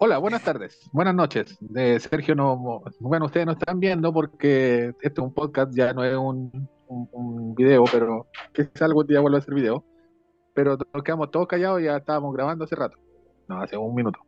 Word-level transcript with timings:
Hola, 0.00 0.18
buenas 0.18 0.44
tardes, 0.44 0.88
buenas 0.92 1.12
noches. 1.12 1.58
De 1.58 1.98
Sergio, 1.98 2.36
no, 2.36 2.84
bueno, 3.00 3.26
ustedes 3.26 3.46
no 3.46 3.52
están 3.52 3.80
viendo 3.80 4.12
porque 4.12 4.94
este 5.02 5.08
es 5.08 5.18
un 5.18 5.34
podcast, 5.34 5.74
ya 5.74 5.92
no 5.92 6.04
es 6.04 6.16
un, 6.16 6.68
un, 6.86 7.52
video, 7.56 7.82
pero 7.90 8.28
quizás 8.52 8.82
algún 8.82 9.08
día 9.08 9.18
vuelva 9.18 9.38
a 9.38 9.40
ser 9.40 9.54
video. 9.54 9.84
Pero 10.54 10.78
nos 10.94 11.02
quedamos 11.02 11.32
todos 11.32 11.48
callados 11.48 11.82
ya 11.82 11.96
estábamos 11.96 12.32
grabando 12.32 12.64
hace 12.64 12.76
rato. 12.76 12.96
No, 13.48 13.60
hace 13.60 13.76
un 13.76 13.92
minuto. 13.92 14.20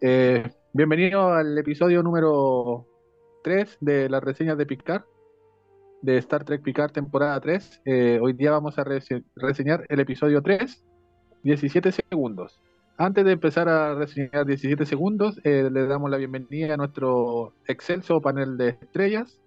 Eh, 0.00 0.48
bienvenido 0.72 1.32
al 1.32 1.58
episodio 1.58 2.04
número 2.04 2.86
3 3.42 3.78
de 3.80 4.08
las 4.08 4.22
reseñas 4.22 4.56
de 4.58 4.66
Picard, 4.66 5.02
de 6.02 6.18
Star 6.18 6.44
Trek 6.44 6.62
Picard 6.62 6.92
temporada 6.92 7.40
3. 7.40 7.82
Eh, 7.84 8.20
hoy 8.22 8.32
día 8.34 8.52
vamos 8.52 8.78
a 8.78 8.84
reseñar 8.84 9.84
el 9.88 9.98
episodio 9.98 10.40
3, 10.40 10.84
17 11.42 11.90
segundos. 11.90 12.60
Antes 13.00 13.24
de 13.24 13.32
empezar 13.32 13.66
a 13.66 13.94
reseñar 13.94 14.44
17 14.44 14.84
segundos, 14.84 15.40
eh, 15.42 15.70
le 15.72 15.86
damos 15.86 16.10
la 16.10 16.18
bienvenida 16.18 16.74
a 16.74 16.76
nuestro 16.76 17.54
excelso 17.66 18.20
panel 18.20 18.58
de 18.58 18.76
estrellas. 18.78 19.38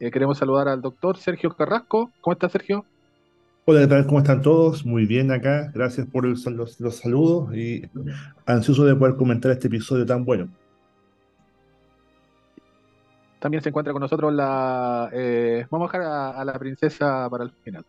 Eh, 0.00 0.10
queremos 0.10 0.36
saludar 0.36 0.68
al 0.68 0.82
doctor 0.82 1.16
Sergio 1.16 1.56
Carrasco. 1.56 2.10
¿Cómo 2.20 2.34
está 2.34 2.50
Sergio? 2.50 2.84
Hola, 3.64 3.80
¿qué 3.80 3.86
tal? 3.86 4.06
¿Cómo 4.06 4.18
están 4.18 4.42
todos? 4.42 4.84
Muy 4.84 5.06
bien 5.06 5.32
acá. 5.32 5.70
Gracias 5.72 6.06
por 6.08 6.26
los, 6.26 6.42
saludos 6.42 7.56
y 7.56 7.88
ansioso 8.44 8.84
de 8.84 8.94
poder 8.94 9.16
comentar 9.16 9.50
este 9.50 9.68
episodio 9.68 10.04
tan 10.04 10.26
bueno. 10.26 10.50
También 13.38 13.62
se 13.62 13.70
encuentra 13.70 13.94
con 13.94 14.02
nosotros 14.02 14.30
la... 14.30 15.08
Eh, 15.14 15.66
vamos 15.70 15.88
a 15.88 15.98
dejar 15.98 16.36
a, 16.36 16.44
la 16.44 16.52
princesa 16.58 17.26
para 17.30 17.44
el 17.44 17.50
final. 17.64 17.82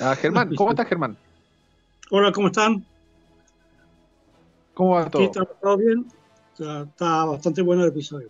A 0.00 0.16
Germán, 0.16 0.54
¿cómo 0.56 0.70
estás 0.70 0.88
Germán? 0.88 1.18
Hola, 2.10 2.32
¿cómo 2.32 2.46
están? 2.46 2.82
¿Cómo 4.74 4.90
va 4.90 5.08
todo? 5.08 5.22
está 5.22 5.44
todo 5.44 5.76
bien. 5.76 6.06
está 6.52 7.24
bastante 7.24 7.62
bueno 7.62 7.82
el 7.82 7.88
episodio. 7.88 8.28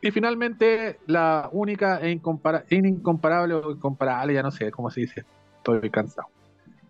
Y 0.00 0.10
finalmente, 0.10 0.98
la 1.06 1.48
única 1.52 1.98
e 2.00 2.10
incomparable 2.10 3.54
o 3.54 3.70
incomparable, 3.70 4.34
ya 4.34 4.42
no 4.42 4.50
sé 4.50 4.70
cómo 4.70 4.90
se 4.90 5.02
dice, 5.02 5.24
estoy 5.56 5.88
cansado. 5.90 6.28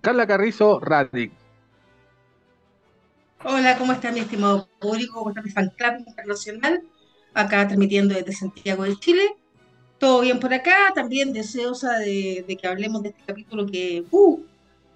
Carla 0.01 0.27
Carrizo, 0.27 0.81
Radic. 0.81 1.33
Hola, 3.45 3.77
¿cómo 3.77 3.93
está 3.93 4.11
mi 4.11 4.21
estimado 4.21 4.69
público? 4.81 5.19
¿Cómo 5.19 5.31
está 5.31 5.43
mi 5.43 5.51
fan 5.51 5.71
club 5.77 5.99
internacional? 5.99 6.83
Acá 7.35 7.67
transmitiendo 7.67 8.15
desde 8.15 8.33
Santiago 8.33 8.85
de 8.85 8.97
Chile. 8.97 9.37
Todo 9.99 10.23
bien 10.23 10.41
por 10.41 10.53
acá, 10.53 10.93
también 10.95 11.33
deseosa 11.33 11.99
de, 11.99 12.59
que 12.61 12.67
hablemos 12.67 13.03
de 13.03 13.11
este 13.11 13.23
capítulo 13.25 13.67
que 13.67 14.05
uh, 14.11 14.41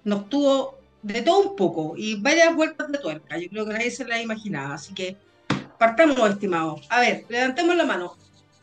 nos 0.03 0.27
tuvo 0.29 0.78
de 1.01 1.21
todo 1.21 1.49
un 1.49 1.55
poco 1.55 1.93
y 1.95 2.19
varias 2.21 2.55
vueltas 2.55 2.91
de 2.91 2.97
tuerca. 2.97 3.37
Yo 3.37 3.49
creo 3.49 3.65
que 3.65 3.73
nadie 3.73 3.91
se 3.91 4.05
la 4.05 4.21
imaginaba. 4.21 4.75
Así 4.75 4.93
que 4.93 5.17
partamos, 5.77 6.17
estimados. 6.29 6.85
A 6.89 6.99
ver, 6.99 7.25
levantemos 7.29 7.75
la 7.75 7.85
mano. 7.85 8.13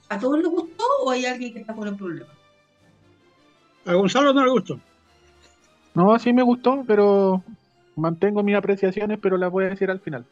¿A 0.09 0.19
todos 0.19 0.39
les 0.39 0.48
gustó 0.48 0.84
o 1.05 1.11
hay 1.11 1.27
alguien 1.27 1.53
que 1.53 1.61
está 1.61 1.75
con 1.75 1.89
el 1.89 1.97
problema? 1.97 2.33
A 3.84 3.95
Gonzalo 3.95 4.33
no 4.33 4.45
le 4.45 4.51
gustó. 4.51 4.81
No, 5.95 6.19
sí 6.19 6.33
me 6.33 6.43
gustó, 6.43 6.84
pero 6.87 7.43
mantengo 7.97 8.43
mis 8.43 8.56
apreciaciones, 8.56 9.19
pero 9.21 9.37
las 9.37 9.50
voy 9.50 9.65
a 9.65 9.71
decir 9.71 9.91
al 9.91 10.00
final. 10.00 10.25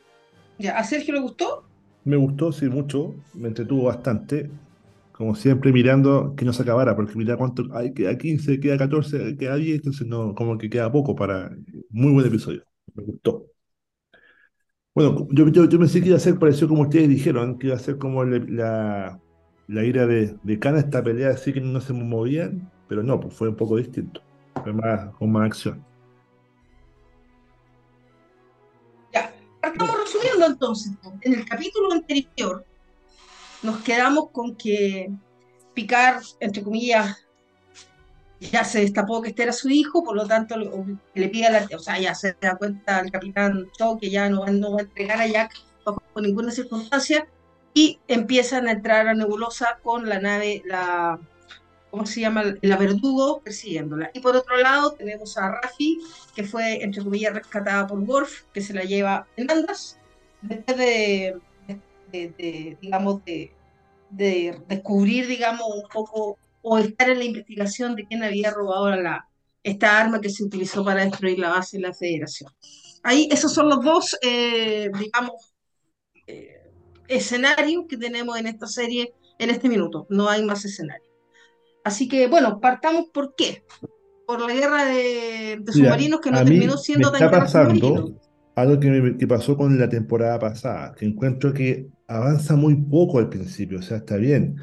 Ya, 0.59 0.77
¿a 0.77 0.85
Sergio 0.85 1.15
le 1.15 1.21
gustó? 1.21 1.65
Me 2.05 2.17
gustó, 2.17 2.53
sí, 2.53 2.69
mucho. 2.69 3.15
Me 3.33 3.49
entretuvo 3.49 3.85
bastante 3.85 4.51
como 5.25 5.35
siempre 5.35 5.73
mirando 5.73 6.35
que 6.37 6.45
no 6.45 6.53
se 6.53 6.63
acabara, 6.63 6.95
porque 6.95 7.17
mira 7.17 7.39
cuánto, 7.39 7.65
hay, 7.73 7.95
queda 7.95 8.19
15, 8.19 8.61
queda 8.61 8.77
14, 8.77 9.39
queda 9.39 9.57
10, 9.57 9.77
entonces 9.77 10.07
no, 10.07 10.35
como 10.35 10.59
que 10.59 10.69
queda 10.69 10.93
poco 10.93 11.17
para, 11.17 11.51
muy 11.89 12.13
buen 12.13 12.27
episodio, 12.27 12.63
me 12.95 13.05
gustó. 13.05 13.47
Bueno, 14.95 15.27
yo, 15.31 15.49
yo, 15.49 15.65
yo 15.67 15.79
pensé 15.79 16.03
que 16.03 16.09
iba 16.09 16.19
a 16.19 16.21
ser 16.21 16.39
parecido 16.39 16.69
como 16.69 16.83
ustedes 16.83 17.09
dijeron, 17.09 17.59
que 17.59 17.69
iba 17.69 17.77
a 17.77 17.79
ser 17.79 17.97
como 17.97 18.23
la, 18.23 19.19
la 19.67 19.85
ira 19.85 20.07
de, 20.07 20.37
de 20.43 20.59
Kana, 20.59 20.81
esta 20.81 21.03
pelea 21.03 21.31
así 21.31 21.55
que 21.55 21.61
no 21.63 21.81
se 21.81 21.95
movían, 21.95 22.71
pero 22.87 23.03
no, 23.03 23.19
pues 23.19 23.33
fue 23.33 23.49
un 23.49 23.57
poco 23.57 23.79
distinto, 23.79 24.21
fue 24.63 24.75
más, 24.75 25.11
con 25.15 25.33
más 25.33 25.47
acción. 25.47 25.83
Ya, 29.15 29.35
estamos 29.63 29.99
resumiendo 30.01 30.47
entonces, 30.49 30.93
en 31.23 31.33
el 31.33 31.47
capítulo 31.47 31.93
anterior, 31.93 32.67
nos 33.65 33.83
quedamos 33.83 34.31
con 34.31 34.55
que 34.55 35.11
Picard, 35.73 36.23
entre 36.39 36.63
comillas, 36.63 37.17
ya 38.39 38.63
se 38.65 38.81
destapó 38.81 39.23
que 39.23 39.31
este 39.31 39.43
era 39.45 39.53
su 39.53 39.71
hijo, 39.71 40.05
por 40.05 40.15
lo 40.15 40.27
tanto 40.27 40.57
le 41.15 41.29
pide 41.29 41.47
a 41.47 41.51
la, 41.51 41.69
o 41.75 41.79
sea, 41.79 41.99
ya 41.99 42.15
se 42.15 42.37
da 42.41 42.57
cuenta 42.57 43.01
el 43.01 43.11
capitán 43.11 43.67
Cho 43.77 43.99
que 43.99 44.11
ya 44.11 44.29
no, 44.29 44.45
no 44.47 44.73
va 44.73 44.81
a 44.81 44.83
entregar 44.83 45.21
a 45.21 45.27
Jack 45.27 45.55
bajo 45.85 46.03
ninguna 46.21 46.51
circunstancia 46.51 47.27
y 47.73 47.99
empiezan 48.07 48.69
a 48.69 48.73
entrar 48.73 49.09
a 49.09 49.15
Nebulosa 49.15 49.79
con 49.83 50.09
la 50.09 50.21
nave, 50.21 50.63
la, 50.67 51.19
¿cómo 51.91 52.07
se 52.07 52.21
llama? 52.21 52.45
La 52.61 52.77
Verdugo 52.77 53.41
persiguiéndola. 53.41 54.11
Y 54.13 54.21
por 54.21 54.37
otro 54.37 54.59
lado 54.59 54.93
tenemos 54.93 55.37
a 55.39 55.51
Rafi, 55.51 56.01
que 56.37 56.45
fue, 56.45 56.83
entre 56.85 57.03
comillas, 57.03 57.35
rescatada 57.35 57.87
por 57.87 57.99
Worf, 57.99 58.43
que 58.53 58.61
se 58.61 58.75
la 58.75 58.85
lleva 58.85 59.27
en 59.37 59.51
andas, 59.51 59.99
después 60.43 60.77
de 60.77 61.41
de, 62.39 62.79
digamos, 62.81 63.25
de, 63.25 63.53
de, 64.11 64.61
descubrir, 64.69 65.27
digamos, 65.27 65.67
un 65.69 65.89
poco 65.93 66.39
o 66.63 66.79
estar 66.79 67.11
en 67.11 67.19
la 67.19 67.25
investigación 67.25 67.95
de 67.95 68.07
quién 68.07 68.23
había 68.23 68.51
robado 68.51 68.91
la, 68.97 69.29
esta 69.63 69.99
arma 69.99 70.21
que 70.21 70.31
se 70.31 70.45
utilizó 70.45 70.85
para 70.85 71.05
destruir 71.05 71.39
la 71.39 71.51
base 71.51 71.77
de 71.77 71.83
la 71.83 71.95
Federación. 71.95 72.51
Ahí, 73.03 73.29
esos 73.31 73.53
son 73.53 73.69
los 73.69 73.85
dos, 73.85 74.17
eh, 74.23 74.91
digamos, 74.99 75.55
eh, 76.27 76.63
escenarios 77.09 77.85
que 77.89 77.99
tenemos 77.99 78.39
en 78.39 78.47
esta 78.47 78.67
serie 78.67 79.13
en 79.39 79.51
este 79.51 79.69
minuto. 79.69 80.07
No 80.09 80.29
hay 80.29 80.43
más 80.43 80.65
escenarios. 80.65 81.09
Así 81.83 82.09
que, 82.09 82.29
bueno, 82.29 82.61
partamos 82.61 83.07
por 83.13 83.35
qué. 83.35 83.65
Por 84.27 84.41
la 84.41 84.55
guerra 84.55 84.87
de, 84.87 85.63
submarinos 85.71 86.21
que 86.21 86.31
no 86.31 86.43
terminó 86.43 86.79
siendo 86.79 87.13
tan 87.13 87.31
pasando 87.31 88.15
algo 88.55 88.79
que, 88.81 89.17
que 89.19 89.27
pasó 89.27 89.57
con 89.57 89.79
la 89.79 89.89
temporada 89.89 90.39
pasada, 90.39 90.95
que 90.95 91.07
encuentro 91.07 91.53
que 91.53 91.89
avanza 92.07 92.57
muy 92.57 92.77
poco 92.77 93.19
al 93.19 93.29
principio, 93.29 93.79
o 93.79 93.83
sea, 93.83 93.99
está 93.99 94.17
bien, 94.17 94.57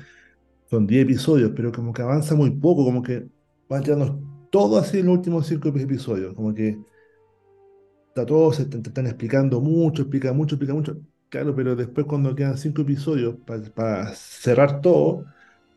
son 0.69 0.87
10 0.87 1.03
episodios, 1.03 1.51
pero 1.55 1.71
como 1.71 1.93
que 1.93 2.01
avanza 2.01 2.35
muy 2.35 2.51
poco, 2.51 2.85
como 2.85 3.03
que 3.03 3.27
van 3.69 3.83
tirando 3.83 4.19
todo 4.51 4.77
así 4.77 4.99
en 4.99 5.07
los 5.07 5.17
últimos 5.17 5.47
5 5.47 5.69
episodios, 5.69 6.33
como 6.35 6.53
que 6.53 6.77
está 8.09 8.25
todo, 8.25 8.51
se 8.53 8.63
están 8.63 9.07
explicando 9.07 9.61
mucho, 9.61 10.03
explica 10.03 10.33
mucho, 10.33 10.55
explica 10.55 10.73
mucho, 10.73 10.97
claro, 11.29 11.55
pero 11.55 11.75
después 11.75 12.05
cuando 12.05 12.35
quedan 12.35 12.57
5 12.57 12.81
episodios 12.81 13.35
para 13.75 14.13
cerrar 14.15 14.81
todo, 14.81 15.25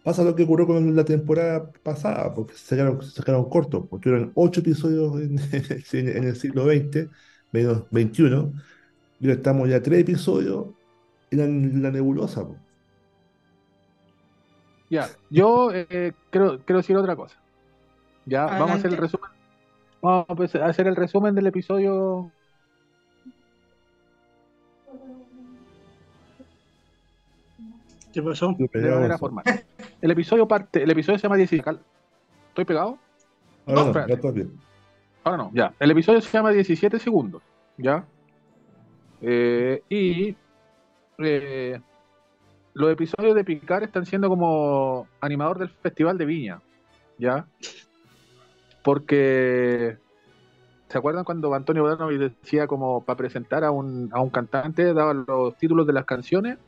pasa 0.05 0.25
lo 0.25 0.35
que 0.35 0.45
ocurrió 0.45 0.67
con 0.67 0.95
la 0.95 1.05
temporada 1.05 1.71
pasada, 1.83 2.35
porque 2.35 2.55
se 2.55 2.67
sacaron, 2.67 3.03
sacaron 3.03 3.49
cortos, 3.49 3.87
porque 3.89 4.11
eran 4.11 4.33
8 4.35 4.61
episodios 4.61 5.21
en, 5.21 5.39
en, 5.93 6.25
el 6.25 6.37
siglo 6.37 6.65
XX, 6.67 7.09
menos 7.55 7.85
21, 7.93 8.53
y 9.21 9.27
ahora 9.27 9.37
estamos 9.37 9.69
ya 9.69 9.81
3 9.81 10.01
episodios 10.01 10.67
la 11.31 11.47
nebulosa. 11.91 12.47
Ya, 14.91 15.09
yo 15.31 15.71
eh, 15.73 16.13
quiero, 16.31 16.59
decir 16.59 16.97
otra 16.97 17.17
cosa. 17.17 17.37
Ya, 18.27 18.47
vamos 18.47 18.73
a 18.73 18.75
hacer 18.75 18.93
el 18.93 18.97
resumen. 18.97 19.31
Vamos 20.03 20.55
a 20.55 20.67
hacer 20.67 20.87
el 20.87 20.97
resumen 20.97 21.35
del 21.35 21.47
episodio. 21.47 22.31
¿Qué 28.13 28.23
pasó? 28.23 28.57
El 30.01 30.11
episodio 30.11 30.47
parte, 30.47 30.83
el 30.83 30.91
episodio 30.91 31.19
se 31.19 31.23
llama 31.25 31.37
17. 31.37 31.79
¿Estoy 32.49 32.65
pegado? 32.65 32.99
Ahora 33.67 33.85
no, 33.85 34.07
ya 34.07 34.15
está 34.15 34.31
bien. 34.31 34.53
Ahora 35.25 35.39
no, 35.39 35.51
ya. 35.55 35.73
El 35.81 35.91
episodio 35.91 36.21
se 36.21 36.31
llama 36.31 36.51
17 36.51 36.99
segundos. 36.99 37.43
¿Ya? 37.79 38.05
Eh, 39.23 39.83
y 39.89 40.37
eh, 41.19 41.81
los 42.75 42.93
episodios 42.93 43.35
de 43.35 43.45
Picard 43.45 43.85
están 43.85 44.05
siendo 44.05 44.29
como 44.29 45.09
animador 45.21 45.59
del 45.59 45.71
Festival 45.71 46.19
de 46.19 46.27
Viña, 46.27 46.61
¿ya? 47.19 47.47
Porque, 48.83 49.97
¿se 50.89 50.99
acuerdan 50.99 51.25
cuando 51.25 51.55
Antonio 51.55 51.83
Bodanovich 51.83 52.19
decía 52.19 52.67
como 52.67 53.03
para 53.03 53.17
presentar 53.17 53.65
a 53.65 53.71
un, 53.71 54.11
a 54.13 54.21
un 54.21 54.29
cantante, 54.29 54.93
daba 54.93 55.15
los 55.15 55.57
títulos 55.57 55.87
de 55.87 55.95
las 55.95 56.05
canciones? 56.05 56.59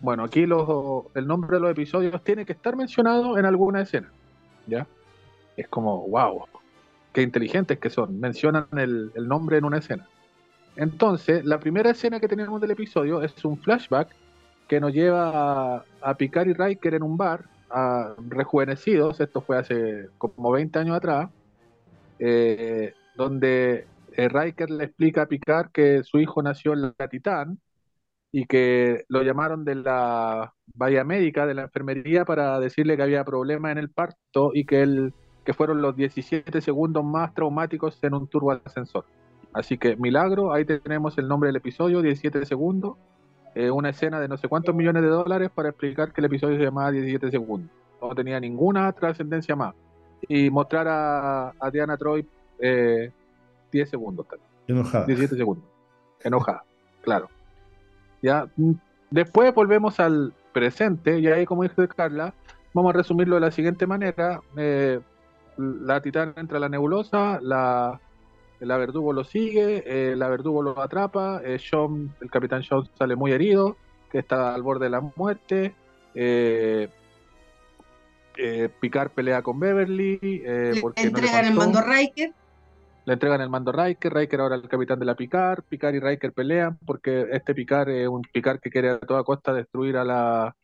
Bueno, 0.00 0.24
aquí 0.24 0.40
el 0.40 1.26
nombre 1.26 1.56
de 1.56 1.60
los 1.60 1.70
episodios 1.70 2.24
tiene 2.24 2.44
que 2.44 2.54
estar 2.54 2.74
mencionado 2.74 3.38
en 3.38 3.44
alguna 3.44 3.82
escena, 3.82 4.10
¿ya? 4.66 4.86
Es 5.56 5.68
como, 5.68 6.08
wow, 6.08 6.46
qué 7.12 7.22
inteligentes 7.22 7.78
que 7.78 7.90
son, 7.90 8.20
mencionan 8.20 8.66
el, 8.76 9.12
nombre 9.26 9.58
en 9.58 9.64
una 9.64 9.78
escena. 9.78 10.06
Entonces, 10.76 11.44
la 11.44 11.58
primera 11.58 11.90
escena 11.90 12.20
que 12.20 12.28
tenemos 12.28 12.60
del 12.60 12.70
episodio 12.70 13.22
es 13.22 13.44
un 13.44 13.58
flashback 13.58 14.14
que 14.68 14.80
nos 14.80 14.92
lleva 14.92 15.84
a, 16.00 16.14
Picard 16.16 16.48
y 16.48 16.52
Riker 16.52 16.94
en 16.94 17.02
un 17.02 17.16
bar, 17.16 17.44
a, 17.70 18.14
rejuvenecidos, 18.28 19.20
esto 19.20 19.40
fue 19.40 19.58
hace 19.58 20.08
como 20.18 20.52
20 20.52 20.78
años 20.78 20.96
atrás, 20.96 21.30
eh, 22.18 22.94
donde 23.16 23.86
eh, 24.12 24.28
Riker 24.28 24.70
le 24.70 24.84
explica 24.84 25.22
a 25.22 25.26
Picard 25.26 25.70
que 25.72 26.02
su 26.04 26.18
hijo 26.18 26.42
nació 26.42 26.72
en 26.72 26.82
la 26.82 27.08
Titán 27.08 27.58
y 28.32 28.46
que 28.46 29.04
lo 29.08 29.22
llamaron 29.22 29.64
de 29.64 29.74
la 29.76 30.54
valla 30.74 31.04
médica, 31.04 31.46
de 31.46 31.54
la 31.54 31.62
enfermería, 31.62 32.24
para 32.24 32.60
decirle 32.60 32.96
que 32.96 33.02
había 33.02 33.24
problemas 33.24 33.72
en 33.72 33.78
el 33.78 33.90
parto 33.90 34.52
y 34.54 34.64
que, 34.64 34.82
él, 34.82 35.12
que 35.44 35.54
fueron 35.54 35.82
los 35.82 35.96
17 35.96 36.60
segundos 36.60 37.04
más 37.04 37.34
traumáticos 37.34 37.98
en 38.02 38.14
un 38.14 38.26
turbo 38.26 38.52
ascensor. 38.52 39.04
Así 39.52 39.78
que 39.78 39.96
milagro, 39.96 40.52
ahí 40.52 40.64
tenemos 40.64 41.18
el 41.18 41.26
nombre 41.26 41.48
del 41.48 41.56
episodio, 41.56 42.02
17 42.02 42.46
segundos, 42.46 42.96
eh, 43.54 43.70
una 43.70 43.90
escena 43.90 44.20
de 44.20 44.28
no 44.28 44.36
sé 44.36 44.48
cuántos 44.48 44.74
millones 44.74 45.02
de 45.02 45.08
dólares 45.08 45.50
para 45.52 45.70
explicar 45.70 46.12
que 46.12 46.20
el 46.20 46.26
episodio 46.26 46.56
se 46.56 46.64
llamaba 46.64 46.92
17 46.92 47.30
segundos. 47.30 47.70
No 48.00 48.14
tenía 48.14 48.38
ninguna 48.38 48.92
trascendencia 48.92 49.56
más. 49.56 49.74
Y 50.28 50.50
mostrar 50.50 50.86
a, 50.86 51.52
a 51.58 51.70
Diana 51.70 51.96
Troy 51.96 52.26
eh, 52.60 53.10
10 53.72 53.90
segundos. 53.90 54.26
Enojada. 54.68 55.06
17 55.06 55.36
segundos. 55.36 55.64
Enojada, 56.22 56.64
claro. 57.02 57.28
Ya, 58.22 58.46
mm, 58.56 58.72
después 59.10 59.52
volvemos 59.54 59.98
al 59.98 60.32
presente 60.52 61.18
y 61.18 61.26
ahí, 61.28 61.46
como 61.46 61.62
dice 61.62 61.88
Carla, 61.88 62.34
vamos 62.72 62.94
a 62.94 62.98
resumirlo 62.98 63.36
de 63.36 63.40
la 63.40 63.50
siguiente 63.50 63.86
manera. 63.86 64.40
Eh, 64.56 65.00
la 65.60 66.00
titán 66.00 66.34
entra 66.36 66.58
a 66.58 66.60
la 66.60 66.68
nebulosa, 66.68 67.38
la, 67.42 68.00
la 68.60 68.76
verdugo 68.76 69.12
lo 69.12 69.24
sigue, 69.24 69.82
eh, 69.86 70.16
la 70.16 70.28
verdugo 70.28 70.62
lo 70.62 70.80
atrapa, 70.80 71.40
eh, 71.44 71.58
el 72.20 72.30
capitán 72.30 72.62
Sean 72.62 72.84
sale 72.98 73.16
muy 73.16 73.32
herido, 73.32 73.76
que 74.10 74.18
está 74.18 74.54
al 74.54 74.62
borde 74.62 74.86
de 74.86 74.90
la 74.90 75.00
muerte. 75.16 75.74
Eh, 76.14 76.88
eh, 78.36 78.68
Picard 78.80 79.10
pelea 79.10 79.42
con 79.42 79.58
Beverly. 79.60 80.18
eh, 80.22 80.72
Le 80.74 80.80
porque 80.80 81.10
no 81.10 81.18
le 81.18 81.26
entregan 81.26 81.44
el 81.46 81.54
mando 81.54 81.78
a 81.78 81.82
Riker. 81.82 82.32
Le 83.06 83.12
entregan 83.14 83.40
el 83.40 83.48
mando 83.50 83.70
a 83.70 83.84
Riker, 83.84 84.12
Riker 84.12 84.40
ahora 84.40 84.56
el 84.56 84.68
capitán 84.68 84.98
de 84.98 85.06
la 85.06 85.14
Picard, 85.14 85.62
Picard 85.68 85.94
y 85.94 86.00
Riker 86.00 86.32
pelean 86.32 86.78
porque 86.86 87.26
este 87.32 87.54
Picard 87.54 87.88
es 87.88 88.08
un 88.08 88.22
Picard 88.22 88.60
que 88.60 88.70
quiere 88.70 88.90
a 88.90 88.98
toda 88.98 89.24
costa 89.24 89.52
destruir 89.52 89.96
a 89.96 90.04
la 90.04 90.54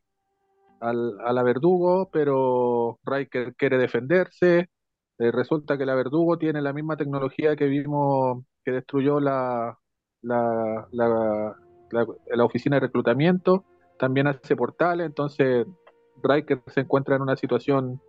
al- 0.80 1.18
a 1.24 1.32
la 1.32 1.42
Verdugo, 1.42 2.08
pero 2.12 2.98
Riker 3.04 3.54
quiere 3.54 3.78
defenderse. 3.78 4.68
Eh, 5.18 5.30
resulta 5.32 5.78
que 5.78 5.86
la 5.86 5.94
Verdugo 5.94 6.36
tiene 6.38 6.60
la 6.60 6.72
misma 6.72 6.96
tecnología 6.96 7.56
que 7.56 7.66
vimos 7.66 8.44
que 8.64 8.72
destruyó 8.72 9.18
la, 9.20 9.78
la, 10.22 10.86
la, 10.92 11.56
la- 11.90 12.06
la 12.34 12.44
oficina 12.44 12.76
de 12.76 12.80
reclutamiento, 12.80 13.64
también 13.98 14.26
hace 14.26 14.56
portales, 14.56 15.06
entonces 15.06 15.66
Riker 16.22 16.60
se 16.66 16.80
encuentra 16.80 17.16
en 17.16 17.22
una 17.22 17.36
situación 17.36 18.00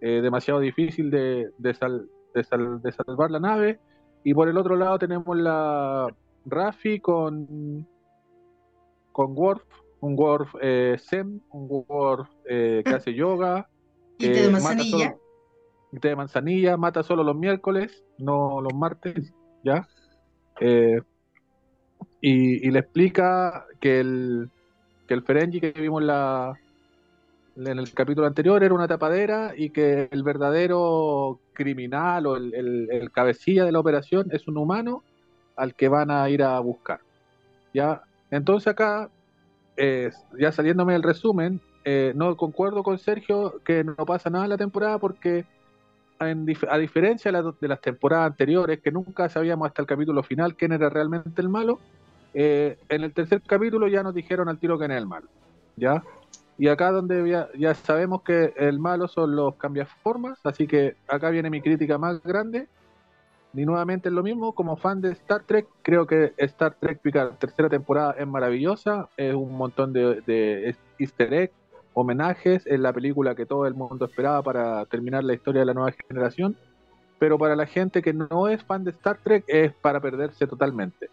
eh, 0.00 0.20
demasiado 0.20 0.60
difícil 0.60 1.10
de, 1.10 1.50
de, 1.58 1.74
sal- 1.74 2.08
de, 2.34 2.44
sal- 2.44 2.82
de 2.82 2.92
salvar 2.92 3.30
la 3.30 3.40
nave. 3.40 3.78
Y 4.24 4.34
por 4.34 4.48
el 4.48 4.56
otro 4.58 4.76
lado 4.76 4.98
tenemos 4.98 5.36
la 5.36 6.08
Rafi 6.44 7.00
con, 7.00 7.86
con 9.12 9.32
Worf, 9.36 9.62
un 10.00 10.16
Worf 10.18 10.54
eh, 10.60 10.96
Zen, 10.98 11.42
un 11.50 11.66
Worf 11.88 12.28
eh, 12.48 12.82
que 12.84 12.94
hace 12.94 13.14
yoga, 13.14 13.68
Y 14.18 14.26
mata. 15.04 15.21
De 15.92 16.16
manzanilla, 16.16 16.76
mata 16.76 17.02
solo 17.02 17.22
los 17.22 17.36
miércoles, 17.36 18.02
no 18.18 18.60
los 18.60 18.74
martes, 18.74 19.32
¿ya? 19.62 19.86
Eh, 20.60 21.00
y, 22.20 22.70
le 22.70 22.78
explica 22.78 23.66
que 23.80 24.00
el, 24.00 24.50
que 25.06 25.14
el 25.14 25.22
Ferengi 25.22 25.60
que 25.60 25.72
vimos 25.72 26.02
la, 26.02 26.54
en 27.56 27.78
el 27.78 27.92
capítulo 27.92 28.26
anterior 28.26 28.62
era 28.62 28.74
una 28.74 28.88
tapadera 28.88 29.52
y 29.56 29.70
que 29.70 30.08
el 30.10 30.22
verdadero 30.22 31.40
criminal 31.52 32.26
o 32.26 32.36
el, 32.36 32.54
el- 32.54 32.88
el 32.90 33.10
cabecilla 33.12 33.64
de 33.64 33.72
la 33.72 33.80
operación 33.80 34.28
es 34.32 34.48
un 34.48 34.56
humano 34.56 35.02
al 35.56 35.74
que 35.74 35.88
van 35.88 36.10
a 36.10 36.28
ir 36.30 36.42
a 36.42 36.58
buscar. 36.60 37.00
¿ya? 37.74 38.02
Entonces 38.30 38.68
acá, 38.68 39.10
eh, 39.76 40.10
ya 40.38 40.52
saliéndome 40.52 40.94
del 40.94 41.02
resumen, 41.02 41.60
eh, 41.84 42.12
no 42.14 42.36
concuerdo 42.36 42.82
con 42.82 42.98
Sergio 42.98 43.60
que 43.64 43.84
no 43.84 43.96
pasa 43.96 44.30
nada 44.30 44.44
en 44.44 44.50
la 44.50 44.56
temporada 44.58 44.98
porque 44.98 45.44
a 46.22 46.78
diferencia 46.78 47.32
de, 47.32 47.42
la- 47.42 47.54
las 47.68 47.80
temporadas 47.80 48.26
anteriores, 48.30 48.80
que 48.80 48.90
nunca 48.90 49.28
sabíamos 49.28 49.66
hasta 49.66 49.82
el 49.82 49.88
capítulo 49.88 50.22
final 50.22 50.56
quién 50.56 50.72
era 50.72 50.88
realmente 50.88 51.40
el 51.42 51.48
malo, 51.48 51.80
eh, 52.34 52.78
en 52.88 53.02
el 53.02 53.12
tercer 53.12 53.42
capítulo 53.42 53.88
ya 53.88 54.02
nos 54.02 54.14
dijeron 54.14 54.48
al 54.48 54.58
tiro 54.58 54.78
quién 54.78 54.90
es 54.92 54.98
el 54.98 55.06
malo. 55.06 55.28
¿ya? 55.76 56.02
Y 56.58 56.68
acá 56.68 56.92
donde 56.92 57.48
ya, 57.56 57.74
sabemos 57.74 58.22
que 58.22 58.52
el 58.56 58.78
malo 58.78 59.08
son 59.08 59.34
los 59.34 59.56
cambiaformas, 59.56 60.38
así 60.44 60.66
que 60.66 60.96
acá 61.08 61.30
viene 61.30 61.50
mi 61.50 61.60
crítica 61.60 61.98
más 61.98 62.22
grande. 62.22 62.68
Y 63.54 63.66
nuevamente 63.66 64.08
es 64.08 64.14
lo 64.14 64.22
mismo, 64.22 64.54
como 64.54 64.76
fan 64.78 65.00
de 65.02 65.10
Star 65.12 65.42
Trek, 65.44 65.66
creo 65.82 66.06
que 66.06 66.32
Star 66.38 66.74
Trek 66.80 67.00
Picard, 67.02 67.34
tercera 67.34 67.68
temporada, 67.68 68.14
es 68.18 68.26
maravillosa, 68.26 69.08
es 69.16 69.34
un 69.34 69.52
montón 69.54 69.92
de, 69.92 70.22
de 70.22 70.74
easter 70.98 71.34
egg, 71.34 71.52
homenajes, 71.94 72.66
es 72.66 72.80
la 72.80 72.92
película 72.92 73.34
que 73.34 73.46
todo 73.46 73.66
el 73.66 73.74
mundo 73.74 74.04
esperaba 74.04 74.42
para 74.42 74.84
terminar 74.86 75.24
la 75.24 75.34
historia 75.34 75.60
de 75.60 75.66
la 75.66 75.74
nueva 75.74 75.94
generación, 76.08 76.56
pero 77.18 77.38
para 77.38 77.54
la 77.54 77.66
gente 77.66 78.02
que 78.02 78.12
no 78.12 78.48
es 78.48 78.62
fan 78.64 78.84
de 78.84 78.90
Star 78.90 79.18
Trek 79.22 79.44
es 79.46 79.72
para 79.72 80.00
perderse 80.00 80.46
totalmente, 80.46 81.10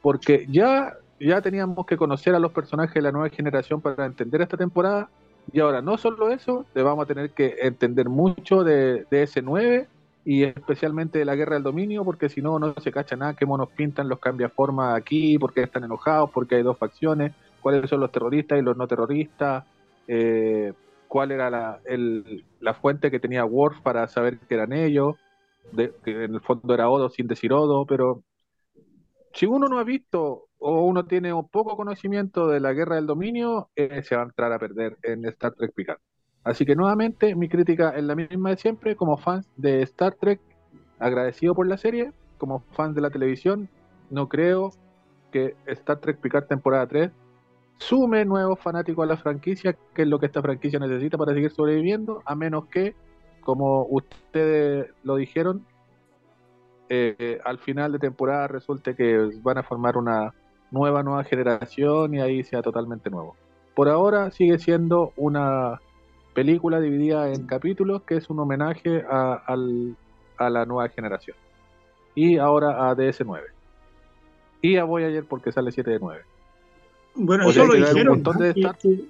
porque 0.00 0.46
ya, 0.50 0.94
ya 1.20 1.40
teníamos 1.40 1.86
que 1.86 1.96
conocer 1.96 2.34
a 2.34 2.38
los 2.38 2.52
personajes 2.52 2.94
de 2.94 3.02
la 3.02 3.12
nueva 3.12 3.28
generación 3.28 3.80
para 3.80 4.06
entender 4.06 4.40
esta 4.42 4.56
temporada, 4.56 5.08
y 5.52 5.60
ahora 5.60 5.82
no 5.82 5.98
solo 5.98 6.30
eso, 6.30 6.66
le 6.74 6.82
vamos 6.82 7.04
a 7.04 7.06
tener 7.06 7.30
que 7.30 7.56
entender 7.62 8.08
mucho 8.08 8.62
de, 8.62 9.06
de 9.10 9.24
S9 9.24 9.86
y 10.24 10.44
especialmente 10.44 11.18
de 11.18 11.24
la 11.24 11.34
guerra 11.34 11.54
del 11.54 11.64
dominio, 11.64 12.04
porque 12.04 12.28
si 12.28 12.40
no, 12.40 12.58
no 12.58 12.74
se 12.74 12.92
cacha 12.92 13.16
nada, 13.16 13.34
qué 13.34 13.44
monos 13.44 13.68
pintan 13.70 14.08
los 14.08 14.20
cambiaformas 14.20 14.96
aquí, 14.96 15.38
por 15.38 15.52
qué 15.52 15.62
están 15.62 15.84
enojados, 15.84 16.30
porque 16.30 16.56
hay 16.56 16.62
dos 16.62 16.78
facciones, 16.78 17.32
cuáles 17.60 17.90
son 17.90 18.00
los 18.00 18.12
terroristas 18.12 18.58
y 18.58 18.62
los 18.62 18.76
no 18.76 18.86
terroristas, 18.86 19.64
eh, 20.14 20.74
cuál 21.08 21.32
era 21.32 21.48
la, 21.48 22.74
fuente 22.74 23.10
que 23.10 23.18
tenía 23.18 23.46
Worf 23.46 23.80
para 23.80 24.06
saber 24.08 24.38
que 24.40 24.54
eran 24.54 24.74
ellos, 24.74 25.16
que 25.74 26.24
en 26.24 26.34
el 26.34 26.40
fondo 26.42 26.74
era 26.74 26.90
Odo 26.90 27.08
sin 27.08 27.26
decir 27.26 27.54
Odo, 27.54 27.86
pero 27.86 28.22
si 29.32 29.46
uno 29.46 29.68
no 29.68 29.78
ha 29.78 29.84
visto 29.84 30.48
o 30.58 30.84
uno 30.84 31.06
tiene 31.06 31.32
un 31.32 31.48
poco 31.48 31.76
conocimiento 31.76 32.46
de 32.46 32.60
la 32.60 32.74
guerra 32.74 32.96
del 32.96 33.06
dominio, 33.06 33.70
eh, 33.74 34.02
se 34.02 34.14
va 34.14 34.20
a 34.20 34.24
entrar 34.26 34.52
a 34.52 34.58
perder 34.58 34.98
en 35.02 35.24
Star 35.24 35.54
Trek 35.54 35.72
Picard. 35.74 35.98
Así 36.44 36.66
que 36.66 36.76
nuevamente 36.76 37.34
mi 37.34 37.48
crítica 37.48 37.96
es 37.96 38.04
la 38.04 38.14
misma 38.14 38.50
de 38.50 38.58
siempre, 38.58 38.96
como 38.96 39.16
fans 39.16 39.48
de 39.56 39.80
Star 39.80 40.14
Trek, 40.16 40.42
agradecido 40.98 41.54
por 41.54 41.66
la 41.66 41.78
serie, 41.78 42.12
como 42.36 42.60
fans 42.72 42.94
de 42.94 43.00
la 43.00 43.08
televisión, 43.08 43.70
no 44.10 44.28
creo 44.28 44.72
que 45.30 45.56
Star 45.64 46.00
Trek 46.00 46.20
Picard 46.20 46.48
temporada 46.48 46.86
3 46.86 47.10
sume 47.88 48.24
nuevos 48.24 48.60
fanáticos 48.60 49.04
a 49.04 49.06
la 49.06 49.16
franquicia, 49.16 49.74
que 49.94 50.02
es 50.02 50.08
lo 50.08 50.18
que 50.18 50.26
esta 50.26 50.42
franquicia 50.42 50.78
necesita 50.78 51.18
para 51.18 51.32
seguir 51.34 51.50
sobreviviendo, 51.52 52.22
a 52.24 52.34
menos 52.34 52.66
que, 52.68 52.96
como 53.40 53.84
ustedes 53.90 54.88
lo 55.02 55.16
dijeron, 55.16 55.66
eh, 56.88 57.16
eh, 57.18 57.38
al 57.44 57.58
final 57.58 57.92
de 57.92 57.98
temporada 57.98 58.48
resulte 58.48 58.94
que 58.94 59.30
van 59.42 59.58
a 59.58 59.62
formar 59.62 59.96
una 59.96 60.34
nueva, 60.70 61.02
nueva 61.02 61.24
generación 61.24 62.14
y 62.14 62.20
ahí 62.20 62.42
sea 62.44 62.62
totalmente 62.62 63.10
nuevo. 63.10 63.36
Por 63.74 63.88
ahora 63.88 64.30
sigue 64.30 64.58
siendo 64.58 65.12
una 65.16 65.82
película 66.34 66.80
dividida 66.80 67.32
en 67.32 67.46
capítulos 67.46 68.02
que 68.04 68.16
es 68.16 68.30
un 68.30 68.40
homenaje 68.40 69.04
a, 69.08 69.34
al- 69.46 69.96
a 70.38 70.50
la 70.50 70.66
nueva 70.66 70.88
generación. 70.90 71.36
Y 72.14 72.38
ahora 72.38 72.90
a 72.90 72.94
DS9. 72.96 73.54
Y 74.62 74.76
a 74.78 74.84
Voyager 74.84 75.26
porque 75.26 75.52
sale 75.52 75.72
7 75.72 75.90
de 75.92 75.98
9. 76.00 76.22
Bueno, 77.14 77.46
O 77.46 77.50
eso 77.50 77.66
lo 77.66 77.74
dijeron. 77.74 78.14
montón 78.14 78.38
de 78.38 78.54
¿no? 78.56 78.72
Que- 78.74 79.04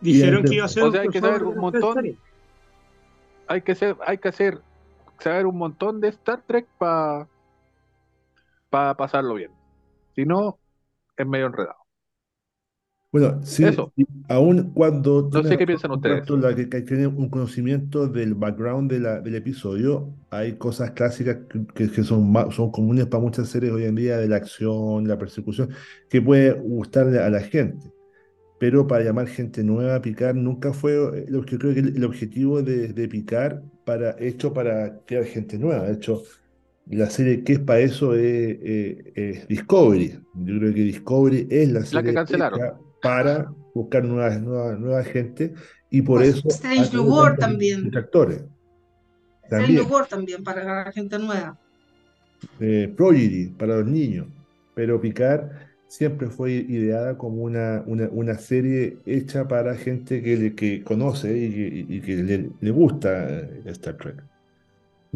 dijeron 0.00 0.44
que 0.44 0.54
iba 0.54 0.64
a 0.64 0.68
ser 0.68 0.82
o 0.84 0.92
sea, 0.92 1.00
hay 1.02 1.08
que 1.08 1.20
saber 1.20 1.40
crossover 1.40 1.56
un 1.56 1.60
montón. 1.60 2.18
Hay 3.46 3.62
que 3.62 3.74
ser, 3.74 3.96
hay 4.06 4.18
que 4.18 4.28
hacer, 4.28 4.60
saber 5.18 5.46
un 5.46 5.58
montón 5.58 6.00
de 6.00 6.08
Star 6.08 6.42
Trek 6.46 6.66
para 6.78 7.26
pasarlo 8.96 9.34
bien. 9.34 9.50
Si 10.14 10.24
no, 10.24 10.58
es 11.16 11.26
medio 11.26 11.46
enredado. 11.46 11.83
Bueno, 13.14 13.40
sí, 13.44 13.62
Eso. 13.64 13.92
aún 14.28 14.72
cuando 14.74 15.30
No 15.32 15.44
sé 15.44 15.56
qué 15.56 15.64
piensan 15.64 15.92
ustedes. 15.92 16.28
la 16.28 16.52
que, 16.52 16.68
que 16.68 16.80
tiene 16.80 17.06
un 17.06 17.28
conocimiento 17.30 18.08
del 18.08 18.34
background 18.34 18.90
de 18.90 18.98
la- 18.98 19.20
del 19.20 19.36
episodio, 19.36 20.12
hay 20.30 20.54
cosas 20.54 20.90
clásicas 20.90 21.38
que, 21.76 21.86
son, 22.02 22.34
son 22.50 22.72
comunes 22.72 23.06
para 23.06 23.22
muchas 23.22 23.48
series 23.48 23.72
hoy 23.72 23.84
en 23.84 23.94
día, 23.94 24.16
de 24.18 24.26
la 24.26 24.34
acción, 24.34 25.06
la 25.06 25.16
persecución, 25.16 25.68
que 26.10 26.20
puede 26.20 26.54
gustarle 26.54 27.20
a 27.20 27.30
la 27.30 27.38
gente. 27.40 27.92
Pero 28.58 28.86
para 28.86 29.04
llamar 29.04 29.28
gente 29.28 29.62
nueva 29.64 29.96
a 29.96 30.02
Picar 30.02 30.34
nunca 30.34 30.72
fue, 30.72 30.94
eh, 30.94 31.26
lo 31.28 31.44
que 31.44 31.58
creo 31.58 31.74
que 31.74 31.80
el, 31.80 31.96
el 31.96 32.04
objetivo 32.04 32.62
de, 32.62 32.88
de 32.92 33.08
Picar 33.08 33.62
para, 33.84 34.16
hecho 34.18 34.52
para 34.52 35.00
crear 35.06 35.24
gente 35.24 35.58
nueva. 35.58 35.84
De 35.86 35.94
hecho, 35.94 36.22
la 36.86 37.10
serie 37.10 37.42
que 37.44 37.54
es 37.54 37.58
para 37.60 37.80
eso 37.80 38.14
es, 38.14 38.22
eh, 38.22 39.12
es 39.14 39.48
Discovery. 39.48 40.20
Yo 40.34 40.58
creo 40.58 40.74
que 40.74 40.80
Discovery 40.82 41.48
es 41.50 41.72
la 41.72 41.80
La 41.80 41.86
serie 41.86 42.10
que 42.10 42.14
cancelaron. 42.14 42.60
Para 43.04 43.52
buscar 43.74 44.04
nuevas, 44.04 44.40
nuevas, 44.40 44.78
nueva 44.78 45.04
gente 45.04 45.54
y 45.90 46.02
por 46.02 46.20
Pues, 46.20 46.36
eso 46.36 46.48
New 46.92 47.04
World 47.04 47.38
tantos 47.38 47.50
también. 47.50 47.84
detractores. 47.84 48.36
Strange 49.44 49.48
También. 49.66 49.74
New 49.82 49.92
World 49.92 50.08
también 50.08 50.42
para 50.44 50.62
agarrar 50.62 50.92
gente 50.92 51.18
nueva. 51.18 51.58
eh, 52.60 52.92
Prodigy 52.96 53.46
para 53.48 53.76
los 53.76 53.86
niños, 53.86 54.26
pero 54.74 55.00
Picard 55.00 55.50
siempre 55.86 56.28
fue 56.28 56.52
ideada 56.52 57.16
como 57.16 57.42
una, 57.42 57.82
una, 57.86 58.08
una 58.10 58.34
serie 58.38 58.98
hecha 59.06 59.46
para 59.48 59.74
gente 59.76 60.22
que, 60.22 60.36
le- 60.36 60.54
que 60.54 60.82
conoce 60.82 61.36
y 61.36 61.50
que, 61.50 61.94
y 61.94 62.00
que 62.00 62.16
le, 62.16 62.50
le 62.60 62.70
gusta 62.70 63.28
eh, 63.28 63.62
Star 63.66 63.96
Trek. 63.96 64.22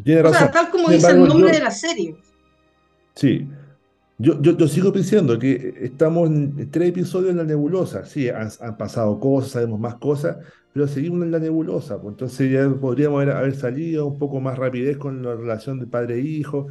Tiene 0.05 0.21
O 0.23 0.33
sea, 0.33 0.51
tal 0.51 0.71
como 0.71 0.87
Sin 0.89 0.97
dice 0.97 1.11
el 1.11 1.19
nombre 1.27 1.49
yo- 1.49 1.55
de 1.59 1.61
la 1.65 1.71
serie. 1.71 2.17
Sí, 3.15 3.49
yo, 4.19 4.41
yo, 4.43 4.57
yo 4.57 4.69
sigo 4.69 4.93
pensando 4.93 5.39
que 5.39 5.75
estamos 5.81 6.29
en 6.29 6.71
tres 6.71 6.91
episodios 6.91 7.31
en 7.31 7.37
la 7.39 7.45
nebulosa. 7.45 8.05
Sí, 8.05 8.29
han, 8.29 8.51
pasado 8.77 9.19
cosas, 9.21 9.53
sabemos 9.53 9.81
más 9.81 9.97
cosas, 9.97 10.39
pero 10.73 10.89
seguimos 10.89 11.23
en 11.25 11.31
la 11.33 11.39
nebulosa. 11.39 12.01
Pues 12.01 12.13
entonces 12.15 12.51
ya 12.53 12.69
podríamos 12.81 13.23
haber, 13.29 13.55
salido 13.57 14.07
un 14.07 14.19
poco 14.19 14.41
más 14.41 14.59
rapidez 14.59 14.99
con 14.99 15.23
la 15.23 15.35
relación 15.37 15.79
de 15.79 15.87
padre 15.87 16.17
e 16.17 16.21
hijo, 16.21 16.67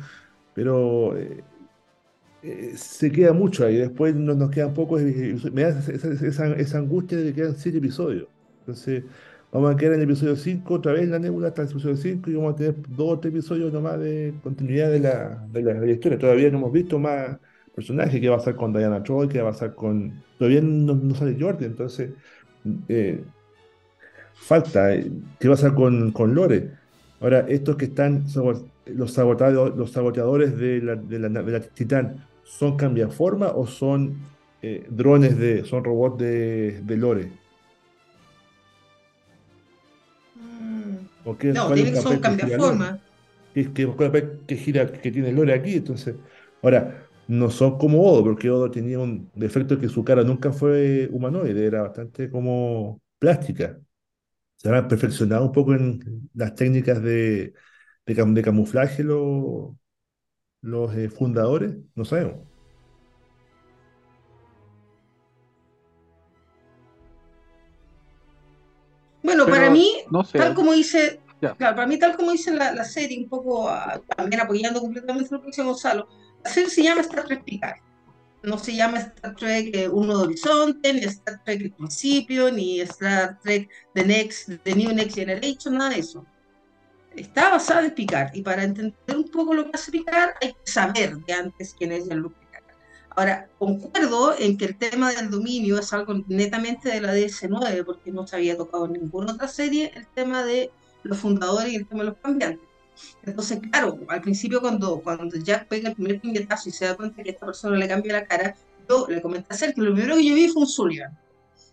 pero 0.53 1.17
eh, 1.17 1.45
eh, 2.41 2.73
se 2.77 3.11
queda 3.11 3.33
mucho 3.33 3.65
ahí. 3.65 3.77
Después 3.77 4.15
no, 4.15 4.33
nos 4.35 4.49
quedan 4.51 4.73
pocos. 4.73 5.01
Me 5.01 5.63
da 5.63 5.69
esa- 5.79 6.55
esa 6.55 6.77
angustia 6.77 7.17
de 7.17 7.25
que 7.25 7.33
quedan 7.33 7.55
siete 7.55 7.77
episodios. 7.79 8.29
Entonces, 8.59 9.05
vamos 9.57 9.73
a 9.73 9.77
quedar 9.77 9.93
en 9.93 10.01
el 10.01 10.09
episodio 10.09 10.35
5 10.35 10.73
otra 10.73 10.93
vez 10.93 11.07
la 11.09 11.19
nebula 11.19 11.47
hasta 11.49 11.63
el 11.63 11.69
episodio 11.69 11.95
5 11.95 12.29
y 12.29 12.35
vamos 12.35 12.53
a 12.53 12.55
tener 12.57 12.75
dos 12.89 13.13
o 13.13 13.19
tres 13.19 13.33
episodios 13.33 13.73
nomás 13.73 13.99
de 13.99 14.33
continuidad 14.43 14.91
de 14.91 14.99
la, 14.99 15.47
de 15.51 15.61
la, 15.63 15.91
historia. 15.91 16.17
Todavía 16.19 16.49
no 16.51 16.59
hemos 16.59 16.71
visto 16.71 16.99
más 16.99 17.37
personajes. 17.75 18.19
¿Qué 18.21 18.29
va 18.29 18.35
a 18.35 18.39
pasar 18.39 18.55
con 18.55 18.73
Diana 18.73 19.03
Troy? 19.03 19.27
¿Qué 19.27 19.41
va 19.41 19.49
a 19.49 19.51
pasar 19.53 19.73
con.? 19.75 20.23
Todavía 20.37 20.61
no, 20.61 21.15
sale 21.15 21.37
Jordi, 21.39 21.65
entonces. 21.65 22.11
eh, 22.87 23.23
falta. 24.33 24.93
eh, 24.93 25.11
¿Qué 25.39 25.47
va 25.47 25.55
a 25.55 25.57
pasar 25.57 25.73
con, 25.75 26.11
con 26.11 26.33
Lore? 26.35 26.71
Ahora, 27.19 27.39
estos 27.49 27.75
que 27.77 27.85
están, 27.85 28.25
los, 28.85 29.11
sabotados, 29.13 29.75
los 29.75 29.91
saboteadores 29.91 30.55
de 30.57 30.81
la, 30.81 30.95
de 30.95 31.19
la, 31.19 31.29
de 31.29 31.51
la 31.51 31.61
Titán, 31.61 32.27
¿son 32.43 32.77
cambiaforma 32.77 33.47
o 33.49 33.65
son 33.67 34.29
eh, 34.61 34.85
drones 34.89 35.37
de, 35.37 35.65
son 35.65 35.83
robots 35.83 36.19
de, 36.19 36.81
de 36.83 36.97
Lore? 36.97 37.46
Mm, 41.27 41.31
¿O 41.31 41.37
qué- 41.37 41.53
No, 41.53 41.71
tiene 41.73 41.91
que 41.91 41.97
ser 41.97 42.11
un 42.11 42.19
cambiaforma. 42.19 43.01
¿Qué, 43.53 43.73
qué, 43.73 43.87
que 44.47 44.55
gira, 44.57 44.91
que 44.91 45.11
tiene 45.11 45.31
Lore 45.31 45.53
aquí? 45.53 45.75
Entonces, 45.75 46.15
ahora, 46.61 47.09
no 47.27 47.49
son 47.49 47.77
como 47.77 48.03
Odo, 48.03 48.23
porque 48.23 48.49
Odo 48.49 48.69
tenía 48.71 48.99
un 48.99 49.31
defecto 49.33 49.79
que 49.79 49.89
su 49.89 50.03
cara 50.03 50.23
nunca 50.23 50.51
fue 50.53 51.09
humanoide, 51.11 51.65
era 51.65 51.81
bastante 51.83 52.29
como 52.29 53.01
plástica. 53.19 53.79
Se 54.57 54.69
han 54.69 54.87
perfeccionado 54.87 55.45
un 55.45 55.53
poco 55.53 55.73
en 55.75 56.29
las 56.33 56.55
técnicas 56.55 57.01
de, 57.03 57.53
de, 58.05 58.15
cam- 58.17 58.33
de 58.33 58.43
camuflaje 58.43 59.03
los, 59.03 59.75
los 60.61 60.95
eh, 60.95 61.09
fundadores, 61.09 61.75
no 61.95 62.05
sabemos. 62.05 62.47
Bueno, 69.27 69.43
Pero, 69.43 69.57
para 69.57 69.69
mí, 69.69 69.91
no 70.09 70.23
sé. 70.23 70.37
tal 70.37 70.55
como 70.55 70.71
dice, 70.71 71.19
claro, 71.41 71.75
para 71.75 71.85
mí 71.85 71.99
tal 71.99 72.15
como 72.15 72.31
dice 72.31 72.49
la, 72.51 72.71
la 72.71 72.85
serie, 72.85 73.19
un 73.19 73.27
poco 73.27 73.67
ah, 73.67 74.01
también 74.15 74.41
apoyando 74.41 74.79
completamente 74.79 75.27
lo 75.29 75.41
que 75.41 75.47
dice 75.47 75.63
Gonzalo, 75.63 76.07
la 76.45 76.49
serie 76.49 76.69
se 76.69 76.81
llama 76.81 77.01
Star 77.01 77.25
Trek 77.25 77.43
Picard. 77.43 77.75
No 78.43 78.57
se 78.57 78.73
llama 78.73 78.99
Star 78.99 79.35
Trek 79.35 79.75
eh, 79.75 79.89
Uno 79.89 80.17
de 80.17 80.23
Horizonte, 80.23 80.93
ni 80.93 81.01
Star 81.01 81.43
Trek 81.43 81.59
El 81.59 81.73
Principio, 81.73 82.49
ni 82.49 82.79
Star 82.79 83.37
Trek 83.41 83.69
The 83.95 84.05
Next, 84.05 84.49
The 84.63 84.73
New 84.73 84.93
Next 84.93 85.17
Generation, 85.17 85.77
nada 85.77 85.89
de 85.89 85.99
eso. 85.99 86.25
Está 87.13 87.49
basada 87.49 87.83
en 87.83 87.91
Picard, 87.91 88.33
y 88.33 88.43
para 88.43 88.63
entender 88.63 88.95
un 89.13 89.29
poco 89.29 89.53
lo 89.53 89.65
que 89.65 89.71
hace 89.73 89.91
Picard, 89.91 90.35
hay 90.41 90.53
que 90.53 90.71
saber 90.71 91.17
de 91.17 91.33
antes 91.33 91.75
quién 91.77 91.91
es 91.91 92.07
Jean-Luc. 92.07 92.33
Ahora, 93.17 93.49
concuerdo 93.57 94.37
en 94.37 94.59
que 94.59 94.65
el 94.65 94.77
tema 94.77 95.11
del 95.11 95.31
dominio 95.31 95.79
es 95.79 95.91
algo 95.91 96.13
netamente 96.27 96.89
de 96.89 97.01
la 97.01 97.15
DS9, 97.15 97.83
porque 97.83 98.11
no 98.11 98.27
se 98.27 98.35
había 98.35 98.55
tocado 98.55 98.85
en 98.85 98.93
ninguna 98.93 99.33
otra 99.33 99.47
serie 99.47 99.91
el 99.95 100.05
tema 100.05 100.43
de 100.45 100.69
los 101.01 101.17
fundadores 101.17 101.73
y 101.73 101.77
el 101.77 101.87
tema 101.87 102.03
de 102.03 102.09
los 102.11 102.17
cambiantes. 102.19 102.61
Entonces, 103.23 103.59
claro, 103.71 103.97
al 104.07 104.21
principio 104.21 104.61
cuando, 104.61 105.01
cuando 105.01 105.35
Jack 105.35 105.67
pega 105.67 105.89
el 105.89 105.95
primer 105.95 106.21
puñetazo 106.21 106.69
y 106.69 106.71
se 106.71 106.85
da 106.85 106.95
cuenta 106.95 107.23
que 107.23 107.31
esta 107.31 107.47
persona 107.47 107.75
le 107.75 107.87
cambia 107.87 108.13
la 108.13 108.25
cara, 108.27 108.55
yo 108.87 109.07
le 109.09 109.19
comenté 109.19 109.47
a 109.51 109.57
Sergio, 109.57 109.83
lo 109.83 109.95
primero 109.95 110.15
que 110.15 110.23
yo 110.23 110.35
vi 110.35 110.49
fue 110.49 110.61
un 110.61 110.67
Sullivan. 110.67 111.17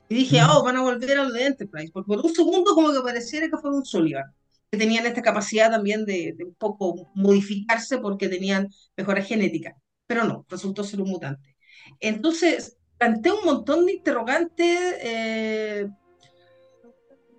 Y 0.09 0.15
dije, 0.15 0.41
oh, 0.51 0.65
van 0.65 0.77
a 0.79 0.81
volver 0.81 1.19
a 1.19 1.25
lo 1.25 1.31
de 1.31 1.45
Enterprise, 1.45 1.91
porque 1.93 2.09
por 2.09 2.25
un 2.25 2.35
segundo 2.35 2.75
como 2.75 2.91
que 2.91 3.01
pareciera 3.03 3.51
que 3.51 3.59
fue 3.59 3.71
un 3.71 3.85
Sullivan, 3.85 4.33
que 4.71 4.79
tenían 4.79 5.05
esta 5.05 5.21
capacidad 5.21 5.71
también 5.71 6.07
de, 6.07 6.35
de 6.39 6.45
un 6.45 6.55
poco 6.55 7.11
modificarse 7.15 7.99
porque 7.99 8.29
tenían 8.29 8.71
mejoras 8.97 9.29
genéticas, 9.29 9.75
pero 10.07 10.25
no, 10.25 10.45
resultó 10.49 10.85
ser 10.85 11.01
un 11.01 11.11
mutante. 11.11 11.57
Entonces, 12.01 12.77
planteé 12.99 13.33
un 13.33 13.45
montón 13.45 13.87
de 13.87 13.95
interrogantes, 13.95 14.79
eh, 15.01 15.89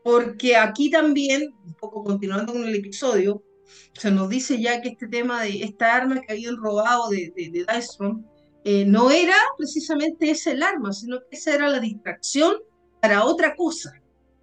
porque 0.04 0.56
aquí 0.56 0.90
también, 0.90 1.54
un 1.66 1.74
poco 1.74 2.04
continuando 2.04 2.54
con 2.54 2.64
el 2.64 2.76
episodio, 2.76 3.44
se 3.94 4.12
nos 4.12 4.30
dice 4.30 4.62
ya 4.62 4.82
que 4.82 4.90
este 4.90 5.08
tema 5.08 5.42
de 5.44 5.64
esta 5.64 5.96
arma 5.96 6.22
que 6.22 6.34
habían 6.34 6.58
robado 6.58 7.10
de, 7.10 7.34
de, 7.36 7.66
Dystron, 7.68 8.26
eh, 8.64 8.86
no 8.86 9.10
era 9.12 9.36
precisamente 9.58 10.30
ese 10.30 10.52
el 10.52 10.64
arma, 10.64 10.94
sino 10.94 11.20
que 11.20 11.36
esa 11.36 11.56
era 11.56 11.70
la 11.70 11.80
distracción 11.80 12.58
para 13.02 13.26
otra 13.26 13.56
cosa. 13.56 13.94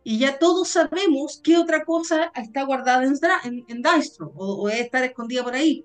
Y 0.05 0.19
ya 0.19 0.39
todos 0.39 0.69
sabemos 0.69 1.41
qué 1.43 1.57
otra 1.57 1.85
cosa 1.85 2.33
está 2.35 2.65
guardada 2.65 3.05
en, 3.05 3.15
en, 3.45 3.65
en 3.69 3.83
Dystron, 3.83 4.33
o, 4.35 4.63
o 4.63 4.69
debe 4.69 5.07
escondida 5.07 5.45
por 5.45 5.55
ahí, 5.55 5.85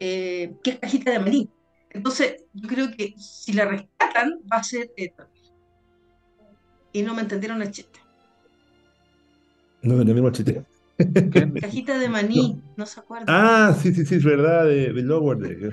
eh, 0.00 0.54
cajita 0.80 1.12
de 1.12 1.18
maní. 1.18 1.50
Entonces, 1.90 2.44
yo 2.52 2.68
creo 2.68 2.90
que 2.90 3.14
si 3.18 3.52
la 3.52 3.64
rescatan, 3.66 4.40
va 4.50 4.58
a 4.58 4.64
ser 4.64 4.90
esto. 4.96 5.28
Y 6.92 7.02
no 7.02 7.14
me 7.14 7.22
entendieron 7.22 7.62
el 7.62 7.70
chiste. 7.70 8.00
No 9.82 10.04
tenemos 10.04 10.32
chiste. 10.32 10.64
¿Quién? 11.30 11.52
Cajita 11.60 11.98
de 11.98 12.08
maní, 12.08 12.62
no 12.76 12.86
se 12.86 13.00
acuerdan. 13.00 13.28
Ah, 13.28 13.76
sí, 13.80 13.92
sí, 13.94 14.04
sí, 14.06 14.16
es 14.16 14.24
verdad, 14.24 14.64
de, 14.66 14.92
de 14.92 15.02
Lower 15.02 15.38
Deck. 15.38 15.72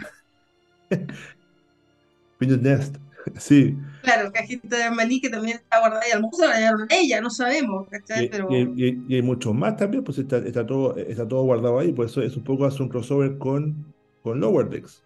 Peanut 2.40 2.62
Nest, 2.62 2.98
sí. 3.40 3.78
Claro, 4.02 4.32
cajita 4.32 4.78
de 4.78 4.92
maní 4.92 5.20
que 5.20 5.30
también 5.30 5.58
está 5.58 5.80
guardada 5.80 6.08
y 6.08 6.12
a 6.12 6.16
lo 6.16 6.22
mejor 6.22 6.36
se 6.40 6.48
la 6.48 6.58
llevaron 6.60 6.88
a 6.90 6.96
ella, 6.96 7.22
no 7.22 7.30
sabemos, 7.30 7.88
¿cachai? 7.90 8.24
Y, 8.24 8.30
Pero 8.30 8.48
y- 8.48 8.86
y- 8.88 9.06
y 9.08 9.16
hay 9.16 9.22
muchos 9.22 9.54
más 9.54 9.76
también, 9.78 10.04
pues 10.04 10.18
está, 10.20 10.38
está 10.40 10.66
todo, 10.66 10.96
está 10.98 11.28
todo 11.28 11.44
guardado 11.44 11.80
ahí, 11.80 11.92
por 11.94 12.06
eso 12.06 12.22
es 12.22 12.38
un 12.38 12.44
poco 12.44 12.66
hace 12.66 12.82
un 12.84 12.90
crossover 12.90 13.38
con, 13.38 13.94
con 14.22 14.40
Lower 14.40 14.70
Decks. 14.70 15.05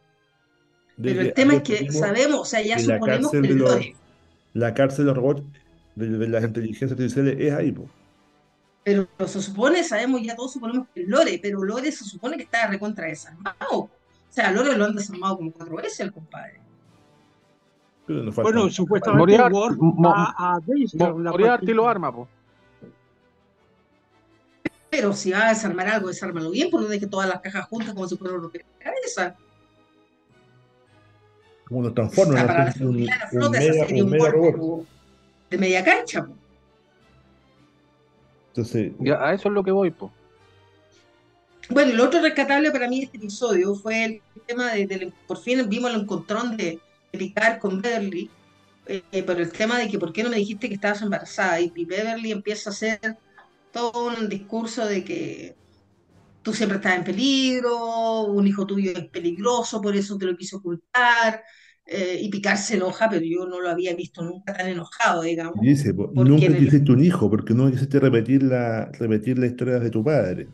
De 1.00 1.12
Pero 1.12 1.22
el 1.22 1.28
que 1.28 1.34
tema 1.34 1.54
es 1.56 1.62
que 1.64 1.92
sabemos, 1.94 2.40
o 2.42 2.46
sea, 2.46 2.62
ya 2.62 2.78
suponemos 2.78 3.32
que 3.32 3.42
de 3.42 3.54
lore, 3.54 3.96
La 4.54 4.74
cárcel 4.74 5.06
de 5.06 5.12
los 5.12 5.16
robots 5.18 5.44
de, 5.96 6.10
de 6.10 6.28
las 6.28 6.44
inteligencias 6.44 6.92
artificiales 6.92 7.38
es 7.40 7.54
ahí, 7.54 7.72
pues. 7.72 7.90
pero 8.84 9.08
se 9.28 9.42
supone, 9.42 9.82
sabemos, 9.84 10.22
ya 10.22 10.36
todos 10.36 10.52
suponemos 10.54 10.88
que 10.94 11.04
el 11.04 11.10
lore, 11.10 11.40
pero 11.42 11.64
lore 11.64 11.90
se 11.94 12.04
supone 12.04 12.36
que 12.36 12.44
está 12.44 12.68
recontra 12.68 13.08
desarmado. 13.08 13.56
O 13.72 13.90
sea, 14.30 14.52
lore 14.52 14.76
lo 14.78 14.86
han 14.86 14.96
desarmado 14.96 15.38
como 15.38 15.52
cuatro 15.54 15.78
veces 15.78 16.02
el 16.02 16.12
compadre. 16.12 16.60
Bueno, 18.08 18.70
supuestamente 18.70 19.38
Moriarty- 19.38 19.54
Worf 19.54 19.78
Mo- 19.78 20.10
va 20.10 20.36
a 20.38 20.60
la 20.98 21.32
Moriarty 21.32 21.74
lo 21.74 21.88
arma, 21.88 22.14
po. 22.14 22.28
Pero 24.90 25.14
si 25.14 25.32
va 25.32 25.46
a 25.48 25.50
desarmar 25.50 25.88
algo, 25.88 26.08
desármalo 26.08 26.50
bien, 26.52 26.70
por 26.70 26.82
no 26.82 26.88
deje 26.88 27.08
todas 27.08 27.30
las 27.30 27.40
cajas 27.42 27.66
juntas 27.68 27.94
como 27.94 28.08
si 28.08 28.18
fuera 28.18 28.36
una 28.36 28.50
cabeza. 28.80 29.36
Como 31.70 31.84
nos 31.84 31.94
O 31.94 31.94
transforma 31.94 32.34
sea, 32.36 32.48
para 32.48 32.74
un, 32.82 32.98
de 32.98 33.10
mega, 33.60 33.88
un 34.04 34.10
mega 34.10 34.30
robot. 34.32 34.86
media 35.52 35.84
cancha. 35.84 36.26
po. 36.26 36.36
Entonces, 38.50 38.92
Ya, 39.00 39.24
a 39.24 39.34
eso 39.34 39.48
es 39.50 39.54
lo 39.54 39.64
que 39.64 39.72
voy, 39.72 39.92
po. 39.92 40.12
Bueno, 41.70 41.94
lo 41.94 42.06
otro 42.06 42.22
rescatable 42.22 42.72
para 42.72 42.88
mí 42.90 43.00
de 43.00 43.06
este 43.06 43.18
episodio 43.18 43.76
fue 43.76 44.04
el 44.06 44.22
tema 44.48 44.72
de, 44.74 45.14
por 45.28 45.38
fin 45.38 45.70
vimos 45.70 45.94
el 45.94 46.02
encontrón 46.02 46.58
de, 46.58 46.80
de 47.12 47.18
Picard 47.20 47.60
con 47.60 47.80
Beverly, 47.82 48.30
eh, 48.88 49.04
pero 49.12 49.40
el 49.40 49.52
tema 49.52 49.78
de 49.78 49.88
que 49.88 50.00
por 50.00 50.12
qué 50.12 50.24
no 50.24 50.32
me 50.32 50.38
dijiste 50.38 50.68
que 50.68 50.74
estabas 50.76 51.04
embarazada 51.04 51.62
y, 51.62 51.72
y 51.76 51.86
Beverly 51.86 52.32
empieza 52.32 52.72
a 52.72 52.74
hacer 52.74 53.00
todo 53.72 54.08
un 54.08 54.28
discurso 54.30 54.86
de 54.88 55.04
que 55.04 55.56
tú 56.50 56.56
siempre 56.56 56.78
estás 56.78 56.98
en 56.98 57.04
peligro, 57.04 58.24
un 58.24 58.48
hijo 58.48 58.66
tuyo 58.66 58.92
es 58.92 59.06
peligroso, 59.10 59.80
por 59.82 59.96
eso 59.96 60.18
te 60.18 60.26
lo 60.26 60.36
quise 60.36 60.56
ocultar, 60.56 61.44
eh, 61.86 62.18
y 62.22 62.30
Picard 62.30 62.58
se 62.58 62.76
enoja, 62.76 63.08
pero 63.08 63.24
yo 63.24 63.46
no 63.46 63.62
lo 63.62 63.70
había 63.70 63.94
visto 63.96 64.24
nunca 64.24 64.54
tan 64.54 64.68
enojado, 64.68 65.22
digamos. 65.22 65.60
dice, 65.62 65.94
nunca 65.94 66.46
el- 66.48 66.58
quisiste 66.58 66.92
un 66.92 67.04
hijo, 67.04 67.30
porque 67.30 67.54
no 67.54 67.70
quisiste 67.70 68.00
repetir 68.00 68.42
la, 68.42 68.92
repetir 68.94 69.38
la 69.38 69.46
historia 69.46 69.80
de 69.80 69.92
tu 69.92 70.04
padre. 70.04 70.48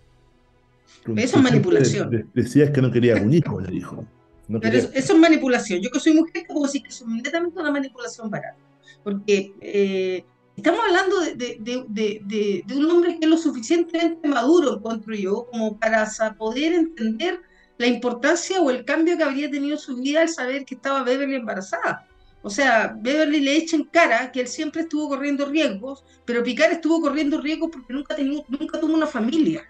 Tú- 1.05 1.13
Eso 1.15 1.37
es 1.37 1.43
manipulación. 1.43 2.09
de- 2.09 2.25
decías 2.33 2.71
que 2.71 2.81
no 2.81 2.91
querías 2.91 3.21
un 3.21 3.33
hijo, 3.33 3.61
le 3.61 3.71
dijo. 3.71 4.05
No 4.49 4.59
Pero 4.59 4.77
eso, 4.77 4.89
eso 4.93 5.13
es 5.13 5.19
manipulación. 5.19 5.79
Yo 5.79 5.89
que 5.89 5.99
soy 5.99 6.13
mujer, 6.13 6.43
puedo 6.47 6.63
decir 6.63 6.81
que 6.83 6.89
es 6.89 7.03
netamente 7.07 7.57
una 7.59 7.71
manipulación 7.71 8.29
barata. 8.29 8.57
Porque 9.03 9.53
eh, 9.61 10.25
estamos 10.55 10.79
hablando 10.87 11.19
de, 11.21 11.35
de- 11.59 11.85
de- 11.87 12.63
de- 12.65 12.75
un 12.75 12.89
hombre 12.89 13.17
que 13.19 13.25
es 13.25 13.29
lo 13.29 13.37
suficientemente 13.37 14.27
maduro, 14.27 14.77
encuentro 14.77 15.13
yo, 15.15 15.47
como 15.51 15.77
para 15.77 16.07
poder 16.37 16.73
entender 16.73 17.41
la 17.77 17.87
importancia 17.87 18.61
o 18.61 18.69
el 18.69 18.85
cambio 18.85 19.17
que 19.17 19.23
habría 19.23 19.51
tenido 19.51 19.77
su 19.77 19.97
vida 19.97 20.21
al 20.21 20.29
saber 20.29 20.63
que 20.65 20.75
estaba 20.75 21.03
Beverly 21.03 21.35
embarazada. 21.35 22.07
O 22.41 22.49
sea, 22.49 22.95
Beverly 22.97 23.41
le 23.41 23.57
echa 23.57 23.75
en 23.75 23.85
cara 23.85 24.31
que 24.31 24.39
él 24.41 24.47
siempre 24.47 24.83
estuvo 24.83 25.09
corriendo 25.09 25.45
riesgos, 25.45 26.05
pero 26.25 26.43
Picard 26.43 26.73
estuvo 26.73 27.01
corriendo 27.01 27.41
riesgos 27.41 27.71
porque 27.73 27.91
nunca, 27.91 28.15
tenido, 28.15 28.45
nunca 28.47 28.79
tuvo 28.79 28.93
una 28.93 29.07
familia. 29.07 29.67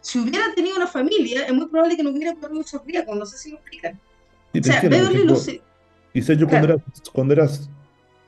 Si 0.00 0.18
hubiera 0.18 0.54
tenido 0.54 0.76
una 0.76 0.86
familia, 0.86 1.46
es 1.46 1.52
muy 1.52 1.66
probable 1.66 1.96
que 1.96 2.02
no 2.02 2.10
hubiera 2.10 2.34
corrido 2.34 2.60
esos 2.60 2.84
riesgos, 2.84 3.16
no 3.16 3.26
sé 3.26 3.38
si 3.38 3.50
lo 3.50 3.56
explican. 3.56 3.98
Sí, 4.52 4.60
O 4.60 4.62
sea, 4.62 4.74
entiendo, 4.80 5.08
Beverly 5.08 5.24
lo 5.26 5.34
quizás 6.12 6.38
yo 6.38 6.46
cuando 6.46 6.66
Claro. 6.68 6.82
eras, 6.86 7.10
cuando 7.12 7.34
eras 7.34 7.70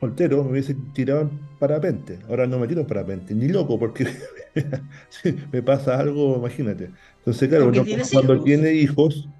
soltero 0.00 0.44
me 0.44 0.50
hubiese 0.52 0.74
tirado 0.92 1.22
en 1.22 1.48
parapente. 1.58 2.20
Ahora 2.28 2.46
no 2.46 2.58
me 2.58 2.68
tiro 2.68 2.80
en 2.82 2.86
parapente, 2.86 3.34
ni 3.34 3.48
loco, 3.48 3.78
porque 3.78 4.06
si 5.10 5.32
me 5.52 5.62
pasa 5.62 5.98
algo, 6.00 6.36
imagínate. 6.38 6.92
Entonces, 7.18 7.48
claro, 7.48 7.68
uno 7.68 7.86
cuando 8.10 8.40
hijos. 8.40 8.42
tiene 8.42 8.72
hijos, 8.74 9.30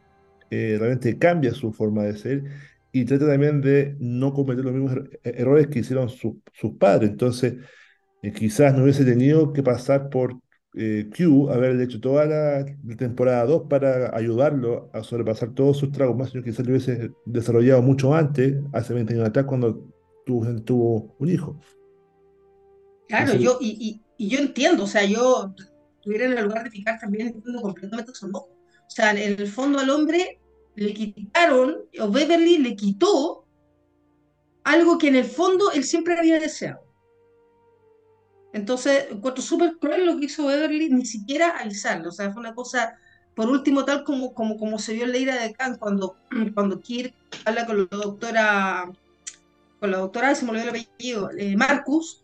eh, 0.51 0.77
realmente 0.79 1.19
cambia 1.19 1.55
su 1.55 1.73
forma 1.73 2.05
de 2.05 2.17
ser 2.17 2.45
y 2.93 3.05
trata 3.05 3.27
también 3.29 3.61
de 3.61 3.97
no 4.01 4.33
cometer 4.35 4.65
los 4.65 4.75
mismos 4.75 4.95
er- 4.95 5.21
errores 5.25 5.69
que 5.69 5.81
hicieron 5.81 6.09
su- 6.09 6.43
sus 6.53 6.73
padres. 6.77 7.11
Entonces, 7.11 7.57
eh, 8.23 8.33
quizás 8.33 8.75
no 8.77 8.83
hubiese 8.85 9.05
tenido 9.05 9.53
que 9.53 9.63
pasar 9.63 10.09
por 10.11 10.41
eh, 10.75 11.11
Q, 11.17 11.51
haberle 11.51 11.85
hecho 11.85 12.01
toda 12.01 12.27
la, 12.27 12.65
temporada 12.97 13.45
2 13.47 13.65
para 13.69 14.17
ayudarlo 14.17 14.91
a 14.95 15.03
sobrepasar 15.03 15.53
todos 15.55 15.79
sus 15.79 15.91
traumas, 15.93 16.31
sino 16.31 16.45
quizás 16.45 16.65
lo 16.67 16.73
hubiese 16.73 17.15
desarrollado 17.25 17.83
mucho 17.83 18.15
antes, 18.15 18.57
hace 18.73 18.95
20 18.95 19.15
años 19.15 19.27
atrás, 19.29 19.47
cuando 19.47 19.90
tuvo, 20.31 20.63
tuvo 20.63 21.17
un 21.19 21.29
hijo. 21.29 21.61
Claro, 23.09 23.33
Entonces, 23.33 23.45
yo, 23.45 23.59
y, 23.61 24.01
y, 24.17 24.25
y 24.25 24.29
yo 24.29 24.39
entiendo, 24.39 24.85
o 24.85 24.87
sea, 24.87 25.05
yo 25.05 25.53
estuviera 25.97 26.27
en 26.27 26.39
el 26.39 26.45
lugar 26.45 26.65
de 26.65 26.71
Picard 26.71 27.01
también 27.01 27.29
entiendo 27.29 27.61
completamente 27.61 28.15
su 28.15 28.27
enojo. 28.27 28.51
O 28.87 28.91
sea, 28.91 29.11
en 29.11 29.41
el 29.41 29.47
fondo 29.49 29.79
al 29.79 29.91
hombre 29.91 30.41
le 30.77 30.95
quitaron, 30.95 31.77
o 32.01 32.09
Beverly 32.11 32.59
le 32.59 32.77
quitó 32.77 33.45
algo 34.65 34.99
que 34.99 35.09
en 35.09 35.17
el 35.17 35.25
fondo 35.25 35.71
él 35.73 35.85
siempre 35.85 36.19
había 36.19 36.39
deseado. 36.39 36.81
Entonces, 38.53 39.07
encuentro 39.11 39.43
súper 39.43 39.77
cruel 39.79 40.07
lo 40.07 40.19
que 40.19 40.27
hizo 40.27 40.47
Beverly, 40.47 40.91
ni 40.91 41.05
siquiera 41.05 41.59
avisarle. 41.59 42.09
O 42.09 42.13
sea, 42.13 42.33
fue 42.33 42.41
una 42.41 42.55
cosa, 42.55 42.97
por 43.35 43.49
último, 43.49 43.85
tal 43.85 44.05
como, 44.05 44.35
como, 44.35 44.57
como 44.57 44.79
se 44.79 44.93
vio 44.95 45.05
en 45.05 45.13
la 45.13 45.19
ira 45.19 45.43
de 45.43 45.53
Khan 45.53 45.77
cuando, 45.79 46.17
cuando 46.55 46.81
Kirk 46.81 47.15
habla 47.45 47.67
con 47.67 47.79
la 47.79 47.97
doctora, 47.97 48.93
con 49.81 49.91
la 49.91 49.99
doctora, 49.99 50.35
se 50.35 50.45
me 50.45 50.53
olvidó 50.53 50.65
el 50.65 50.71
apellido, 50.71 51.31
eh, 51.37 51.57
Marcus, 51.57 52.23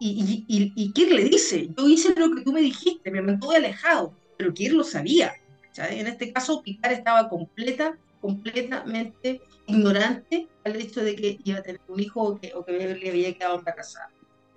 y, 0.00 0.44
y, 0.48 0.92
Kirk 0.92 1.10
le 1.10 1.24
dice, 1.24 1.68
yo 1.76 1.86
hice 1.86 2.14
lo 2.16 2.34
que 2.34 2.42
tú 2.42 2.52
me 2.52 2.62
dijiste, 2.62 3.10
me 3.10 3.20
mantuve 3.20 3.56
alejado, 3.56 4.14
pero 4.38 4.54
Kirk 4.54 4.74
lo 4.74 4.82
sabía. 4.82 5.34
¿sabes? 5.72 6.00
En 6.00 6.06
este 6.06 6.32
caso, 6.32 6.62
Picard 6.62 6.92
estaba 6.92 7.28
completa, 7.28 7.98
completamente 8.22 9.42
ignorante 9.66 10.48
al 10.64 10.76
hecho 10.76 11.04
de 11.04 11.14
que 11.14 11.38
iba 11.44 11.58
a 11.58 11.62
tener 11.62 11.80
un 11.88 12.00
hijo 12.00 12.22
o 12.22 12.40
que, 12.40 12.52
o 12.54 12.64
que 12.64 12.72
Beverly 12.72 13.10
había 13.10 13.34
quedado 13.34 13.58
embarazada. 13.58 14.10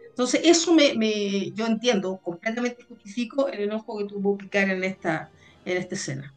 Entonces, 0.07 0.41
eso 0.45 0.73
me, 0.73 1.51
yo 1.51 1.65
entiendo, 1.65 2.17
completamente 2.23 2.83
justifico 2.83 3.49
el 3.49 3.63
enojo 3.63 3.97
que 3.97 4.05
tuvo 4.05 4.37
Picard 4.37 4.69
en 4.69 4.85
esta, 4.85 5.29
en 5.65 5.77
esta 5.77 5.95
escena. 5.95 6.33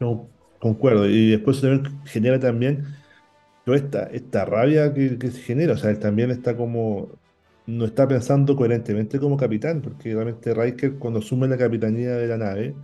no, 0.00 0.26
concuerdo. 0.58 1.06
Y 1.08 1.32
después 1.32 1.60
genera 2.06 2.40
también 2.40 2.86
toda 3.66 3.78
esta, 3.78 4.04
esta 4.04 4.44
rabia 4.44 4.94
que, 4.94 5.18
se 5.30 5.42
genera. 5.42 5.74
O 5.74 5.76
sea, 5.76 5.90
él 5.90 5.98
también 5.98 6.30
está 6.30 6.56
como, 6.56 7.18
no 7.66 7.84
está 7.84 8.06
pensando 8.08 8.56
coherentemente 8.56 9.18
como 9.18 9.36
capitán, 9.36 9.82
porque 9.82 10.14
realmente 10.14 10.54
Riker 10.54 10.94
cuando 10.98 11.18
asume 11.18 11.48
la 11.48 11.58
capitanía 11.58 12.12
de 12.16 12.28
la 12.28 12.38
nave, 12.38 12.76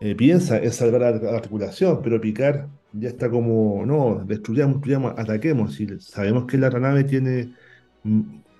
eh, 0.00 0.14
piensa 0.14 0.58
en 0.58 0.72
salvar 0.72 1.00
la, 1.00 1.08
a 1.30 1.32
la 1.32 1.40
tripulación, 1.40 2.02
pero 2.02 2.20
Picard 2.20 2.66
ya 2.92 3.08
está 3.08 3.30
como, 3.30 3.86
no, 3.86 4.22
destruyamos, 4.26 4.82
ataquemos. 5.16 5.80
Y 5.80 5.98
sabemos 6.00 6.44
que 6.46 6.58
la 6.58 6.70
nave 6.70 7.04
tiene 7.04 7.54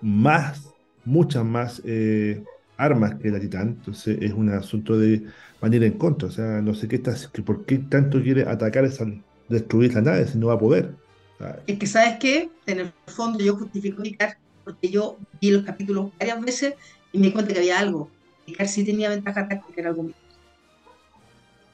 más, 0.00 0.70
muchas 1.04 1.44
más 1.44 1.82
eh, 1.84 2.42
armas 2.78 3.16
que 3.16 3.30
la 3.30 3.40
Titán, 3.40 3.76
entonces 3.78 4.18
es 4.22 4.32
un 4.32 4.48
asunto 4.50 4.98
de 4.98 5.24
venir 5.60 5.84
en 5.84 5.98
contra. 5.98 6.28
O 6.28 6.30
sea, 6.30 6.62
no 6.62 6.74
sé 6.74 6.88
qué 6.88 6.96
está, 6.96 7.14
que 7.32 7.42
por 7.42 7.66
qué 7.66 7.78
tanto 7.78 8.22
quiere 8.22 8.44
atacar 8.48 8.84
esa, 8.86 9.06
destruir 9.50 9.94
la 9.94 10.00
nave 10.02 10.26
si 10.26 10.38
no 10.38 10.48
va 10.48 10.54
a 10.54 10.58
poder. 10.58 11.01
Es 11.66 11.78
que, 11.78 11.86
¿sabes 11.86 12.18
qué? 12.20 12.52
En 12.66 12.80
el 12.80 12.94
fondo 13.06 13.44
yo 13.44 13.56
justifico 13.56 14.00
a 14.00 14.04
Picard 14.04 14.34
porque 14.64 14.90
yo 14.90 15.18
vi 15.32 15.50
los 15.50 15.64
capítulos 15.64 16.12
varias 16.18 16.40
veces 16.40 16.74
y 17.12 17.18
me 17.18 17.26
di 17.28 17.32
cuenta 17.32 17.52
que 17.52 17.60
había 17.60 17.78
algo. 17.80 18.14
Picard 18.44 18.68
sí 18.68 18.84
tenía 18.84 19.10
ventaja 19.10 19.48
táctica 19.48 19.80
en 19.80 19.86
algún 19.88 20.04
momento. 20.06 20.20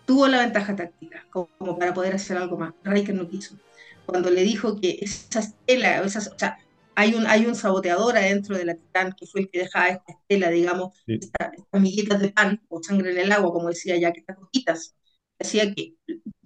Tuvo 0.05 0.27
la 0.29 0.41
ventaja 0.41 0.75
táctica 0.75 1.27
como, 1.31 1.79
para 1.79 1.93
poder 1.95 2.15
hacer 2.15 2.37
algo 2.39 2.57
más. 2.59 2.73
Riker 2.83 3.15
no 3.15 3.29
quiso. 3.29 3.57
Cuando 4.05 4.31
le 4.31 4.43
dijo 4.43 4.81
que 4.81 4.99
esa 5.03 5.41
estela, 5.41 6.01
esas, 6.03 6.29
o 6.29 6.39
sea, 6.39 6.57
hay 6.95 7.15
un, 7.15 7.27
hay 7.27 7.47
un 7.47 7.55
saboteador 7.55 8.17
adentro 8.17 8.57
de 8.57 8.65
la 8.65 8.75
Titán 8.75 9.13
que 9.19 9.27
fue 9.27 9.43
el 9.43 9.51
que 9.51 9.61
dejaba 9.61 9.89
esta 9.89 10.13
estela, 10.13 10.51
digamos, 10.51 10.97
sí, 11.07 11.19
esta- 11.21 11.53
estas 11.57 11.81
miguitas 11.83 12.21
de 12.21 12.31
pan 12.33 12.63
o 12.69 12.83
sangre 12.83 13.13
en 13.13 13.19
el 13.19 13.33
agua, 13.33 13.53
como 13.53 13.69
decía 13.69 13.97
ya, 13.99 14.13
que 14.13 14.21
estas 14.21 14.39
gotitas, 14.39 14.97
hacía 15.39 15.75
que, 15.75 15.95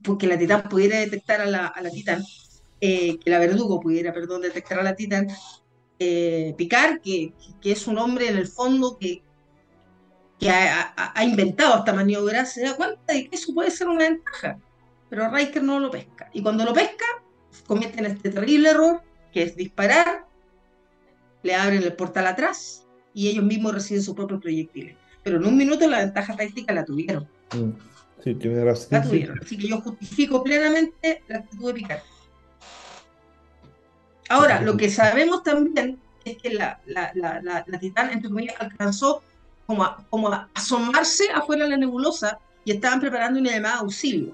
porque 0.03 0.27
la 0.27 0.39
Titán 0.39 0.65
pudiera 0.69 0.99
detectar 0.99 1.41
a 1.41 1.47
la, 1.47 1.67
a 1.69 1.81
la 1.83 1.91
Titán, 1.91 2.23
eh, 2.85 3.17
que 3.19 3.31
la 3.31 3.39
verdugo 3.39 3.81
pudiera, 3.81 4.13
perdón, 4.13 4.43
detectar 4.43 4.79
a 4.81 4.83
la 4.83 4.97
Titán, 4.97 5.29
eh, 6.01 6.53
Picard, 6.59 7.01
que, 7.01 7.33
que 7.61 7.71
es 7.73 7.87
un 7.87 7.97
hombre 7.99 8.29
en 8.29 8.37
el 8.37 8.49
fondo 8.49 8.99
que, 8.99 9.23
que 10.41 10.51
ha, 10.51 10.93
ha- 10.97 11.13
ha 11.15 11.25
inventado 11.25 11.79
esta 11.79 11.93
maniobra, 11.93 12.45
se 12.45 12.63
da 12.63 12.75
cuenta 12.77 13.13
de 13.13 13.29
que 13.29 13.37
eso 13.37 13.55
puede 13.55 13.71
ser 13.71 13.87
una 13.89 14.09
ventaja, 14.09 14.59
pero 15.09 15.31
Riker 15.31 15.63
no 15.63 15.79
lo 15.79 15.91
pesca. 15.93 16.29
Y 16.33 16.43
cuando 16.43 16.65
lo 16.65 16.73
pesca, 16.73 17.05
cometen 17.69 18.05
este 18.07 18.31
terrible 18.31 18.71
error, 18.71 19.01
que 19.33 19.43
es 19.45 19.55
disparar, 19.55 20.27
le 21.45 21.55
abren 21.55 21.83
el 21.85 21.95
portal 21.95 22.27
atrás 22.27 22.85
y 23.15 23.29
ellos 23.29 23.45
mismos 23.45 23.75
reciben 23.75 24.03
sus 24.03 24.15
propios 24.17 24.41
proyectiles. 24.41 24.97
Pero 25.23 25.37
en 25.37 25.47
un 25.47 25.57
minuto 25.57 25.87
la 25.89 25.99
ventaja 26.01 26.35
táctica 26.37 26.75
la 26.75 26.85
tuvieron, 26.85 27.29
mm, 27.55 27.71
sí, 28.25 28.35
tiene 28.35 28.65
razón. 28.65 28.89
la 28.91 29.03
tuvieron. 29.03 29.39
Así 29.41 29.57
que 29.57 29.69
yo 29.69 29.81
justifico 29.81 30.43
plenamente 30.43 31.23
la 31.29 31.39
actitud 31.39 31.69
de 31.69 31.75
Picard. 31.75 32.01
Ahora, 34.33 34.61
lo 34.63 34.77
que 34.79 34.89
sabemos 34.89 35.43
también 35.43 35.99
es 36.25 36.39
que 36.39 36.55
la, 36.55 36.81
la, 36.87 37.13
la, 37.15 37.41
la, 37.43 37.65
la 37.67 37.79
Titán, 37.79 38.11
entre 38.11 38.29
comillas, 38.31 38.55
alcanzó 38.59 39.23
como 39.67 39.85
a, 39.85 40.07
como 40.09 40.29
a 40.33 40.49
asomarse 40.55 41.25
afuera 41.35 41.65
de 41.65 41.71
la 41.71 41.77
nebulosa 41.77 42.39
y 42.65 42.73
estaban 42.73 42.99
preparando 43.01 43.41
una 43.41 43.51
llamada 43.51 43.75
de 43.77 43.81
auxilio. 43.81 44.33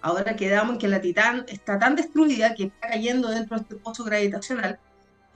Ahora 0.00 0.34
quedamos 0.36 0.74
en 0.74 0.78
que 0.78 0.88
la 0.88 1.00
Titán 1.00 1.44
está 1.48 1.78
tan 1.78 1.94
destruida 1.96 2.54
que 2.54 2.64
está 2.64 2.88
cayendo 2.88 3.28
dentro 3.28 3.56
de 3.56 3.62
este 3.62 3.76
pozo 3.76 4.04
gravitacional. 4.04 4.78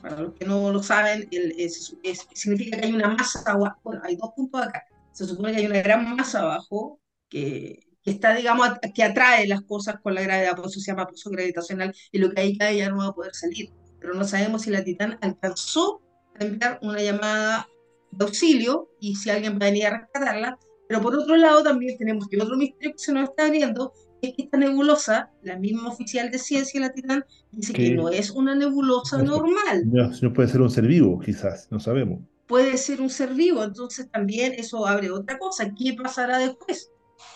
Para 0.01 0.21
los 0.23 0.33
que 0.35 0.45
no 0.47 0.71
lo 0.73 0.83
saben, 0.83 1.29
el- 1.31 1.55
es- 1.59 1.95
es- 2.03 2.27
significa 2.33 2.79
que 2.79 2.87
hay 2.87 2.93
una 2.95 3.09
masa 3.09 3.43
abajo. 3.51 3.79
Bueno, 3.83 4.01
hay 4.05 4.17
dos 4.17 4.31
puntos 4.35 4.63
acá. 4.63 4.85
Se 5.13 5.27
supone 5.27 5.53
que 5.53 5.59
hay 5.59 5.67
una 5.67 5.83
gran 5.83 6.17
masa 6.17 6.41
abajo 6.41 6.99
que, 7.29 7.81
que 8.03 8.11
está, 8.13 8.35
digamos, 8.35 8.69
at- 8.69 8.93
que 8.95 9.03
atrae 9.05 9.47
las 9.49 9.63
cosas 9.63 9.97
con 10.03 10.15
la 10.15 10.23
gravedad, 10.23 10.55
por 10.57 10.67
eso 10.67 10.81
se 10.81 10.93
llama 10.93 11.07
pozo 11.07 11.29
gravitacional, 11.31 11.95
y 12.13 12.19
lo 12.19 12.31
que 12.31 12.41
ahí 12.41 12.57
cae 12.57 12.79
ya 12.79 12.89
no 12.91 12.99
va 12.99 13.07
a 13.09 13.13
poder 13.13 13.35
salir. 13.35 13.71
Pero 14.01 14.15
no 14.15 14.25
sabemos 14.25 14.63
si 14.63 14.71
la 14.71 14.85
Titán 14.85 15.19
alcanzó 15.21 16.01
a 16.39 16.45
enviar 16.45 16.79
una 16.83 17.01
llamada 17.03 17.69
de 18.11 18.25
auxilio 18.25 18.89
y 19.01 19.17
si 19.17 19.31
alguien 19.31 19.55
va 19.55 19.67
a 19.67 19.71
venir 19.71 19.87
a 19.87 19.99
rescatarla. 19.99 20.59
Pero 20.89 21.03
por 21.03 21.15
otro 21.15 21.37
lado, 21.37 21.63
también 21.63 21.99
tenemos 21.99 22.29
que 22.29 22.41
otro 22.41 22.57
misterio 22.57 22.93
que 22.93 22.99
se 22.99 23.13
nos 23.13 23.29
está 23.29 23.47
abriendo 23.47 23.93
es 24.23 24.35
que 24.35 24.43
esta 24.43 24.57
nebulosa, 24.57 25.31
la 25.43 25.57
misma 25.59 25.89
oficial 25.91 26.31
de 26.31 26.39
ciencia, 26.39 26.81
la 26.81 26.93
Titán, 26.93 27.25
dice 27.53 27.73
que 27.73 27.85
Que 27.85 27.95
no 27.95 28.09
es 28.09 28.31
una 28.31 28.55
nebulosa 28.55 29.23
normal, 29.23 29.85
no, 29.87 30.11
no 30.23 30.33
puede 30.33 30.49
ser 30.49 30.61
un 30.61 30.71
ser 30.71 30.87
vivo, 30.87 31.21
quizás, 31.21 31.69
no 31.71 31.79
sabemos. 31.79 32.21
puede 32.47 32.77
ser 32.79 33.01
un 33.01 33.11
ser 33.11 33.35
vivo, 33.35 33.63
entonces 33.63 34.11
también 34.11 34.55
eso 34.55 34.87
abre 34.87 35.11
otra 35.11 35.39
cosa. 35.39 35.73
¿Qué 35.75 35.95
pasará 35.95 36.39
después? 36.39 36.91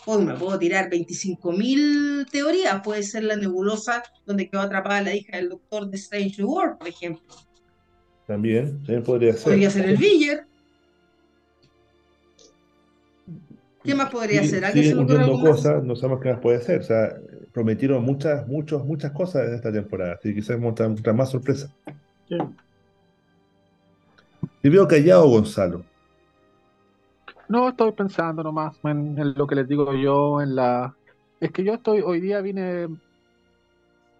Hoy 0.06 0.24
me 0.24 0.34
puedo 0.34 0.58
tirar 0.58 0.90
25.000 0.90 2.30
teorías. 2.30 2.80
Puede 2.82 3.02
ser 3.02 3.24
la 3.24 3.36
nebulosa 3.36 4.02
donde 4.26 4.48
quedó 4.48 4.62
atrapada 4.62 5.02
la 5.02 5.14
hija 5.14 5.36
del 5.36 5.48
doctor 5.50 5.88
de 5.88 5.96
Strange 5.96 6.42
World, 6.42 6.78
por 6.78 6.88
ejemplo. 6.88 7.34
También, 8.26 8.78
también 8.78 9.02
podría 9.02 9.32
ser. 9.34 9.44
Podría 9.44 9.70
ser 9.70 9.88
el 9.88 9.96
Villar. 9.96 10.46
¿Qué 13.84 13.94
más 13.94 14.10
podría 14.10 14.42
Sí, 14.42 14.48
ser? 14.48 14.64
¿A 14.64 14.72
qué 14.72 14.84
se 14.84 14.94
ocurre 14.94 15.26
cosas, 15.40 15.82
no 15.82 15.96
sabemos 15.96 16.22
qué 16.22 16.30
más 16.30 16.40
puede 16.40 16.60
ser. 16.60 16.80
O 16.80 16.84
sea, 16.84 17.16
prometieron 17.52 18.02
muchas, 18.04 18.46
muchos, 18.46 18.84
muchas 18.84 19.12
cosas 19.12 19.48
en 19.48 19.54
esta 19.54 19.72
temporada. 19.72 20.14
Así 20.14 20.28
que 20.28 20.36
quizás 20.36 20.58
muestra 20.58 21.12
más 21.12 21.30
sorpresas. 21.30 21.70
Sí. 22.28 22.38
Te 24.62 24.70
veo 24.70 24.86
callado, 24.86 25.28
Gonzalo. 25.28 25.84
No, 27.52 27.68
estoy 27.68 27.92
pensando 27.92 28.42
nomás 28.42 28.78
en, 28.84 29.34
lo 29.36 29.46
que 29.46 29.54
les 29.56 29.68
digo 29.68 29.92
yo, 29.94 30.40
en 30.40 30.54
la... 30.54 30.96
Es 31.38 31.50
que 31.52 31.62
yo 31.64 31.74
estoy, 31.74 32.00
hoy 32.00 32.20
día 32.20 32.40
vine, 32.40 32.88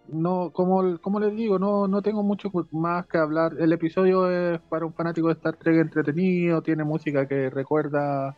no, 0.07 0.51
como, 0.51 0.99
como 0.99 1.19
les 1.19 1.35
digo, 1.35 1.57
no, 1.59 1.87
no 1.87 2.01
tengo 2.01 2.23
mucho 2.23 2.51
más 2.71 3.07
que 3.07 3.17
hablar. 3.17 3.53
El 3.59 3.71
episodio 3.73 4.29
es 4.29 4.61
para 4.69 4.85
un 4.85 4.93
fanático 4.93 5.27
de 5.27 5.33
Star 5.33 5.55
Trek 5.57 5.77
entretenido, 5.77 6.61
tiene 6.61 6.83
música 6.83 7.27
que 7.27 7.49
recuerda 7.49 8.37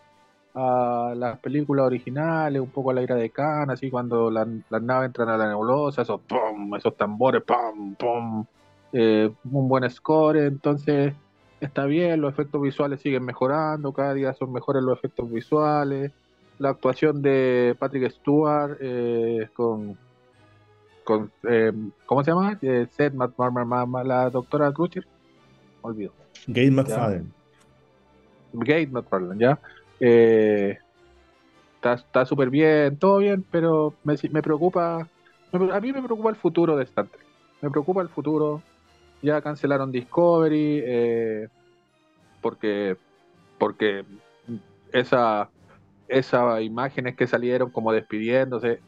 a 0.56 1.14
las 1.18 1.40
películas 1.42 1.86
originales, 1.88 2.62
un 2.62 2.72
poco 2.72 2.92
a 2.92 2.94
la 2.96 3.04
ira 3.04 3.16
de 3.16 3.32
Khan, 3.32 3.72
así 3.72 3.90
cuando 3.92 4.32
la- 4.32 4.48
las 4.70 4.82
naves 4.84 5.08
entran 5.08 5.30
a 5.30 5.38
la 5.38 5.48
nebulosa, 5.50 6.04
esos 6.04 6.22
pum, 6.24 6.76
esos 6.76 6.96
tambores, 6.98 7.44
pum, 7.44 7.96
pum, 7.98 8.46
eh, 8.92 9.34
un 9.44 9.68
buen 9.70 9.90
score, 9.90 10.38
entonces 10.48 11.16
está 11.66 11.86
bien, 11.86 12.22
los 12.22 12.34
efectos 12.34 12.62
visuales 12.62 13.02
siguen 13.02 13.24
mejorando, 13.26 13.94
cada 13.94 14.14
día 14.14 14.34
son 14.34 14.52
mejores 14.52 14.82
los 14.84 14.98
efectos 14.98 15.30
visuales, 15.32 16.12
la 16.60 16.70
actuación 16.70 17.22
de 17.22 17.76
Patrick 17.78 18.12
Stewart 18.12 18.78
eh, 18.80 19.50
con, 19.54 19.98
con 21.04 21.32
eh, 21.50 21.72
¿cómo 22.06 22.24
se 22.24 22.32
llama? 22.32 22.58
Eh, 22.62 22.88
Seth 22.92 23.14
Mac- 23.14 23.34
Mar- 23.38 23.52
Mar- 23.52 23.66
Mar- 23.66 23.88
Mar- 23.88 24.06
la 24.06 24.30
doctora 24.30 24.72
Crutcher, 24.72 25.06
olvido. 25.82 26.14
Gabe 26.48 26.72
McFadden. 26.72 27.34
Gate 28.54 28.88
McFarlane, 28.88 29.40
¿ya? 29.40 29.60
Eh, 30.00 30.78
está 31.76 31.94
está 31.94 32.26
súper 32.26 32.50
bien, 32.50 32.98
todo 32.98 33.18
bien, 33.18 33.46
pero 33.52 33.94
me, 34.04 34.16
me 34.32 34.42
preocupa, 34.42 35.08
a 35.52 35.80
mí 35.82 35.92
me 35.92 36.02
preocupa 36.02 36.30
el 36.30 36.36
futuro 36.36 36.78
de 36.78 36.84
Star 36.86 37.08
Trek. 37.08 37.26
Me 37.62 37.70
preocupa 37.70 38.02
el 38.02 38.10
futuro. 38.10 38.62
Ya 39.22 39.42
cancelaron 39.42 39.92
Discovery, 39.92 40.82
eh, 40.86 41.48
porque, 42.42 42.98
porque 43.58 44.06
esa, 44.92 45.50
esas 46.08 46.62
imágenes 46.62 47.16
que 47.16 47.28
salieron 47.28 47.72
como 47.72 47.92
despidiéndose, 47.92 48.80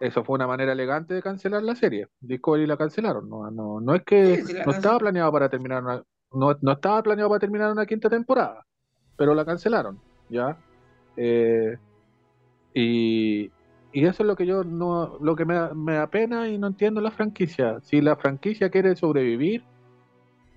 eso 0.00 0.24
fue 0.24 0.34
una 0.34 0.46
manera 0.46 0.72
elegante 0.72 1.14
de 1.14 1.22
cancelar 1.22 1.62
la 1.62 1.74
serie. 1.74 2.08
Discovery 2.20 2.66
la 2.66 2.76
cancelaron, 2.76 3.28
no, 3.28 3.50
no, 3.50 3.80
no 3.80 3.94
es 3.94 4.02
que 4.02 4.42
Sí, 4.44 4.54
no 4.64 4.72
estaba 4.72 4.98
planeado 4.98 5.32
para 5.32 5.48
terminar 5.48 5.82
una, 5.82 6.02
no, 6.32 6.56
no 6.60 6.72
estaba 6.72 7.02
planeado 7.02 7.30
para 7.30 7.40
terminar 7.40 7.72
una 7.72 7.86
quinta 7.86 8.08
temporada, 8.08 8.64
pero 9.16 9.34
la 9.34 9.44
cancelaron, 9.44 9.98
¿ya? 10.28 10.56
Eh, 11.16 11.78
y, 12.74 13.50
y 13.96 14.04
eso 14.04 14.22
es 14.22 14.26
lo 14.26 14.36
que 14.36 14.44
yo 14.44 14.62
no, 14.62 15.16
lo 15.22 15.34
que 15.36 15.46
me, 15.46 15.54
da- 15.54 15.72
me 15.72 15.94
da 15.94 16.06
pena 16.08 16.48
y 16.48 16.58
no 16.58 16.66
entiendo 16.66 17.00
la 17.00 17.10
franquicia. 17.10 17.80
Si 17.80 18.02
la 18.02 18.14
franquicia 18.16 18.68
quiere 18.68 18.94
sobrevivir, 18.94 19.64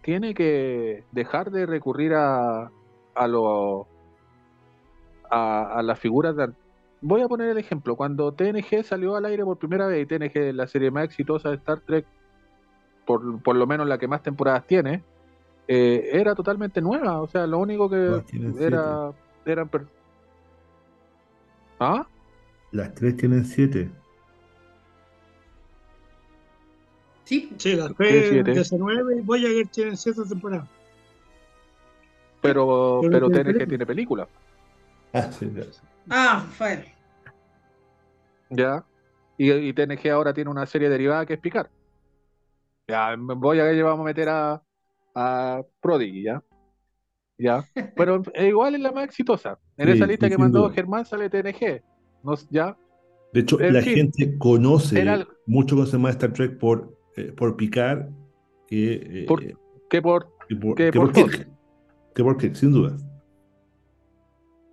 tiene 0.01 0.33
que 0.33 1.05
dejar 1.13 1.49
de 1.49 1.65
recurrir 1.65 2.15
a, 2.15 2.69
a 3.15 3.27
lo 3.29 3.87
a, 5.29 5.77
a 5.79 5.81
las 5.83 5.97
figuras 5.99 6.35
de... 6.35 6.49
Voy 6.99 7.21
a 7.21 7.29
poner 7.29 7.47
el 7.49 7.57
ejemplo, 7.57 7.95
cuando 7.95 8.33
TNG 8.33 8.83
salió 8.83 9.15
al 9.15 9.23
aire 9.23 9.45
por 9.45 9.57
primera 9.57 9.87
vez 9.87 10.03
y 10.03 10.05
TNG, 10.05 10.53
la 10.53 10.67
serie 10.67 10.91
más 10.91 11.05
exitosa 11.05 11.47
de 11.47 11.55
Star 11.55 11.79
Trek, 11.79 12.05
por, 13.05 13.41
por 13.41 13.55
lo 13.55 13.65
menos 13.65 13.87
la 13.87 13.97
que 13.97 14.09
más 14.09 14.21
temporadas 14.21 14.67
tiene, 14.67 15.01
eh, 15.65 16.09
era 16.11 16.35
totalmente 16.35 16.81
nueva, 16.81 17.21
o 17.21 17.27
sea, 17.29 17.47
lo 17.47 17.59
único 17.59 17.89
que 17.89 17.95
era... 18.59 19.11
eran 19.45 19.69
per- 19.69 19.87
¿Ah? 21.79 22.05
Las 22.71 22.95
tres 22.95 23.15
tienen 23.15 23.45
siete. 23.45 24.01
Sí, 27.23 27.55
Sí, 27.57 27.75
las 27.75 27.93
¿Qué 27.97 28.05
tres, 28.05 28.27
siete? 28.27 28.51
DC9 28.53 29.17
y 29.19 29.21
Voyager 29.21 29.67
tienen 29.69 29.95
siete 29.97 30.23
temporadas. 30.27 30.69
Pero, 32.41 33.07
Pero 33.07 33.09
pero 33.09 33.29
tiene 33.29 33.41
TNG 33.43 33.43
película. 33.43 33.67
tiene 33.67 33.85
película, 33.85 34.29
Ah, 35.13 35.31
sí, 35.31 35.51
ya 35.53 35.63
sé. 35.71 35.81
ah, 36.09 36.53
bueno. 36.59 36.83
¿ya? 38.49 38.85
Y, 39.37 39.51
y 39.51 39.73
TNG 39.73 40.09
ahora 40.11 40.33
tiene 40.33 40.49
una 40.51 40.65
serie 40.65 40.89
derivada 40.89 41.25
que 41.25 41.33
es 41.35 41.39
Picard. 41.39 41.69
Ya, 42.87 43.15
voy 43.17 43.59
a 43.59 43.83
vamos 43.83 44.01
a 44.01 44.03
meter 44.03 44.29
a, 44.29 44.63
a 45.15 45.61
Prodigy, 45.81 46.23
¿ya? 46.23 46.43
¿Ya? 47.37 47.69
Pero 47.95 48.21
eh, 48.33 48.47
igual 48.47 48.75
es 48.75 48.81
la 48.81 48.91
más 48.91 49.05
exitosa. 49.05 49.59
En 49.77 49.87
Sí, 49.87 49.89
esa 49.89 50.07
lista 50.07 50.27
sí, 50.27 50.29
que 50.29 50.37
mandó 50.37 50.69
duda. 50.69 50.71
Germán 50.71 51.05
sale 51.05 51.29
TNG. 51.29 51.83
¿No? 52.23 52.33
¿Ya? 52.49 52.77
De 53.33 53.41
hecho, 53.41 53.59
En 53.59 53.73
la 53.73 53.81
fin, 53.81 53.95
gente 53.95 54.37
conoce 54.37 54.99
era 54.99 55.27
mucho 55.45 55.75
conoce 55.75 55.97
más 55.97 56.11
Star 56.11 56.33
Trek 56.33 56.57
por, 56.57 56.97
eh, 57.15 57.31
por 57.31 57.55
Picard 57.55 58.09
que, 58.67 58.93
eh, 58.93 59.25
Por- 59.27 59.41
que 59.89 60.01
por, 60.01 60.27
que 60.47 60.55
por, 60.55 60.75
que 60.75 60.91
por 60.91 61.11
por 61.13 61.21
Fox. 61.21 61.35
Kirk. 61.37 61.49
Que 62.15 62.23
por 62.23 62.37
Kirk, 62.37 62.55
sin 62.55 62.71
duda. 62.71 62.97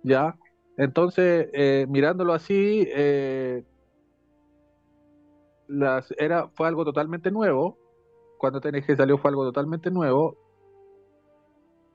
¿ya? 0.03 0.35
Entonces, 0.77 1.49
eh, 1.53 1.85
mirándolo 1.89 2.33
así, 2.33 2.87
eh, 2.95 3.63
las, 5.67 6.13
era, 6.17 6.47
fue 6.49 6.67
algo 6.67 6.83
totalmente 6.85 7.29
nuevo. 7.31 7.77
Cuando 8.39 8.59
TNG 8.61 8.95
salió 8.95 9.17
fue 9.17 9.29
algo 9.29 9.43
totalmente 9.45 9.91
nuevo 9.91 10.37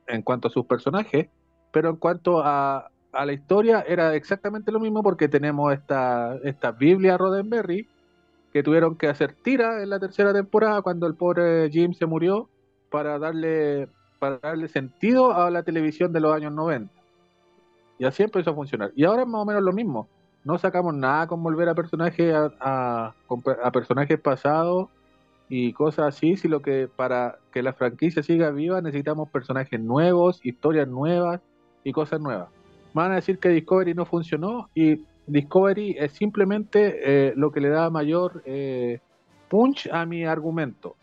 en 0.06 0.22
cuanto 0.22 0.48
a 0.48 0.50
sus 0.50 0.66
personajes, 0.66 1.28
pero 1.72 1.90
en 1.90 1.96
cuanto 1.96 2.40
a, 2.44 2.91
a 3.12 3.26
la 3.26 3.32
historia 3.32 3.84
era 3.86 4.14
exactamente 4.14 4.72
lo 4.72 4.80
mismo 4.80 5.02
porque 5.02 5.28
tenemos 5.28 5.72
esta, 5.72 6.36
esta 6.44 6.72
Biblia 6.72 7.18
Roddenberry 7.18 7.86
que 8.52 8.62
tuvieron 8.62 8.96
que 8.96 9.08
hacer 9.08 9.34
tira 9.42 9.82
en 9.82 9.90
la 9.90 9.98
tercera 10.00 10.32
temporada 10.32 10.82
cuando 10.82 11.06
el 11.06 11.14
pobre 11.14 11.70
Jim 11.70 11.92
se 11.94 12.06
murió 12.06 12.48
para 12.90 13.18
darle, 13.18 13.88
para 14.18 14.38
darle 14.38 14.68
sentido 14.68 15.32
a 15.32 15.50
la 15.50 15.62
televisión 15.62 16.12
de 16.12 16.20
los 16.20 16.34
años 16.34 16.52
90. 16.52 16.92
Y 17.98 18.04
así 18.04 18.22
empezó 18.22 18.50
a 18.50 18.54
funcionar. 18.54 18.92
Y 18.94 19.04
ahora 19.04 19.22
es 19.22 19.28
más 19.28 19.42
o 19.42 19.44
menos 19.44 19.62
lo 19.62 19.72
mismo. 19.72 20.08
No 20.44 20.58
sacamos 20.58 20.94
nada 20.94 21.26
con 21.26 21.42
volver 21.42 21.68
a 21.68 21.74
personajes 21.74 22.34
a, 22.34 22.52
a- 22.60 23.14
a 23.62 23.70
personajes 23.72 24.18
pasados 24.20 24.88
y 25.48 25.72
cosas 25.72 26.16
así, 26.16 26.36
sino 26.36 26.60
que 26.60 26.88
para 26.88 27.38
que 27.52 27.62
la 27.62 27.72
franquicia 27.74 28.22
siga 28.22 28.50
viva 28.50 28.80
necesitamos 28.80 29.30
personajes 29.30 29.80
nuevos, 29.80 30.40
historias 30.44 30.88
nuevas 30.88 31.40
y 31.84 31.92
cosas 31.92 32.20
nuevas. 32.20 32.48
Van 32.94 33.12
a 33.12 33.16
decir 33.16 33.38
que 33.38 33.48
Discovery 33.48 33.94
no 33.94 34.04
funcionó 34.04 34.68
y 34.74 35.00
Discovery 35.26 35.96
es 35.98 36.12
simplemente 36.12 37.28
eh, 37.28 37.32
lo 37.36 37.50
que 37.52 37.60
le 37.60 37.68
da 37.70 37.88
mayor 37.90 38.42
eh, 38.44 39.00
punch 39.48 39.88
a 39.92 40.04
mi 40.04 40.24
argumento. 40.24 40.96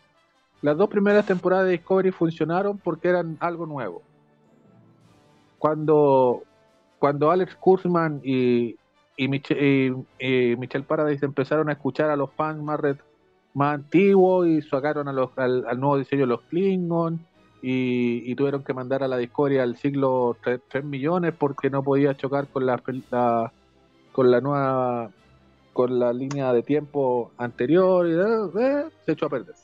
Las 0.62 0.76
dos 0.76 0.88
primeras 0.88 1.26
temporadas 1.26 1.64
de 1.66 1.72
Discovery 1.72 2.10
funcionaron 2.10 2.78
porque 2.78 3.08
eran 3.08 3.36
algo 3.40 3.66
nuevo. 3.66 4.02
Cuando, 5.58 6.42
cuando 6.98 7.30
Alex 7.30 7.54
Kurzman 7.56 8.20
y, 8.24 8.76
y, 9.16 9.28
Mich- 9.28 9.50
y- 9.56 9.92
y 10.52 10.56
Michelle 10.56 10.84
Paradise 10.84 11.24
empezaron 11.24 11.68
a 11.68 11.72
escuchar 11.72 12.10
a 12.10 12.16
los 12.16 12.30
fans 12.32 12.62
más, 12.62 12.80
más 13.54 13.74
antiguos 13.74 14.46
y 14.48 14.62
sacaron 14.62 15.08
a 15.08 15.12
los, 15.12 15.30
al, 15.36 15.66
al 15.66 15.80
nuevo 15.80 15.98
diseño 15.98 16.22
de 16.22 16.26
los 16.28 16.42
Klingon 16.42 17.20
y, 17.62 18.34
tuvieron 18.34 18.64
que 18.64 18.72
mandar 18.72 19.02
a 19.02 19.08
la 19.08 19.18
Discovery 19.18 19.58
al 19.58 19.76
siglo 19.76 20.36
3, 20.42 20.84
millones 20.84 21.34
porque 21.38 21.68
no 21.68 21.82
podía 21.82 22.16
chocar 22.16 22.48
con 22.48 22.64
la, 22.66 22.80
la- 23.10 23.52
con 24.12 24.30
la 24.30 24.40
nueva 24.40 25.10
con 25.72 25.98
la 25.98 26.12
línea 26.12 26.52
de 26.52 26.62
tiempo 26.62 27.30
anterior 27.38 28.06
y 28.06 28.12
eh, 28.12 28.60
eh, 28.60 28.84
se 29.06 29.12
echó 29.12 29.26
a 29.26 29.30
perder. 29.30 29.54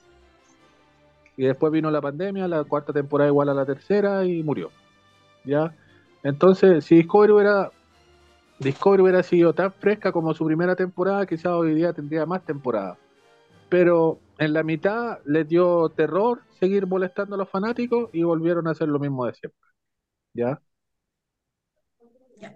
Y 1.36 1.44
después 1.44 1.72
vino 1.72 1.90
la 1.90 2.00
pandemia, 2.00 2.48
la 2.48 2.64
cuarta 2.64 2.92
temporada 2.92 3.28
igual 3.28 3.48
a 3.48 3.54
la 3.54 3.66
tercera 3.66 4.24
y 4.24 4.42
murió. 4.42 4.70
¿Ya? 5.44 5.74
Entonces, 6.22 6.84
si 6.84 6.96
Discovery 6.96 7.32
hubiera 7.32 7.70
Discovery 8.58 9.02
hubiera 9.02 9.22
sido 9.22 9.52
tan 9.52 9.72
fresca 9.72 10.12
como 10.12 10.32
su 10.32 10.46
primera 10.46 10.74
temporada, 10.74 11.26
quizás 11.26 11.52
hoy 11.52 11.74
día 11.74 11.92
tendría 11.92 12.24
más 12.24 12.42
temporadas. 12.44 12.96
Pero 13.68 14.18
en 14.38 14.52
la 14.52 14.62
mitad 14.62 15.18
les 15.24 15.48
dio 15.48 15.88
terror 15.90 16.42
seguir 16.60 16.86
molestando 16.86 17.34
a 17.34 17.38
los 17.38 17.48
fanáticos 17.48 18.10
y 18.12 18.22
volvieron 18.22 18.66
a 18.68 18.72
hacer 18.72 18.88
lo 18.88 18.98
mismo 18.98 19.26
de 19.26 19.34
siempre. 19.34 19.60
¿Ya? 20.34 20.60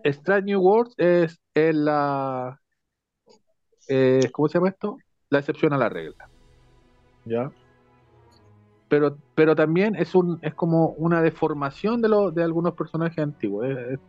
Strange 0.05 0.45
New 0.45 0.61
Worlds 0.61 0.95
es, 0.99 1.41
la. 1.55 2.61
eh, 3.89 4.29
¿Cómo 4.33 4.49
se 4.49 4.59
llama 4.59 4.69
esto? 4.69 4.99
La 5.31 5.39
excepción 5.39 5.73
a 5.73 5.79
la 5.79 5.89
regla. 5.89 6.29
¿Ya? 7.25 7.51
Pero, 8.89 9.17
pero 9.35 9.55
también 9.55 9.95
es 9.95 10.15
un 10.15 10.39
es 10.43 10.53
como 10.55 10.89
una 10.99 11.23
deformación 11.23 12.03
de, 12.03 12.09
lo, 12.09 12.31
de 12.31 12.43
algunos 12.43 12.75
personajes 12.75 13.19
antiguos. 13.19 13.67
es- 13.67 13.79
es- 13.93 14.01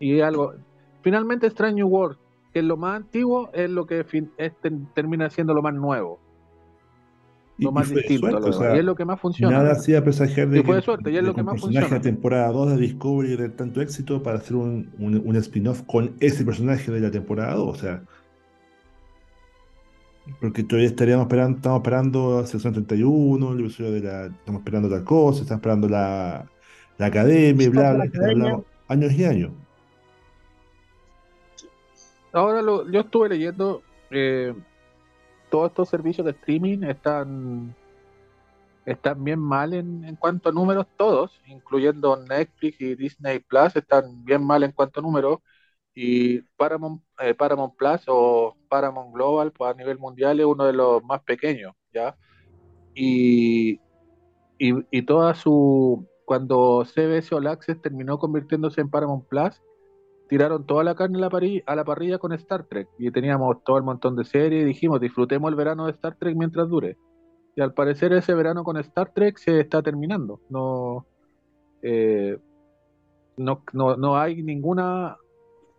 y 0.00 0.20
algo. 0.20 0.54
Finalmente, 1.02 1.46
Strange 1.46 1.76
New 1.76 1.88
Worlds, 1.88 2.18
que 2.52 2.58
es 2.60 2.64
lo 2.64 2.76
más 2.76 2.96
antiguo, 2.96 3.48
es 3.52 3.70
lo 3.70 3.86
que 3.86 4.04
fin- 4.04 4.32
es- 4.36 4.54
termina 4.94 5.30
siendo 5.30 5.54
lo 5.54 5.62
más 5.62 5.74
nuevo, 5.74 6.18
lo 7.58 7.70
y 7.70 7.72
más 7.72 7.88
distinto 7.90 8.18
suerte, 8.18 8.48
o 8.48 8.52
sea, 8.52 8.74
y 8.74 8.78
es 8.78 8.84
lo 8.84 8.94
que 8.96 9.04
más 9.04 9.20
funciona. 9.20 9.58
nada 9.58 9.72
hacía 9.72 10.02
presagiar 10.04 10.48
de 10.50 10.58
Y 10.58 10.62
fue 10.62 10.76
que, 10.76 10.76
de 10.76 10.82
suerte, 10.82 11.10
y 11.10 11.16
es 11.16 11.24
de 11.24 11.28
lo 11.28 11.34
que 11.34 11.42
más 11.42 11.56
personaje 11.56 11.58
funciona. 11.58 11.98
de 11.98 12.00
temporada 12.00 12.52
2 12.52 12.70
de 12.72 12.76
Discovery 12.78 13.36
de 13.36 13.48
tanto 13.50 13.80
éxito 13.80 14.22
para 14.22 14.38
hacer 14.38 14.56
un, 14.56 14.92
un, 14.98 15.22
un 15.24 15.36
spin-off 15.36 15.82
con 15.84 16.16
ese 16.20 16.44
personaje 16.44 16.90
de 16.92 17.00
la 17.00 17.10
temporada 17.10 17.54
2. 17.54 17.68
O 17.68 17.74
sea, 17.74 18.02
porque 20.40 20.64
todavía 20.64 20.88
estaríamos 20.88 21.24
esperando, 21.26 21.56
estamos 21.56 21.78
esperando 21.80 22.38
a 22.38 22.46
Sección 22.46 22.72
31, 22.74 23.52
el 23.52 23.60
episodio 23.60 23.92
de 23.92 24.00
la, 24.00 24.26
estamos 24.26 24.60
esperando 24.60 24.88
tal 24.90 25.04
cosa, 25.04 25.42
estamos 25.42 25.60
esperando 25.60 25.88
la, 25.88 26.50
la 26.98 27.06
academia, 27.06 27.66
y 27.66 27.68
bla, 27.70 27.92
bla, 27.94 28.04
La 28.04 28.08
que 28.10 28.18
academia. 28.18 28.44
hablamos 28.44 28.66
años 28.88 29.12
y 29.12 29.24
años. 29.24 29.52
Ahora 32.32 32.60
lo, 32.62 32.90
yo 32.90 33.00
estuve 33.00 33.28
leyendo, 33.30 33.82
eh, 34.10 34.54
todos 35.56 35.70
estos 35.70 35.88
servicios 35.88 36.26
de 36.26 36.32
streaming 36.32 36.82
están 36.82 37.74
están 38.84 39.24
bien 39.24 39.40
mal 39.40 39.72
en, 39.72 40.16
cuanto 40.16 40.50
a 40.50 40.52
números 40.52 40.86
todos, 40.98 41.40
incluyendo 41.46 42.14
Netflix 42.16 42.78
y 42.80 42.94
Disney 42.94 43.38
Plus, 43.40 43.74
están 43.74 44.22
bien 44.24 44.44
mal 44.44 44.62
en 44.62 44.72
cuanto 44.72 45.00
a 45.00 45.02
números. 45.02 45.38
Y 45.94 46.42
Paramount, 46.58 47.02
eh, 47.20 47.34
Paramount 47.34 47.74
Plus 47.74 48.02
o 48.06 48.54
Paramount 48.68 49.14
Global 49.14 49.50
pues, 49.50 49.70
a 49.72 49.74
nivel 49.74 49.98
mundial 49.98 50.38
es 50.40 50.46
uno 50.46 50.66
de 50.66 50.74
los 50.74 51.02
más 51.04 51.22
pequeños, 51.22 51.72
¿ya? 51.92 52.16
Y, 52.94 53.80
y, 54.58 54.74
y 54.90 55.02
toda 55.02 55.34
su... 55.34 56.06
Cuando 56.26 56.84
CBS 56.84 57.34
All 57.34 57.46
Access 57.46 57.80
terminó 57.80 58.18
convirtiéndose 58.18 58.80
en 58.82 58.90
Paramount 58.90 59.26
Plus, 59.26 59.62
tiraron 60.28 60.66
toda 60.66 60.84
la 60.84 60.94
carne 60.94 61.18
a 61.18 61.74
la, 61.74 61.84
parrilla, 61.84 62.18
con 62.18 62.32
Star 62.32 62.64
Trek 62.64 62.88
y 62.98 63.10
teníamos 63.10 63.62
todo 63.64 63.78
el 63.78 63.84
montón 63.84 64.16
de 64.16 64.24
series 64.24 64.62
y 64.62 64.66
dijimos 64.66 65.00
disfrutemos 65.00 65.50
el 65.50 65.56
verano 65.56 65.86
de 65.86 65.92
Star 65.92 66.16
Trek 66.16 66.36
mientras 66.36 66.68
dure. 66.68 66.96
Y 67.54 67.60
al 67.60 67.72
parecer 67.72 68.12
ese 68.12 68.34
verano 68.34 68.64
con 68.64 68.76
Star 68.78 69.12
Trek 69.14 69.38
se 69.38 69.60
está 69.60 69.82
terminando. 69.82 70.40
No, 70.50 71.06
eh, 71.82 72.38
no, 73.36 73.62
no, 73.72 73.96
no 73.96 74.18
hay 74.18 74.42
ninguna 74.42 75.16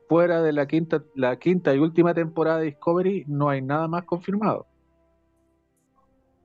fuera 0.08 0.42
de 0.42 0.54
la 0.54 0.68
quinta, 0.68 1.04
la 1.16 1.38
quinta 1.38 1.74
y 1.76 1.80
última 1.80 2.14
temporada 2.14 2.60
de 2.60 2.66
Discovery, 2.66 3.26
no 3.28 3.50
hay 3.50 3.62
nada 3.62 3.88
más 3.88 4.06
confirmado. 4.06 4.66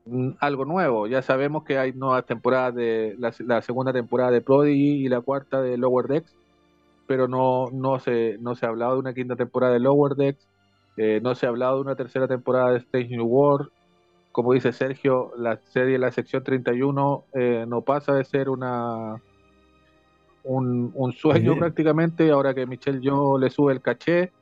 Mm, 0.04 0.30
Algo 0.40 0.64
nuevo, 0.64 1.06
ya 1.06 1.22
sabemos 1.22 1.64
que 1.64 1.78
hay 1.78 1.92
nuevas 1.92 2.26
temporadas 2.26 2.74
de 2.74 3.14
la, 3.18 3.32
la 3.40 3.62
segunda 3.62 3.92
temporada 3.92 4.30
de 4.32 4.40
Prodigy 4.40 5.04
y 5.04 5.08
la 5.08 5.20
cuarta 5.20 5.62
de 5.62 5.76
Lower 5.78 6.08
Decks, 6.08 6.36
pero 7.06 7.28
no, 7.28 7.66
no, 7.72 7.98
se, 7.98 8.38
no 8.40 8.54
se 8.54 8.66
ha 8.66 8.68
hablado 8.68 8.94
de 8.94 9.00
una 9.00 9.14
quinta 9.14 9.36
temporada 9.36 9.72
de 9.72 9.80
Lower 9.80 10.14
Decks, 10.14 10.46
eh, 10.96 11.20
no 11.22 11.34
se 11.34 11.46
ha 11.46 11.48
hablado 11.48 11.76
de 11.76 11.82
una 11.82 11.96
tercera 11.96 12.28
temporada 12.28 12.70
de 12.72 12.78
Strange 12.78 13.16
New 13.16 13.26
World. 13.26 13.70
Como 14.30 14.52
dice 14.52 14.72
Sergio, 14.72 15.32
la 15.36 15.56
serie 15.56 15.98
La 15.98 16.10
Sección 16.10 16.42
31 16.42 17.24
eh, 17.34 17.64
no 17.68 17.82
pasa 17.82 18.14
de 18.14 18.24
ser 18.24 18.48
una 18.48 19.20
un, 20.44 20.90
un 20.94 21.12
sueño 21.12 21.56
prácticamente, 21.56 22.30
ahora 22.30 22.54
que 22.54 22.66
Michelle 22.66 23.00
yo 23.00 23.38
le 23.38 23.50
sube 23.50 23.72
el 23.72 23.80
caché. 23.80 24.32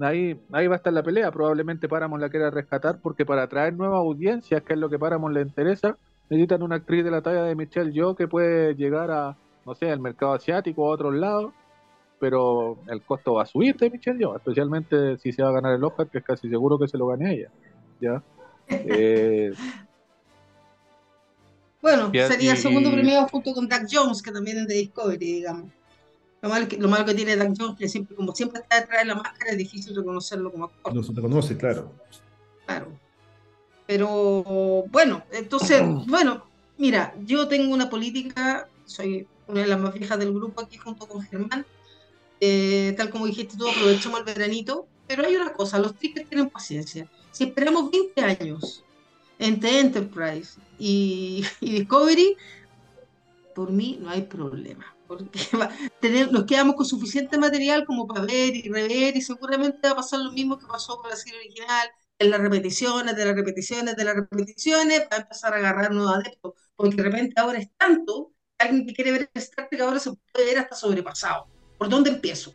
Ahí, 0.00 0.38
ahí 0.52 0.66
va 0.66 0.74
a 0.74 0.76
estar 0.76 0.92
la 0.92 1.02
pelea, 1.02 1.30
probablemente 1.30 1.88
Paramount 1.88 2.20
la 2.20 2.28
quiera 2.28 2.50
rescatar 2.50 3.00
porque 3.00 3.24
para 3.24 3.44
atraer 3.44 3.74
nuevas 3.74 3.98
audiencias, 3.98 4.62
que 4.62 4.74
es 4.74 4.78
lo 4.78 4.90
que 4.90 4.98
Paramount 4.98 5.34
le 5.34 5.40
interesa, 5.40 5.96
necesitan 6.28 6.62
una 6.62 6.76
actriz 6.76 7.02
de 7.02 7.10
la 7.10 7.22
talla 7.22 7.44
de 7.44 7.54
Michelle 7.54 7.92
Yo 7.92 8.14
que 8.14 8.28
puede 8.28 8.74
llegar 8.74 9.10
a, 9.10 9.36
no 9.64 9.74
sé, 9.74 9.90
al 9.90 10.00
mercado 10.00 10.34
asiático 10.34 10.82
o 10.82 10.90
a 10.90 10.94
otros 10.94 11.14
lados, 11.14 11.52
pero 12.18 12.78
el 12.88 13.02
costo 13.02 13.34
va 13.34 13.42
a 13.42 13.46
subir 13.46 13.76
de 13.76 13.90
Michelle 13.90 14.18
Yo, 14.20 14.34
especialmente 14.36 15.18
si 15.18 15.32
se 15.32 15.42
va 15.42 15.50
a 15.50 15.52
ganar 15.52 15.74
el 15.74 15.84
Oscar, 15.84 16.08
que 16.08 16.18
es 16.18 16.24
casi 16.24 16.48
seguro 16.48 16.78
que 16.78 16.88
se 16.88 16.96
lo 16.98 17.06
gane 17.08 17.34
ella. 17.34 17.50
¿ya? 18.00 18.22
Eh, 18.68 19.52
Bueno, 21.82 22.10
Y- 22.12 22.18
sería 22.18 22.54
y- 22.54 22.56
segundo 22.56 22.88
y- 22.88 22.92
premiado 22.94 23.28
junto 23.28 23.52
con 23.54 23.68
Doug 23.68 23.82
Jones, 23.88 24.20
que 24.22 24.32
también 24.32 24.58
es 24.58 24.66
de 24.66 24.74
Discovery, 24.74 25.18
digamos. 25.24 25.70
Lo 26.42 26.48
malo 26.48 26.66
que, 26.68 26.76
lo 26.78 26.88
malo 26.88 27.04
que 27.04 27.14
tiene 27.14 27.36
Doug 27.36 27.54
Jones, 27.56 27.78
que 27.78 27.88
siempre, 27.88 28.16
como 28.16 28.34
siempre 28.34 28.60
está 28.60 28.80
detrás 28.80 29.02
de 29.02 29.06
la 29.06 29.14
máscara, 29.14 29.52
es 29.52 29.58
difícil 29.58 29.94
reconocerlo 29.94 30.50
como 30.50 30.64
actor. 30.64 30.94
No 30.94 31.02
se 31.02 31.12
reconoce, 31.12 31.56
claro. 31.56 31.92
Claro. 32.66 32.88
Pero 33.86 34.84
bueno, 34.90 35.22
entonces, 35.30 35.80
bueno, 36.08 36.44
mira, 36.76 37.14
yo 37.24 37.46
tengo 37.46 37.72
una 37.72 37.88
política, 37.88 38.68
soy 38.84 39.28
una 39.46 39.60
de 39.60 39.66
las 39.68 39.78
más 39.78 39.94
viejas 39.94 40.18
del 40.18 40.32
grupo 40.34 40.62
aquí 40.62 40.76
junto 40.78 41.06
con 41.06 41.22
Germán. 41.22 41.64
Eh, 42.40 42.94
tal 42.96 43.10
como 43.10 43.26
dijiste 43.26 43.56
tú, 43.56 43.68
aprovechamos 43.68 44.20
el 44.20 44.24
veranito. 44.26 44.90
Pero 45.06 45.24
hay 45.26 45.36
una 45.36 45.52
cosa, 45.54 45.78
los 45.78 45.96
trickers 45.96 46.28
tienen 46.28 46.50
paciencia. 46.50 47.08
Si 47.30 47.44
esperamos 47.44 47.90
20 47.90 48.22
años 48.22 48.86
entre 49.38 49.80
Enterprise 49.80 50.60
y, 50.76 51.44
y 51.60 51.72
Discovery, 51.72 52.36
por 53.52 53.72
mí 53.72 53.98
no 54.00 54.10
hay 54.10 54.22
problema. 54.22 54.86
Porque 55.06 55.38
va- 55.60 55.70
tener, 55.98 56.32
nos 56.32 56.44
quedamos 56.46 56.74
con 56.76 56.84
suficiente 56.86 57.38
material 57.38 57.84
como 57.86 58.06
para 58.06 58.22
ver 58.22 58.54
y 58.56 58.68
rever 58.68 59.16
y 59.16 59.22
seguramente 59.22 59.78
va 59.88 59.92
a 59.92 59.96
pasar 59.96 60.20
lo 60.20 60.32
mismo 60.32 60.58
que 60.58 60.66
pasó 60.66 60.96
con 60.98 61.10
la 61.10 61.16
serie 61.16 61.38
original, 61.40 61.88
en 62.18 62.30
las 62.30 62.40
repeticiones, 62.40 63.14
de 63.16 63.24
las 63.26 63.34
repeticiones, 63.36 63.96
de 63.96 64.04
las 64.04 64.16
repeticiones, 64.16 65.00
va 65.12 65.16
a 65.18 65.20
empezar 65.20 65.52
a 65.54 65.56
agarrar 65.58 65.92
nuevos 65.92 66.14
adeptos, 66.16 66.52
porque 66.74 66.96
de 66.96 67.02
repente 67.04 67.40
ahora 67.40 67.58
es 67.58 67.68
tanto, 67.76 68.32
alguien 68.58 68.86
que 68.86 68.94
quiere 68.94 69.12
ver 69.12 69.30
Star 69.34 69.68
Trek 69.68 69.80
ahora 69.82 70.00
se 70.00 70.12
puede 70.32 70.46
ver 70.46 70.58
hasta 70.58 70.74
sobrepasado. 70.76 71.50
¿Por 71.78 71.88
dónde 71.88 72.10
empiezo? 72.10 72.54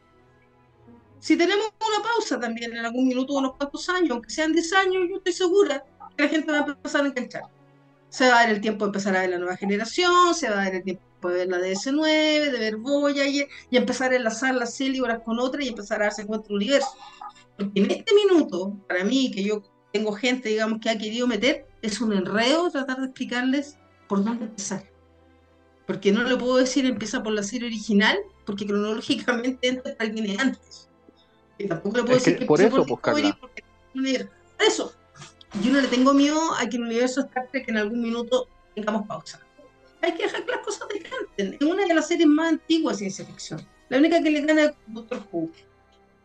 Si 1.19 1.37
tenemos 1.37 1.67
una 1.79 2.03
pausa 2.03 2.39
también 2.39 2.73
en 2.75 2.83
algún 2.83 3.07
minuto, 3.07 3.33
unos 3.33 3.55
cuantos 3.55 3.87
años, 3.89 4.11
aunque 4.11 4.31
sean 4.31 4.53
10 4.53 4.73
años, 4.73 5.03
yo 5.07 5.17
estoy 5.17 5.33
segura 5.33 5.85
que 6.17 6.23
la 6.23 6.29
gente 6.29 6.51
va 6.51 6.59
a 6.59 6.65
empezar 6.65 7.05
a 7.05 7.07
enganchar. 7.07 7.43
Se 8.09 8.27
va 8.27 8.39
a 8.39 8.41
dar 8.41 8.49
el 8.49 8.59
tiempo 8.59 8.85
de 8.85 8.89
empezar 8.89 9.15
a 9.15 9.21
ver 9.21 9.29
la 9.29 9.37
nueva 9.37 9.55
generación, 9.55 10.33
se 10.33 10.49
va 10.49 10.61
a 10.61 10.65
dar 10.65 10.75
el 10.75 10.83
tiempo 10.83 11.29
de 11.29 11.35
ver 11.35 11.47
la 11.49 11.59
DS9, 11.59 12.51
de 12.51 12.59
ver 12.59 12.77
Voyager, 12.77 13.47
y 13.69 13.77
empezar 13.77 14.11
a 14.11 14.15
enlazar 14.15 14.55
las 14.55 14.79
unas 14.81 15.19
con 15.23 15.39
otras 15.39 15.63
y 15.63 15.69
empezar 15.69 16.01
a 16.01 16.05
darse 16.05 16.25
cuenta 16.25 16.47
del 16.47 16.57
universo. 16.57 16.97
Porque 17.57 17.79
en 17.79 17.91
este 17.91 18.15
minuto, 18.15 18.75
para 18.87 19.03
mí, 19.03 19.31
que 19.31 19.43
yo 19.43 19.61
tengo 19.93 20.13
gente, 20.13 20.49
digamos, 20.49 20.79
que 20.79 20.89
ha 20.89 20.97
querido 20.97 21.27
meter, 21.27 21.67
es 21.81 22.01
un 22.01 22.13
enredo 22.13 22.71
tratar 22.71 22.97
de 22.97 23.05
explicarles 23.05 23.77
por 24.07 24.23
dónde 24.23 24.45
empezar. 24.45 24.89
Porque 25.85 26.11
no 26.11 26.23
le 26.23 26.35
puedo 26.35 26.57
decir 26.57 26.85
empieza 26.85 27.21
por 27.21 27.33
la 27.33 27.43
serie 27.43 27.67
original, 27.67 28.17
porque 28.51 28.67
cronológicamente 28.67 29.65
Enterprise 29.65 30.11
viene 30.11 30.35
antes. 30.37 30.89
Y 31.57 31.67
tampoco 31.67 31.97
le 31.97 32.03
puedo 32.03 32.17
Es 32.17 32.23
que 32.23 32.31
decir 32.31 32.39
que 32.39 32.45
por 32.45 32.59
empiece 32.59 32.81
eso, 32.81 32.85
por 32.85 33.01
pues, 33.01 33.15
Discovery, 33.15 33.31
Carla. 33.31 33.37
porque. 33.39 33.63
Por 34.57 34.67
eso, 34.67 34.93
yo 35.63 35.71
no 35.71 35.79
le 35.79 35.87
tengo 35.87 36.13
miedo 36.13 36.53
a 36.59 36.67
que 36.67 36.75
el 36.75 36.83
universo 36.83 37.21
Star 37.21 37.47
Trek 37.49 37.69
en 37.69 37.77
algún 37.77 38.01
minuto 38.01 38.49
tengamos 38.75 39.07
pausa. 39.07 39.39
Hay 40.01 40.15
que 40.15 40.23
dejar 40.23 40.43
que 40.43 40.51
las 40.51 40.65
cosas 40.65 40.85
descanten. 40.89 41.57
Es 41.61 41.65
una 41.65 41.85
de 41.85 41.93
las 41.93 42.09
series 42.09 42.27
más 42.27 42.49
antiguas 42.49 42.97
de 42.97 43.09
ciencia 43.09 43.25
ficción. 43.25 43.65
La 43.87 43.99
única 43.99 44.21
que 44.21 44.31
le 44.31 44.41
gana 44.41 44.63
es 44.63 44.71
Doctor 44.87 45.23
Who. 45.31 45.49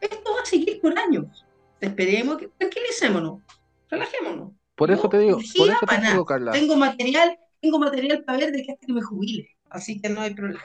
Esto 0.01 0.35
va 0.35 0.43
a 0.43 0.47
seguir 0.47 0.81
por 0.81 0.99
años. 0.99 1.45
Esperemos 1.81 2.39
que 2.39 2.49
tranquilicémonos, 2.59 3.41
relajémonos. 3.89 4.51
por 4.75 4.91
eso 4.91 5.09
te 5.09 5.19
digo, 5.21 5.39
por 5.57 5.69
eso 5.69 5.87
te 5.89 6.01
digo. 6.01 6.25
Carla. 6.25 6.51
Tengo 6.51 6.77
material, 6.77 7.39
tengo 7.61 7.79
material 7.79 8.25
para 8.25 8.39
ver 8.39 8.51
de 8.51 8.65
que 8.65 8.73
hasta 8.73 8.85
que 8.85 8.93
me 8.93 9.03
jubile. 9.03 9.49
Así 9.71 10.01
que 10.01 10.09
no 10.09 10.23
hay 10.23 10.35
problema. 10.35 10.65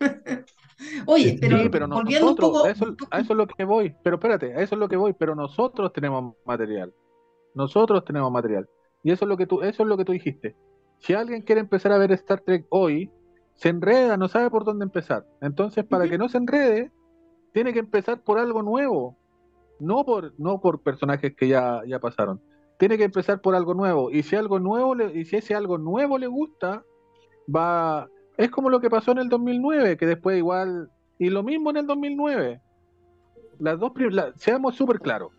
Oye, 1.06 1.36
pero, 1.40 1.58
Sí, 1.58 1.68
pero 1.68 1.88
volviendo 1.88 2.26
un 2.26 2.36
nosotros, 2.36 2.50
poco, 2.50 2.64
a, 2.64 2.70
eso, 2.70 2.96
a 3.10 3.20
eso 3.20 3.32
es 3.32 3.36
lo 3.36 3.46
que 3.46 3.64
voy, 3.64 3.94
pero 4.02 4.16
espérate, 4.16 4.54
a 4.54 4.62
eso 4.62 4.74
es 4.74 4.78
lo 4.78 4.88
que 4.88 4.96
voy, 4.96 5.12
pero 5.12 5.34
nosotros 5.34 5.92
tenemos 5.92 6.34
material. 6.44 6.92
Nosotros 7.54 8.04
tenemos 8.04 8.32
material. 8.32 8.68
Y 9.02 9.12
eso 9.12 9.24
es 9.24 9.28
lo 9.28 9.36
que 9.36 9.46
tú, 9.46 9.62
eso 9.62 9.82
es 9.82 9.88
lo 9.88 9.96
que 9.96 10.04
tú 10.04 10.12
dijiste. 10.12 10.56
Si 10.98 11.14
alguien 11.14 11.42
quiere 11.42 11.60
empezar 11.60 11.92
a 11.92 11.98
ver 11.98 12.12
Star 12.12 12.40
Trek 12.40 12.66
hoy, 12.70 13.10
se 13.54 13.68
enreda, 13.68 14.16
no 14.16 14.28
sabe 14.28 14.50
por 14.50 14.64
dónde 14.64 14.84
empezar. 14.84 15.26
Entonces, 15.40 15.84
para 15.84 16.08
que 16.08 16.18
no 16.18 16.28
se 16.28 16.38
enrede, 16.38 16.90
tiene 17.52 17.72
que 17.72 17.78
empezar 17.80 18.22
por 18.22 18.38
algo 18.38 18.62
nuevo. 18.62 19.16
No 19.78 20.04
por, 20.04 20.34
no 20.38 20.60
por 20.60 20.82
personajes 20.82 21.34
que 21.34 21.48
ya, 21.48 21.82
ya 21.86 21.98
pasaron. 21.98 22.40
Tiene 22.78 22.96
que 22.96 23.04
empezar 23.04 23.40
por 23.40 23.54
algo 23.54 23.74
nuevo. 23.74 24.10
Y 24.10 24.22
si 24.22 24.36
algo 24.36 24.58
nuevo 24.58 24.94
le, 24.94 25.18
y 25.18 25.24
si 25.24 25.36
ese 25.36 25.54
algo 25.54 25.78
nuevo 25.78 26.18
le 26.18 26.26
gusta, 26.26 26.84
va. 27.54 28.08
Es 28.40 28.50
como 28.50 28.70
lo 28.70 28.80
que 28.80 28.88
pasó 28.88 29.12
en 29.12 29.18
el 29.18 29.28
2009, 29.28 29.96
que 29.96 30.06
después 30.06 30.38
igual. 30.38 30.90
Y 31.18 31.28
lo 31.28 31.42
mismo 31.42 31.70
en 31.70 31.76
el 31.76 31.86
2009. 31.86 32.60
Las 33.58 33.78
dos 33.78 33.92
la- 34.10 34.32
seamos 34.36 34.74
súper 34.74 34.98
claros. 35.00 35.32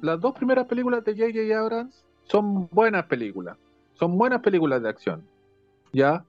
Las 0.00 0.20
dos 0.20 0.34
primeras 0.34 0.66
películas 0.66 1.04
de 1.04 1.12
J.J. 1.12 1.58
Abrams 1.58 2.04
son 2.24 2.68
buenas 2.70 3.06
películas. 3.06 3.56
Son 3.94 4.16
buenas 4.16 4.40
películas 4.40 4.82
de 4.82 4.88
acción. 4.88 5.22
¿Ya? 5.92 6.24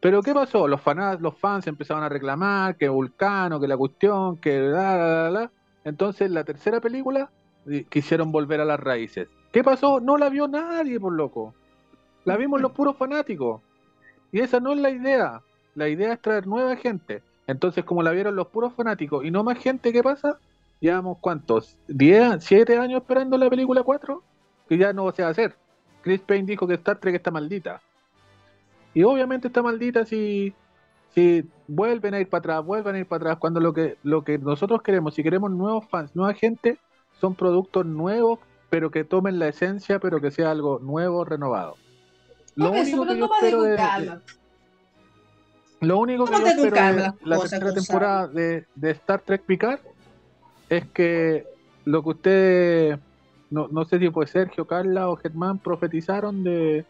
Pero 0.00 0.22
¿qué 0.22 0.34
pasó? 0.34 0.68
Los, 0.68 0.80
fanas, 0.80 1.20
los 1.20 1.36
fans 1.38 1.66
empezaron 1.66 2.02
a 2.04 2.08
reclamar 2.08 2.76
que 2.76 2.88
Vulcano, 2.88 3.58
que 3.58 3.68
la 3.68 3.76
cuestión, 3.76 4.36
que 4.36 4.60
la, 4.60 4.96
la, 4.96 5.22
la, 5.22 5.30
la. 5.30 5.52
Entonces, 5.84 6.30
la 6.30 6.44
tercera 6.44 6.80
película 6.80 7.30
quisieron 7.88 8.32
volver 8.32 8.60
a 8.60 8.64
las 8.66 8.80
raíces. 8.80 9.28
¿Qué 9.50 9.64
pasó? 9.64 9.98
No 10.00 10.16
la 10.18 10.28
vio 10.28 10.46
nadie, 10.46 11.00
por 11.00 11.12
loco. 11.14 11.54
La 12.24 12.36
vimos 12.36 12.60
los 12.60 12.72
puros 12.72 12.96
fanáticos. 12.96 13.62
Y 14.30 14.40
esa 14.40 14.60
no 14.60 14.72
es 14.72 14.78
la 14.78 14.90
idea. 14.90 15.40
La 15.74 15.88
idea 15.88 16.12
es 16.12 16.20
traer 16.20 16.46
nueva 16.46 16.76
gente. 16.76 17.22
Entonces, 17.46 17.84
como 17.84 18.02
la 18.02 18.12
vieron 18.12 18.36
los 18.36 18.48
puros 18.48 18.72
fanáticos 18.74 19.24
y 19.24 19.30
no 19.30 19.42
más 19.44 19.58
gente, 19.58 19.92
¿qué 19.92 20.02
pasa? 20.02 20.38
Llevamos 20.80 21.18
cuántos? 21.20 21.76
¿10, 21.88 22.40
7 22.40 22.78
años 22.78 23.02
esperando 23.02 23.36
la 23.36 23.50
película 23.50 23.82
4? 23.82 24.22
Que 24.68 24.78
ya 24.78 24.92
no 24.92 25.10
se 25.12 25.22
va 25.22 25.28
a 25.28 25.32
hacer. 25.32 25.54
Chris 26.02 26.20
Payne 26.20 26.46
dijo 26.46 26.66
que 26.66 26.74
Star 26.74 26.98
Trek 26.98 27.16
está 27.16 27.30
maldita. 27.30 27.80
Y 28.94 29.02
obviamente 29.02 29.48
está 29.48 29.62
maldita 29.62 30.04
si, 30.04 30.54
si 31.14 31.44
vuelven 31.68 32.14
a 32.14 32.20
ir 32.20 32.28
para 32.28 32.38
atrás, 32.40 32.64
vuelven 32.64 32.96
a 32.96 32.98
ir 33.00 33.06
para 33.06 33.24
atrás, 33.24 33.38
cuando 33.38 33.60
lo 33.60 33.72
que, 33.72 33.98
lo 34.02 34.24
que 34.24 34.38
nosotros 34.38 34.82
queremos, 34.82 35.14
si 35.14 35.22
queremos 35.22 35.50
nuevos 35.50 35.86
fans, 35.88 36.14
nueva 36.14 36.34
gente, 36.34 36.78
son 37.20 37.34
productos 37.34 37.86
nuevos, 37.86 38.38
pero 38.70 38.90
que 38.90 39.04
tomen 39.04 39.38
la 39.38 39.48
esencia, 39.48 39.98
pero 39.98 40.20
que 40.20 40.30
sea 40.30 40.50
algo 40.50 40.78
nuevo, 40.78 41.24
renovado. 41.24 41.76
Lo 42.56 42.70
único 42.72 43.06
que 43.06 43.18
yo 43.18 43.28
espero 43.32 43.62
de. 43.62 43.76
Lo 45.80 45.98
único 45.98 46.24
que 46.26 46.32
yo 46.32 46.46
espero 46.46 46.76
de 46.94 47.12
la 47.24 47.38
tercera 47.38 47.72
temporada 47.72 48.28
de, 48.28 48.66
de 48.74 48.90
Star 48.90 49.20
Trek 49.20 49.42
Picard 49.42 49.80
es 50.68 50.86
que 50.88 51.46
lo 51.84 52.02
que 52.02 52.08
ustedes, 52.10 52.98
no, 53.50 53.68
no 53.68 53.84
sé 53.84 53.98
si 53.98 54.10
fue 54.10 54.26
Sergio, 54.26 54.66
Carla 54.66 55.08
o 55.08 55.16
Germán, 55.16 55.58
profetizaron 55.58 56.44
de, 56.44 56.84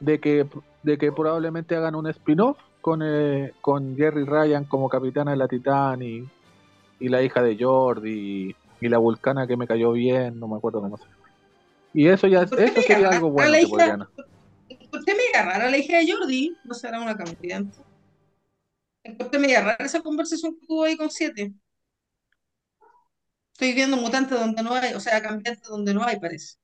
de 0.00 0.20
que 0.20 0.46
de 0.82 0.96
que 0.96 1.12
probablemente 1.12 1.76
hagan 1.76 1.94
un 1.94 2.06
spin-off 2.06 2.56
con, 2.80 3.02
eh, 3.04 3.52
con 3.60 3.96
Jerry 3.96 4.24
Ryan 4.24 4.64
como 4.64 4.88
capitana 4.88 5.32
de 5.32 5.36
la 5.36 5.46
Titán 5.48 6.00
y, 6.02 6.26
y 6.98 7.08
la 7.08 7.22
hija 7.22 7.42
de 7.42 7.56
Jordi 7.62 8.56
y, 8.80 8.88
la 8.88 8.96
vulcana 8.96 9.46
que 9.46 9.58
me 9.58 9.66
cayó 9.66 9.92
bien, 9.92 10.40
no 10.40 10.48
me 10.48 10.56
acuerdo 10.56 10.80
cómo 10.80 10.96
se 10.96 11.04
llama. 11.04 11.16
Y 11.92 12.08
eso 12.08 12.26
ya 12.28 12.46
¿Por 12.46 12.56
qué 12.56 12.64
eso 12.64 12.74
me 12.76 12.82
sería 12.82 12.96
agarra- 13.08 13.16
algo 13.16 13.30
bueno 13.30 13.52
que. 13.52 14.74
Encontré 14.74 15.14
media 15.14 15.44
rara 15.44 15.70
la 15.70 15.76
hija 15.76 15.98
de 15.98 16.10
Jordi, 16.10 16.56
no 16.64 16.74
será 16.74 17.00
una 17.00 17.14
campeona. 17.14 17.66
Encontré 19.02 19.38
media 19.38 19.60
rara 19.62 19.84
esa 19.84 20.00
conversación 20.02 20.54
que 20.58 20.66
tuvo 20.66 20.84
ahí 20.84 20.96
con 20.96 21.10
Siete. 21.10 21.52
Estoy 23.52 23.74
viendo 23.74 23.96
mutantes 23.96 24.38
donde 24.38 24.62
no 24.62 24.74
hay, 24.74 24.94
o 24.94 25.00
sea, 25.00 25.20
cambiantes 25.22 25.68
donde 25.68 25.92
no 25.94 26.02
hay, 26.04 26.18
parece. 26.18 26.56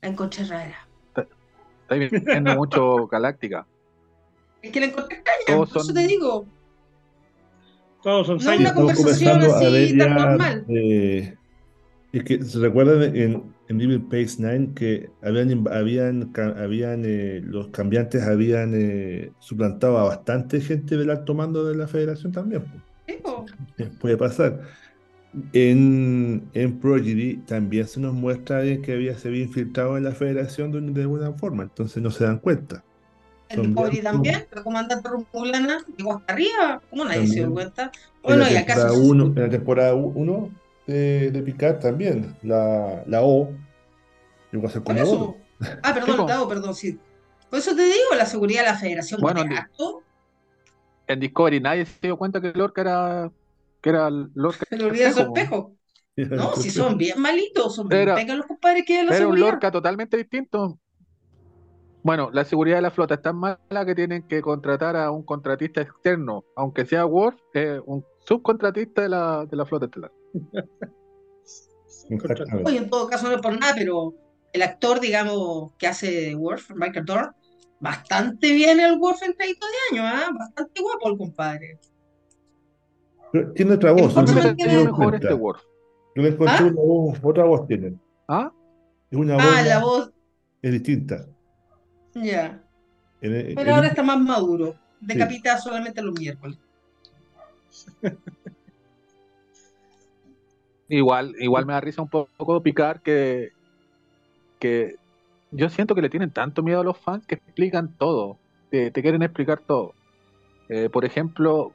La 0.00 0.08
encontré 0.08 0.44
rara. 0.44 0.88
Estoy 1.82 2.08
viendo 2.24 2.54
mucho 2.56 3.06
Galáctica. 3.10 3.66
Es 4.62 4.70
que 4.72 4.80
la 4.80 4.86
encontré 4.86 5.16
extraña, 5.16 5.38
Todos 5.46 5.70
por 5.70 5.78
eso 5.78 5.86
son- 5.86 5.94
te 5.94 6.06
digo. 6.06 6.46
Todos 8.02 8.26
son 8.28 8.36
No, 8.36 8.42
Saiyans. 8.42 8.72
una 8.72 8.74
conversación 8.74 9.40
así 9.42 9.98
tan 9.98 10.14
normal. 10.14 10.64
eh, 10.68 11.36
es 12.12 12.24
que 12.24 12.42
se 12.44 12.58
recuerdan 12.60 13.16
en, 13.16 13.54
en 13.68 13.78
Devil 13.78 14.02
Space 14.10 14.36
9 14.40 14.70
que 14.74 15.10
habían, 15.22 15.66
habían, 15.68 16.32
habían 16.56 17.02
eh, 17.04 17.40
los 17.44 17.68
cambiantes 17.68 18.22
habían 18.22 18.72
eh, 18.74 19.32
suplantado 19.38 19.98
a 19.98 20.04
bastante 20.04 20.60
gente 20.60 20.96
del 20.96 21.10
alto 21.10 21.34
mando 21.34 21.64
de 21.64 21.76
la 21.76 21.86
federación 21.86 22.32
también. 22.32 22.64
Eh, 23.78 23.90
Puede 24.00 24.16
pasar. 24.16 24.60
En, 25.52 26.50
en 26.54 26.80
Prodigy 26.80 27.38
también 27.46 27.86
se 27.86 28.00
nos 28.00 28.14
muestra 28.14 28.62
que 28.80 28.92
había, 28.92 29.16
se 29.18 29.28
había 29.28 29.42
infiltrado 29.44 29.96
en 29.98 30.04
la 30.04 30.12
federación 30.12 30.72
de, 30.72 30.80
de 30.80 31.02
alguna 31.02 31.32
forma, 31.34 31.64
entonces 31.64 32.02
no 32.02 32.10
se 32.10 32.24
dan 32.24 32.38
cuenta. 32.38 32.82
El 33.48 33.60
bien- 33.68 34.02
también, 34.02 34.46
el 34.50 34.62
comandante 34.62 35.08
Romulana 35.08 35.78
llegó 35.96 36.16
hasta 36.16 36.32
arriba. 36.34 36.82
¿Cómo 36.90 37.04
nadie 37.04 37.26
se 37.26 37.36
dio 37.36 37.52
cuenta? 37.52 37.84
En 37.84 37.90
Bueno, 38.22 38.44
la 38.44 38.50
y 38.50 38.54
temporada 38.56 38.92
1 38.92 39.24
en 39.24 39.34
la 39.42 39.48
temporada 39.50 39.94
1 39.94 40.50
de, 40.88 41.30
de 41.30 41.42
Picard 41.42 41.78
también, 41.78 42.36
la, 42.42 43.04
la 43.06 43.22
O 43.22 43.50
llegó 44.52 44.66
a 44.66 44.70
ser 44.70 44.82
Comodoro. 44.82 45.36
eso. 45.60 45.76
Ah, 45.82 45.94
perdón, 45.94 46.10
Sí, 46.12 46.16
po. 46.18 46.26
Tavo, 46.26 46.48
perdón, 46.48 46.74
sí. 46.74 46.98
Por 47.50 47.58
eso 47.60 47.74
te 47.76 47.84
digo, 47.84 48.14
la 48.16 48.26
seguridad 48.26 48.62
de 48.62 48.68
la 48.68 48.76
federación 48.78 49.20
Bueno, 49.20 49.44
di- 49.44 49.54
harto. 49.54 50.02
En 51.06 51.20
Discovery 51.20 51.60
nadie 51.60 51.86
se 51.86 51.98
dio 52.02 52.16
cuenta 52.18 52.40
que 52.40 52.52
Lorca 52.52 52.80
era 52.82 53.30
que 53.80 53.90
era 53.90 54.10
Lorca 54.10 54.64
Se 54.68 54.76
le 54.76 54.84
olvida 54.84 55.12
su 55.12 55.20
espejo. 55.20 55.72
No, 56.16 56.52
si 56.56 56.70
son 56.70 56.98
bien 56.98 57.20
malitos, 57.20 57.74
son 57.76 57.88
bien 57.88 58.02
Era- 58.02 58.34
los 58.36 58.46
compadres 58.46 58.84
que 58.86 58.98
de 58.98 59.04
la 59.04 59.10
Era 59.16 59.26
un 59.26 59.32
seguridad. 59.36 59.46
Lorca 59.52 59.70
totalmente 59.70 60.16
distinto. 60.16 60.78
Bueno, 62.02 62.30
la 62.32 62.44
seguridad 62.44 62.76
de 62.76 62.82
la 62.82 62.90
flota 62.90 63.14
es 63.14 63.22
tan 63.22 63.36
mala 63.36 63.84
que 63.86 63.94
tienen 63.94 64.22
que 64.22 64.40
contratar 64.40 64.96
a 64.96 65.10
un 65.10 65.22
contratista 65.24 65.80
externo, 65.82 66.44
aunque 66.56 66.86
sea 66.86 67.04
Worf, 67.06 67.36
eh, 67.54 67.80
un 67.86 68.04
subcontratista 68.26 69.02
de 69.02 69.08
la, 69.08 69.46
de 69.46 69.56
la 69.56 69.66
flota 69.66 69.86
estelar. 69.86 70.12
Exactamente. 72.10 72.76
En 72.76 72.88
todo 72.90 73.08
caso 73.08 73.28
no 73.28 73.36
es 73.36 73.42
por 73.42 73.58
nada, 73.58 73.74
pero 73.76 74.14
el 74.52 74.62
actor, 74.62 75.00
digamos, 75.00 75.72
que 75.78 75.86
hace 75.86 76.34
Worf, 76.34 76.70
Michael 76.74 77.04
Dorn, 77.04 77.30
bastante 77.80 78.52
bien 78.52 78.80
el 78.80 78.98
Worf 78.98 79.22
en 79.22 79.34
traído 79.34 79.58
de 79.92 79.98
años, 80.00 80.12
¿ah? 80.14 80.30
Bastante 80.38 80.80
guapo 80.82 81.08
el 81.10 81.18
compadre. 81.18 81.78
Pero 83.32 83.52
tiene 83.52 83.74
otra 83.74 83.92
voz, 83.92 84.14
¿Por 84.14 84.24
no 84.34 84.54
tiene 84.56 84.84
mejor 84.84 84.96
cuenta. 85.10 85.16
este 85.28 85.34
Worf. 85.34 85.62
Yo 86.16 86.22
le 86.22 86.28
encontré 86.30 86.56
¿Ah? 86.58 86.62
una 86.64 86.80
voz, 86.82 87.18
otra 87.22 87.44
voz 87.44 87.66
tienen. 87.66 88.00
¿Ah? 88.26 88.50
Es 89.10 89.18
una 89.18 89.34
Ah, 89.34 89.36
voz 89.58 89.66
la 89.66 89.78
voz, 89.80 90.12
es 90.62 90.72
distinta. 90.72 91.26
ya. 92.14 92.62
Pero 93.20 93.34
en- 93.60 93.68
ahora 93.68 93.88
está 93.88 94.02
más 94.02 94.18
maduro. 94.20 94.76
Decapita 95.00 95.58
solamente 95.58 96.00
los 96.02 96.18
miércoles. 96.18 96.58
Igual, 100.88 101.34
igual 101.38 101.66
me 101.66 101.74
da 101.74 101.80
risa 101.80 102.02
un 102.02 102.08
poco 102.08 102.62
picar 102.62 103.02
que, 103.02 103.50
que 104.58 104.96
yo 105.50 105.68
siento 105.68 105.94
que 105.94 106.02
le 106.02 106.10
tienen 106.10 106.30
tanto 106.30 106.62
miedo 106.62 106.80
a 106.80 106.84
los 106.84 106.98
fans 106.98 107.26
que 107.26 107.36
explican 107.36 107.94
todo, 107.96 108.38
te, 108.70 108.90
te 108.90 109.02
quieren 109.02 109.22
explicar 109.22 109.60
todo. 109.60 109.94
Eh, 110.68 110.88
por 110.90 111.04
ejemplo, 111.04 111.72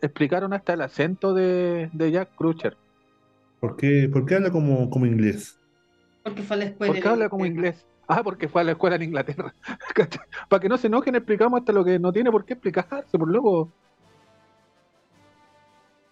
explicaron 0.00 0.52
hasta 0.52 0.74
el 0.74 0.82
acento 0.82 1.34
de, 1.34 1.90
de 1.92 2.10
Jack 2.10 2.34
Crusher. 2.34 2.76
¿Por 3.60 3.76
qué, 3.76 4.08
por 4.10 4.24
qué 4.24 4.36
habla 4.36 4.50
como, 4.50 4.88
como 4.90 5.06
inglés? 5.06 5.58
Porque 6.22 6.42
fue 6.42 6.56
a 6.56 6.58
la 6.58 6.64
escuela. 6.66 6.92
¿Por 6.92 7.02
qué 7.02 7.08
en 7.08 7.14
habla 7.14 7.28
como 7.28 7.44
Inglaterra. 7.44 7.76
inglés? 7.76 7.86
Ah, 8.08 8.22
porque 8.24 8.48
fue 8.48 8.62
a 8.62 8.64
la 8.64 8.72
escuela 8.72 8.96
en 8.96 9.02
Inglaterra. 9.02 9.54
Para 10.48 10.60
que 10.60 10.68
no 10.68 10.78
se 10.78 10.88
enojen, 10.88 11.14
explicamos 11.14 11.60
hasta 11.60 11.72
lo 11.72 11.84
que 11.84 11.98
no 11.98 12.12
tiene 12.12 12.30
por 12.30 12.44
qué 12.44 12.54
explicarse, 12.54 13.18
por 13.18 13.30
loco. 13.30 13.72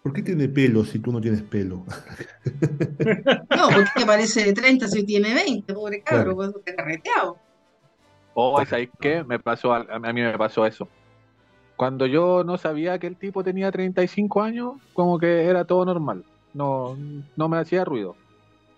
¿Por 0.03 0.13
qué 0.13 0.21
tiene 0.21 0.47
pelo 0.47 0.85
si 0.85 0.99
tú 0.99 1.11
no 1.11 1.19
tienes 1.21 1.41
pelo? 1.41 1.85
No, 3.55 3.67
porque 3.73 4.05
parece 4.05 4.45
de 4.45 4.53
30 4.53 4.87
si 4.87 5.05
tiene 5.05 5.33
20, 5.33 5.73
pobre 5.73 6.01
cabro, 6.01 6.35
Claro. 6.35 6.53
pues 6.53 6.75
carreteado. 6.75 7.37
Oh, 8.33 8.63
¿sabéis 8.65 8.89
qué? 9.01 9.23
Me 9.23 9.39
pasó, 9.39 9.73
al- 9.73 9.87
a 9.91 10.13
mí 10.13 10.21
me 10.21 10.37
pasó 10.37 10.65
eso. 10.65 10.87
Cuando 11.75 12.05
yo 12.05 12.43
no 12.43 12.57
sabía 12.57 12.97
que 12.99 13.07
el 13.07 13.17
tipo 13.17 13.43
tenía 13.43 13.71
35 13.71 14.41
años, 14.41 14.73
como 14.93 15.17
que 15.19 15.43
era 15.45 15.65
todo 15.65 15.83
normal. 15.85 16.23
No, 16.53 16.97
no 17.35 17.49
me 17.49 17.57
hacía 17.57 17.83
ruido. 17.85 18.15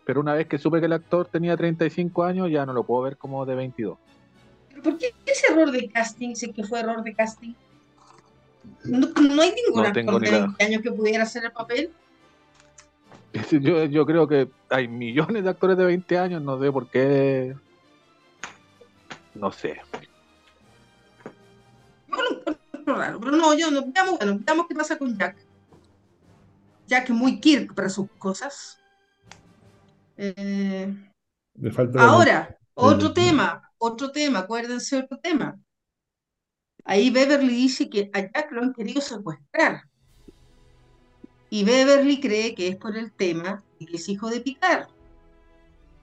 Pero 0.05 0.19
una 0.21 0.33
vez 0.33 0.47
que 0.47 0.57
supe 0.57 0.79
que 0.79 0.85
el 0.87 0.93
actor 0.93 1.27
tenía 1.27 1.55
35 1.55 2.23
años, 2.23 2.49
ya 2.49 2.65
no 2.65 2.73
lo 2.73 2.83
puedo 2.83 3.03
ver 3.03 3.17
como 3.17 3.45
de 3.45 3.55
22. 3.55 3.97
¿Pero 4.69 4.81
por 4.83 4.97
qué 4.97 5.13
ese 5.25 5.53
error 5.53 5.71
de 5.71 5.89
casting? 5.89 6.33
Si 6.35 6.47
es 6.47 6.55
que 6.55 6.63
fue 6.63 6.79
error 6.79 7.03
de 7.03 7.13
casting. 7.13 7.53
No, 8.83 9.07
no 9.07 9.41
hay 9.41 9.53
ningún 9.53 9.83
No 9.83 9.91
tengo 9.91 10.19
de 10.19 10.29
idea. 10.29 10.39
20 10.41 10.63
años 10.63 10.81
que 10.81 10.91
pudiera 10.91 11.23
hacer 11.23 11.45
el 11.45 11.51
papel. 11.51 11.91
Yo, 13.51 13.85
yo 13.85 14.05
creo 14.05 14.27
que 14.27 14.49
hay 14.69 14.87
millones 14.87 15.43
de 15.43 15.49
actores 15.49 15.77
de 15.77 15.85
20 15.85 16.17
años, 16.17 16.41
no 16.41 16.59
sé 16.59 16.71
por 16.71 16.89
qué. 16.89 17.55
No 19.33 19.51
sé. 19.51 19.81
Encuentro 22.07 22.95
raro, 22.95 23.19
pero 23.19 23.31
no, 23.31 23.53
yo 23.53 23.71
no. 23.71 23.85
Veamos, 23.87 24.17
bueno, 24.17 24.39
veamos 24.43 24.65
qué 24.67 24.75
pasa 24.75 24.97
con 24.97 25.17
Jack. 25.17 25.37
Jack 26.87 27.05
es 27.05 27.15
muy 27.15 27.39
Kirk 27.39 27.73
para 27.73 27.89
sus 27.89 28.09
cosas. 28.17 28.77
Eh, 30.17 30.93
falta 31.71 32.03
Ahora, 32.03 32.57
otro 32.73 33.13
tema, 33.13 33.71
otro 33.77 34.11
tema, 34.11 34.39
acuérdense 34.39 34.97
otro 34.97 35.17
tema. 35.17 35.57
Ahí 36.85 37.09
Beverly 37.09 37.53
dice 37.55 37.89
que 37.89 38.09
a 38.13 38.21
Jack 38.21 38.51
lo 38.51 38.61
han 38.61 38.73
querido 38.73 39.01
secuestrar. 39.01 39.83
Y 41.49 41.63
Beverly 41.63 42.19
cree 42.19 42.55
que 42.55 42.69
es 42.69 42.77
por 42.77 42.97
el 42.97 43.11
tema 43.11 43.63
de 43.79 43.85
que 43.85 43.97
es 43.97 44.07
hijo 44.09 44.29
de 44.29 44.39
Picard. 44.41 44.87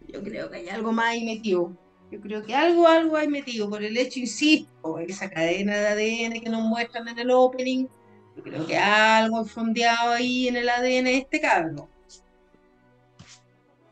Yo 0.07 0.23
creo 0.23 0.51
que 0.51 0.57
hay 0.59 0.69
algo 0.69 0.93
más 0.93 1.07
ahí 1.07 1.25
metido. 1.25 1.73
Yo 2.11 2.21
creo 2.21 2.43
que 2.43 2.55
algo, 2.55 2.87
algo 2.88 3.17
hay 3.17 3.29
metido 3.29 3.69
por 3.69 3.83
el 3.83 3.97
hecho, 3.97 4.19
insisto, 4.21 4.99
esa 4.99 5.29
cadena 5.29 5.77
de 5.77 5.88
ADN 5.88 6.41
que 6.41 6.49
nos 6.49 6.62
muestran 6.62 7.09
en 7.09 7.19
el 7.19 7.31
opening. 7.31 7.87
Yo 8.37 8.43
creo 8.43 8.67
que 8.67 8.77
algo 8.79 9.45
fondeado 9.45 10.12
ahí 10.12 10.49
en 10.49 10.57
el 10.57 10.69
ADN 10.69 11.05
de 11.05 11.17
este 11.19 11.41
cabro. 11.41 11.88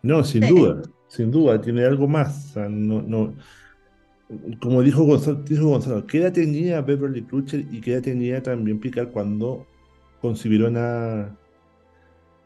No, 0.03 0.23
sin 0.25 0.43
Sí. 0.45 0.49
duda, 0.49 0.83
sin 1.09 1.31
duda, 1.31 1.61
tiene 1.61 1.85
algo 1.85 2.07
más. 2.07 2.51
O 2.51 2.53
sea, 2.55 2.69
no, 2.69 3.03
no, 3.03 3.35
como 4.61 4.83
dijo 4.83 5.05
Gonzalo, 5.05 5.43
dijo 5.43 5.69
Gonzalo, 5.69 6.07
¿qué 6.07 6.19
edad 6.19 6.33
tenía 6.33 6.81
Beverly 6.83 7.25
Crusher 7.27 7.61
y 7.71 7.81
qué 7.81 7.95
edad 7.95 8.03
tenía 8.03 8.43
también 8.43 8.81
Picard 8.81 9.11
cuando 9.11 9.67
concibieron 10.21 10.77
a, 10.77 11.37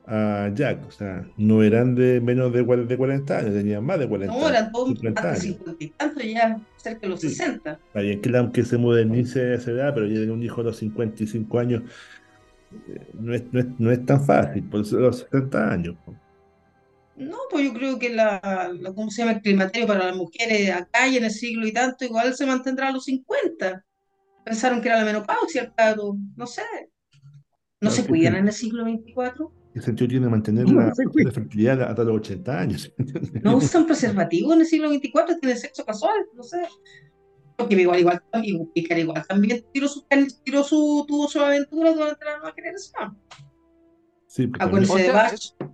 a 0.07 0.51
Jack? 0.55 0.87
O 0.87 0.91
sea, 0.91 1.27
no 1.37 1.63
eran 1.63 1.95
de 1.95 2.21
menos 2.21 2.53
de, 2.53 2.65
de 2.65 2.97
40 2.97 3.39
años, 3.39 3.55
tenían 3.55 3.85
más 3.85 3.99
de 3.99 4.09
40 4.09 4.35
No, 4.37 4.49
eran 4.49 4.73
todos 4.73 4.89
50 4.89 5.21
hasta 5.21 5.31
años. 5.33 5.43
50 5.43 5.85
y 5.85 5.91
tanto, 5.91 6.21
ya 6.21 6.61
cerca 6.77 7.01
de 7.03 7.09
los 7.09 7.21
Sí. 7.21 7.31
60. 7.31 7.73
Está 7.73 8.01
bien 8.01 8.21
que, 8.21 8.31
la- 8.31 8.53
que 8.53 8.65
se 8.65 8.79
modernice 8.79 9.41
a 9.41 9.55
esa 9.55 9.71
edad, 9.71 9.95
pero 9.95 10.07
ya 10.07 10.15
tener 10.15 10.33
un 10.33 10.43
hijo 10.43 10.61
a 10.61 10.65
los 10.65 10.77
55 10.79 11.59
años 11.59 11.83
eh, 12.89 13.11
no 13.15 13.35
es, 13.35 13.45
no 13.53 13.61
es, 13.61 13.67
no 13.79 13.91
es 13.91 14.05
tan 14.07 14.25
fácil, 14.25 14.65
por 14.69 14.83
eso 14.83 14.99
a 14.99 15.01
los 15.01 15.19
70 15.19 15.73
años. 15.73 15.97
No, 17.21 17.37
pues 17.51 17.65
yo 17.67 17.75
creo 17.75 17.99
que 17.99 18.09
la, 18.09 18.41
la- 18.81 18.95
¿cómo 18.95 19.11
se 19.11 19.21
llama? 19.23 19.33
El 19.33 19.43
climaterio 19.43 19.87
para 19.87 20.07
las 20.07 20.17
mujeres 20.17 20.71
acá 20.71 21.07
y 21.07 21.19
en 21.19 21.25
el 21.25 21.31
siglo 21.31 21.67
y 21.67 21.73
tanto, 21.73 22.05
igual 22.07 22.35
se 22.35 22.47
mantendrá 22.47 22.89
a 22.89 22.93
los 22.93 23.05
50. 23.05 23.85
Pensaron 24.45 24.81
que 24.81 24.89
era 24.89 24.99
la 25.01 25.05
menopausia, 25.05 25.63
el 25.63 25.75
cabro, 25.75 26.17
no 26.35 26.47
sé. 26.47 26.63
¿No 27.81 27.89
No, 27.89 27.91
se 27.91 28.07
cuidan 28.07 28.37
en 28.37 28.47
el 28.47 28.53
siglo 28.55 28.85
24? 28.85 29.53
¿Qué 29.75 29.83
sentido 29.83 30.09
tiene 30.09 30.29
mantener 30.29 30.67
No, 30.67 30.81
la, 30.81 30.95
fertilidad 31.31 31.83
hasta 31.83 32.05
los 32.05 32.17
80 32.17 32.59
años? 32.59 32.93
¿No 33.43 33.57
usan 33.59 33.87
preservativo 33.87 34.55
en 34.55 34.61
el 34.61 34.67
siglo 34.67 34.89
24? 34.89 35.39
¿Tienen 35.39 35.59
sexo 35.59 35.85
casual? 35.85 36.27
No 36.35 36.43
sé. 36.43 36.63
Porque 37.57 37.75
igual, 37.75 38.01
igual, 38.01 38.23
también, 38.31 38.67
Picard 38.75 38.99
igual 38.99 39.27
también 39.29 39.63
tiró 39.73 39.87
su, 39.89 40.07
tiró 40.43 40.65
su, 40.65 41.05
tuvo 41.07 41.29
su 41.29 41.39
aventura 41.39 41.93
durante 41.93 42.25
la 42.25 42.39
nueva 42.39 42.55
generación. 42.55 43.19
Sí, 44.27 44.47
porque 44.47 44.65
Acuérdense 44.65 44.93
O 44.95 44.97
de 44.97 45.05
sea, 45.05 45.71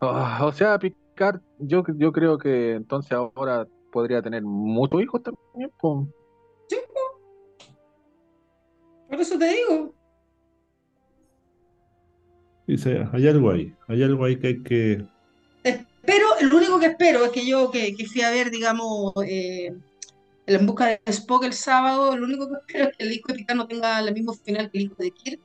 Ah, 0.00 0.40
o 0.44 0.52
sea, 0.52 0.78
Picard, 0.78 1.40
yo, 1.58 1.82
yo 1.96 2.12
creo 2.12 2.38
que 2.38 2.72
entonces 2.72 3.12
ahora 3.12 3.66
podría 3.92 4.20
tener 4.20 4.42
muchos 4.42 5.02
hijos 5.02 5.22
también. 5.22 5.70
po. 5.78 6.06
Por 9.08 9.20
eso 9.20 9.38
te 9.38 9.48
digo. 9.48 9.94
Dice, 12.66 13.06
hay 13.12 13.28
algo 13.28 13.50
ahí, 13.50 13.74
hay 13.86 14.02
algo 14.02 14.24
ahí 14.24 14.36
que 14.38 14.46
hay 14.48 14.62
que... 14.62 15.06
Espero, 15.62 16.26
lo 16.42 16.56
único 16.56 16.80
que 16.80 16.86
espero 16.86 17.24
es 17.24 17.30
que 17.30 17.46
yo 17.46 17.70
que, 17.70 17.94
que 17.94 18.06
fui 18.06 18.22
a 18.22 18.30
ver, 18.30 18.50
digamos, 18.50 19.12
eh, 19.24 19.72
el 20.46 20.54
En 20.54 20.66
busca 20.66 20.86
de 20.86 21.00
Spock 21.06 21.44
el 21.44 21.52
sábado, 21.52 22.16
lo 22.16 22.26
único 22.26 22.48
que 22.48 22.54
espero 22.54 22.90
es 22.90 22.96
que 22.96 23.04
el 23.04 23.12
hijo 23.12 23.28
de 23.28 23.34
Picard 23.34 23.56
no 23.56 23.66
tenga 23.66 24.00
el 24.00 24.12
mismo 24.12 24.32
final 24.32 24.70
que 24.70 24.78
el 24.78 24.84
hijo 24.84 24.96
de 24.98 25.10
Kirk, 25.10 25.40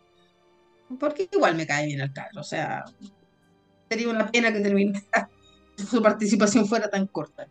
porque 1.00 1.30
igual 1.32 1.56
me 1.56 1.66
cae 1.68 1.86
bien 1.88 2.02
el 2.02 2.12
carro, 2.12 2.42
o 2.42 2.44
sea, 2.44 2.84
sería 3.92 4.08
una 4.08 4.32
pena 4.32 4.54
que 4.54 4.62
terminara, 4.62 5.30
su 5.76 6.02
participación 6.02 6.66
fuera 6.66 6.90
tan 6.90 7.08
corta. 7.08 7.46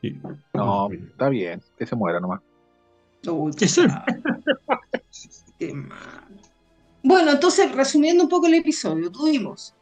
sí. 0.00 0.18
No, 0.54 0.90
está 0.90 1.28
bien, 1.28 1.62
que 1.76 1.84
se 1.86 1.94
muera 1.94 2.20
nomás. 2.20 2.40
Uy, 3.26 3.52
chao. 3.52 3.84
Qué 5.58 5.74
mal. 5.74 5.98
Bueno, 7.02 7.32
entonces, 7.32 7.70
resumiendo 7.72 8.22
un 8.24 8.30
poco 8.30 8.46
el 8.46 8.54
episodio, 8.54 9.10
tuvimos 9.10 9.74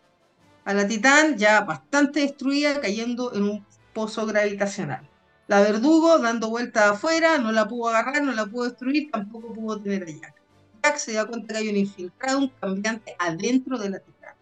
a 0.64 0.74
la 0.74 0.88
Titán 0.88 1.36
ya 1.38 1.60
bastante 1.60 2.20
destruida, 2.20 2.80
cayendo 2.80 3.32
en 3.32 3.44
un 3.44 3.66
pozo 3.92 4.26
gravitacional. 4.26 5.08
La 5.46 5.60
Verdugo 5.60 6.18
dando 6.18 6.50
vueltas 6.50 6.92
afuera, 6.92 7.38
no 7.38 7.52
la 7.52 7.68
pudo 7.68 7.90
agarrar, 7.90 8.24
no 8.24 8.32
la 8.32 8.46
pudo 8.46 8.64
destruir, 8.64 9.08
tampoco 9.12 9.52
pudo 9.52 9.80
tener 9.80 10.02
a 10.02 10.06
Jack. 10.06 10.41
Jack 10.82 10.96
se 10.96 11.12
da 11.12 11.26
cuenta 11.26 11.54
que 11.54 11.60
hay 11.60 11.68
un 11.68 11.76
infiltrado, 11.76 12.38
un 12.38 12.48
cambiante 12.48 13.14
adentro 13.18 13.78
de 13.78 13.90
la 13.90 13.98
Titán. 14.00 14.34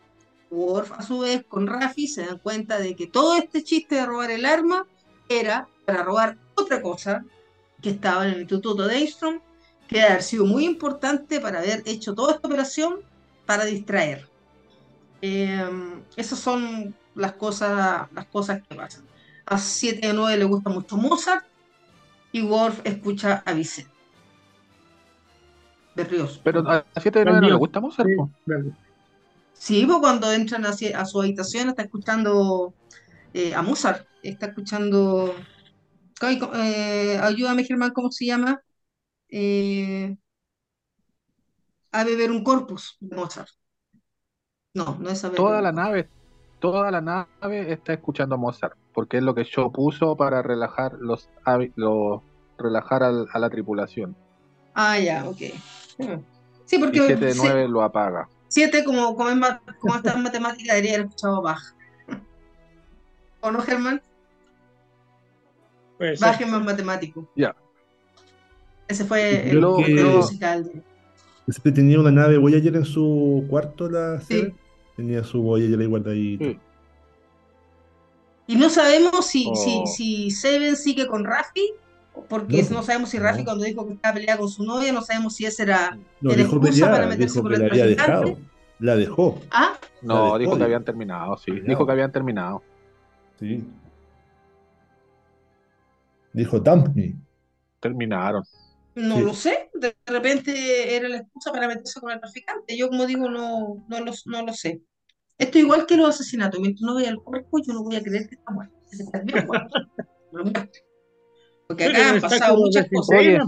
Worf, 0.50 0.92
a 0.92 1.02
su 1.02 1.20
vez, 1.20 1.44
con 1.48 1.66
Raffi 1.66 2.08
se 2.08 2.26
dan 2.26 2.38
cuenta 2.38 2.78
de 2.78 2.96
que 2.96 3.06
todo 3.06 3.36
este 3.36 3.62
chiste 3.62 3.96
de 3.96 4.06
robar 4.06 4.30
el 4.30 4.46
arma 4.46 4.86
era 5.28 5.68
para 5.84 6.02
robar 6.02 6.38
otra 6.54 6.82
cosa 6.82 7.24
que 7.80 7.90
estaba 7.90 8.26
en 8.26 8.34
el 8.34 8.40
Instituto 8.40 8.86
de 8.86 8.96
Armstrong, 8.96 9.40
que 9.86 9.96
debe 9.96 10.08
haber 10.08 10.22
sido 10.22 10.44
muy 10.44 10.64
importante 10.64 11.40
para 11.40 11.60
haber 11.60 11.82
hecho 11.86 12.14
toda 12.14 12.34
esta 12.34 12.48
operación 12.48 13.00
para 13.46 13.64
distraer. 13.64 14.28
Eh, 15.22 15.68
esas 16.16 16.38
son 16.38 16.94
las 17.14 17.32
cosas, 17.32 18.08
las 18.12 18.26
cosas 18.26 18.62
que 18.66 18.74
pasan. 18.74 19.04
A 19.46 19.58
7 19.58 20.06
de 20.06 20.12
9 20.12 20.36
le 20.36 20.44
gusta 20.44 20.70
mucho 20.70 20.96
Mozart 20.96 21.44
y 22.32 22.42
Worf 22.42 22.80
escucha 22.84 23.42
a 23.44 23.52
Vicente. 23.52 23.99
Berrios. 26.04 26.40
Pero 26.42 26.68
a 26.68 26.84
7 27.00 27.20
de 27.20 27.24
9 27.24 27.40
no 27.40 27.48
le 27.48 27.54
gusta 27.54 27.80
Mozart. 27.80 28.08
Sí, 29.54 29.84
pues 29.86 29.98
cuando 29.98 30.32
entran 30.32 30.64
hacia- 30.64 30.98
a 30.98 31.04
su 31.04 31.20
habitación 31.20 31.68
está 31.68 31.82
escuchando 31.82 32.74
eh, 33.34 33.54
a 33.54 33.62
Mozart, 33.62 34.06
está 34.22 34.46
escuchando... 34.46 35.34
Eh, 36.54 37.18
ayúdame 37.22 37.64
Germán, 37.64 37.92
¿cómo 37.92 38.10
se 38.10 38.26
llama? 38.26 38.60
Eh, 39.30 40.16
a 41.92 42.04
beber 42.04 42.30
un 42.30 42.42
corpus 42.44 42.96
de 43.00 43.16
Mozart. 43.16 43.48
No, 44.74 44.96
no 45.00 45.10
es 45.10 45.24
a 45.24 45.28
beber 45.28 45.36
Toda 45.36 45.58
un 45.58 45.64
la 45.64 45.72
nave, 45.72 46.08
toda 46.60 46.90
la 46.90 47.00
nave 47.00 47.72
está 47.72 47.92
escuchando 47.94 48.36
Mozart, 48.38 48.76
porque 48.92 49.18
es 49.18 49.22
lo 49.22 49.34
que 49.34 49.44
Shaw 49.44 49.72
puso 49.72 50.16
para 50.16 50.42
relajar 50.42 50.94
los, 51.00 51.28
los 51.76 52.22
relajar 52.58 53.02
al- 53.02 53.26
a 53.32 53.38
la 53.38 53.50
tripulación. 53.50 54.16
Ah, 54.74 54.98
ya, 54.98 55.28
ok. 55.28 55.42
Sí, 56.66 56.78
porque 56.78 57.00
7 57.06 57.24
de 57.26 57.32
se- 57.32 57.38
9 57.38 57.68
lo 57.68 57.82
apaga. 57.82 58.28
siete, 58.48 58.84
como, 58.84 59.14
como, 59.16 59.30
como 59.80 59.94
está 59.96 60.12
en 60.14 60.22
matemática, 60.22 60.74
debería 60.74 60.94
haber 60.96 61.06
escuchado 61.06 61.42
Bach. 61.42 61.62
¿O 63.40 63.50
no, 63.50 63.60
Germán? 63.62 64.02
Puede 65.98 66.16
ser. 66.16 66.28
Bach 66.28 66.40
es 66.40 66.48
más 66.48 66.64
matemático. 66.64 67.28
Ya. 67.36 67.54
Ese 68.88 69.04
fue 69.04 69.50
el 69.50 69.60
Lo- 69.60 69.76
que- 69.76 69.84
el 69.86 69.96
lo- 69.96 70.10
musical. 70.18 70.70
tenía 71.74 72.00
una 72.00 72.10
nave 72.10 72.38
Voyager 72.38 72.76
en 72.76 72.84
su 72.84 73.44
cuarto, 73.48 73.88
la 73.88 74.20
Sí. 74.20 74.26
Seven. 74.34 74.54
Tenía 74.96 75.24
su 75.24 75.40
Voyager 75.42 75.78
ahí 75.80 75.86
guardadita. 75.86 76.44
Sí. 76.44 76.58
Y 78.48 78.56
no 78.56 78.68
sabemos 78.68 79.26
si, 79.26 79.48
Oh. 79.50 79.54
si, 79.56 79.86
si 79.86 80.30
Seven 80.32 80.76
sigue 80.76 81.06
con 81.06 81.24
Rafi, 81.24 81.72
porque 82.28 82.62
No, 82.64 82.70
no, 82.70 82.82
sabemos 82.82 83.10
si 83.10 83.18
Rafi 83.18 83.38
no. 83.40 83.44
cuando 83.44 83.64
dijo 83.64 83.86
que 83.86 83.94
estaba 83.94 84.14
peleada 84.14 84.38
con 84.38 84.48
su 84.48 84.64
novia, 84.64 84.92
no 84.92 85.02
sabemos 85.02 85.34
si 85.34 85.46
ese 85.46 85.62
era 85.64 85.98
No, 86.20 86.30
Era 86.32 86.42
dijo 86.44 86.60
para 86.60 87.06
meterse 87.06 87.34
dijo 87.34 87.42
con 87.42 87.50
que 87.50 87.56
el 87.56 87.60
la 87.62 87.66
había 87.68 87.84
traficante. 87.96 88.12
dejado. 88.30 88.38
La 88.80 88.96
dejó, 88.96 89.40
Ah, 89.50 89.78
No, 90.02 90.32
La 90.32 90.38
dijo 90.38 90.56
que 90.56 90.64
habían 90.64 90.84
terminado, 90.84 91.36
sí. 91.36 91.52
Dijo 91.60 91.84
que 91.86 91.92
habían 91.92 92.12
terminado. 92.12 92.62
sí. 93.38 93.64
Dijo, 96.32 96.60
dump 96.60 96.94
me. 96.94 97.14
Terminaron. 97.80 98.44
no 98.94 99.16
Sí. 99.16 99.22
lo 99.22 99.34
sé, 99.34 99.70
de 99.74 99.96
repente 100.06 100.94
era 100.96 101.08
la 101.08 101.16
excusa 101.18 101.50
para 101.52 101.66
meterse 101.68 102.00
con 102.00 102.10
el 102.12 102.20
traficante. 102.20 102.76
Yo, 102.76 102.88
como 102.88 103.06
digo, 103.06 103.28
no, 103.28 103.84
no, 103.88 104.00
lo, 104.00 104.12
no 104.26 104.42
lo 104.46 104.52
sé. 104.52 104.80
Esto 105.38 105.58
es 105.58 105.64
igual 105.64 105.86
que 105.86 105.96
los 105.96 106.08
asesinatos. 106.08 106.60
Mientras 106.60 106.82
no 106.82 106.94
vea 106.96 107.08
el 107.10 107.18
cuerpo, 107.20 107.58
yo 107.66 107.72
no 107.72 107.82
voy 107.82 107.96
a 107.96 108.02
creer 108.02 108.28
que 108.28 108.34
está 108.36 108.52
muerto. 108.52 108.74
está 108.90 109.18
bien 109.20 109.46
muerto. 109.46 109.78
Porque 111.70 111.84
acá 111.84 111.92
pero 111.96 112.08
han 112.14 112.20
pasado 112.20 112.56
muchas 112.56 112.88
cosas. 112.92 113.18
Oye. 113.20 113.38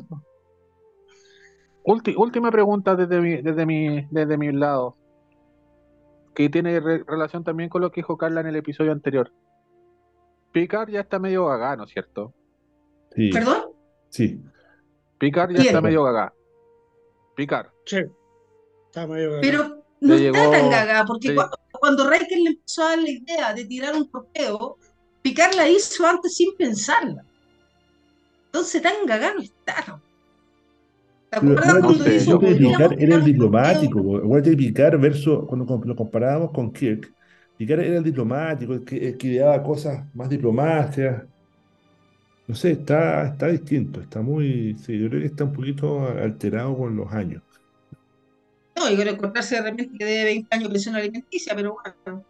Ulti- 1.85 2.14
última 2.16 2.51
pregunta 2.53 2.95
desde 2.95 3.20
mi, 3.20 3.43
desde 3.43 3.66
mi, 3.66 4.07
desde 4.11 4.39
mi 4.39 4.53
lado, 4.53 4.97
que 6.35 6.49
tiene 6.49 6.79
re- 6.79 7.03
relación 7.07 7.43
también 7.43 7.68
con 7.68 7.83
lo 7.83 7.91
que 7.91 8.01
dijo 8.01 8.16
Carla 8.16 8.41
en 8.41 8.47
el 8.47 8.57
episodio 8.57 8.93
anterior. 8.93 9.33
Picard 10.53 10.91
ya 10.91 11.01
está 11.01 11.18
medio 11.18 11.47
gaga, 11.47 11.75
¿no 11.77 11.85
es 11.85 11.91
cierto? 11.91 12.33
Sí, 13.16 13.31
¿Perdón? 13.31 13.62
sí. 14.11 14.41
Picard 15.18 15.51
ya 15.51 15.57
¿Quién? 15.57 15.66
está 15.68 15.81
medio 15.81 16.05
gaga. 16.05 16.33
Picard. 17.35 17.68
Sí. 17.87 17.99
Está 18.87 19.07
medio 19.07 19.31
gaga. 19.31 19.41
Pero 19.41 19.62
no 20.01 20.14
Le 20.14 20.27
está 20.29 20.39
llegó- 20.39 20.51
tan 20.53 20.70
gaga, 20.70 21.05
porque 21.07 21.35
cuando, 21.35 21.57
cuando 21.73 22.11
Riker 22.11 22.39
le 22.39 22.51
empezó 22.51 22.83
a 22.85 22.91
dar 22.91 22.99
la 23.01 23.11
idea 23.11 23.55
de 23.55 23.64
tirar 23.64 23.95
un 23.97 24.09
torpeo, 24.09 24.77
Picard 25.23 25.55
la 25.55 25.68
hizo 25.68 26.07
antes 26.07 26.37
sin 26.37 26.55
pensarla. 26.57 27.25
Entonces 28.53 28.82
tan 28.82 29.07
gaga 29.07 29.32
no 29.34 29.40
está. 29.40 29.74
¿no? 29.88 30.03
¿Te 31.30 31.40
Pero 31.40 31.53
acuerdas 31.53 31.82
Walter- 31.82 31.96
cuando 31.96 32.24
yo- 32.24 32.40
podríamos 32.40 32.76
Picard 32.78 33.03
era 33.03 33.14
el 33.16 33.24
diplomático. 33.24 34.03
torpeo? 34.03 34.26
Walter 34.28 34.57
Picard 34.57 35.00
versus, 35.00 35.46
cuando 35.46 35.80
lo 35.86 35.96
comparábamos 35.96 36.50
con 36.53 36.72
Kirk, 36.72 37.14
Picard 37.57 37.80
era 37.80 37.96
el 37.98 38.05
diplomático, 38.05 38.74
el 38.74 38.84
que, 38.84 39.09
el 39.09 39.16
que 39.16 39.26
ideaba 39.28 39.62
cosas 39.62 40.05
más 40.14 40.28
diplomáticas. 40.28 41.24
No 42.46 42.55
sé, 42.55 42.72
está, 42.72 43.28
está 43.28 43.46
distinto, 43.48 44.00
está 44.00 44.20
muy, 44.20 44.74
sí, 44.76 44.98
yo 44.98 45.09
creo 45.09 45.20
que 45.20 45.26
está 45.28 45.44
un 45.44 45.53
poquito 45.53 46.07
alterado 46.09 46.76
con 46.76 46.96
los 46.96 47.11
años. 47.12 47.42
No, 48.76 48.90
y 48.90 48.96
con 48.96 49.09
encontrarse 49.09 49.55
de 49.57 49.62
repente 49.62 49.96
que 49.96 50.05
debe 50.05 50.24
20 50.24 50.55
años 50.55 50.68
de 50.68 50.72
pensión 50.72 50.96
alimenticia, 50.96 51.55
pero 51.55 51.76
bueno. 52.05 52.24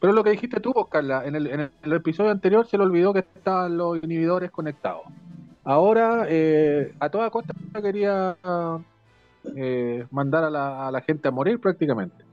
Pero 0.00 0.12
lo 0.12 0.24
que 0.24 0.30
dijiste 0.30 0.60
tú, 0.60 0.72
Carla, 0.90 1.24
en 1.26 1.34
el, 1.34 1.46
en 1.46 1.70
el 1.82 1.92
episodio 1.92 2.30
anterior 2.30 2.66
se 2.66 2.78
le 2.78 2.84
olvidó 2.84 3.12
que 3.12 3.20
estaban 3.20 3.76
los 3.76 4.02
inhibidores 4.02 4.50
conectados. 4.50 5.02
Ahora, 5.64 6.26
eh, 6.28 6.94
a 7.00 7.08
toda 7.08 7.30
costa 7.30 7.54
quería 7.82 8.36
eh, 9.56 10.06
mandar 10.10 10.44
a 10.44 10.50
la, 10.50 10.88
a 10.88 10.90
la 10.90 11.00
gente 11.00 11.28
a 11.28 11.30
morir 11.30 11.58
prácticamente. 11.60 12.24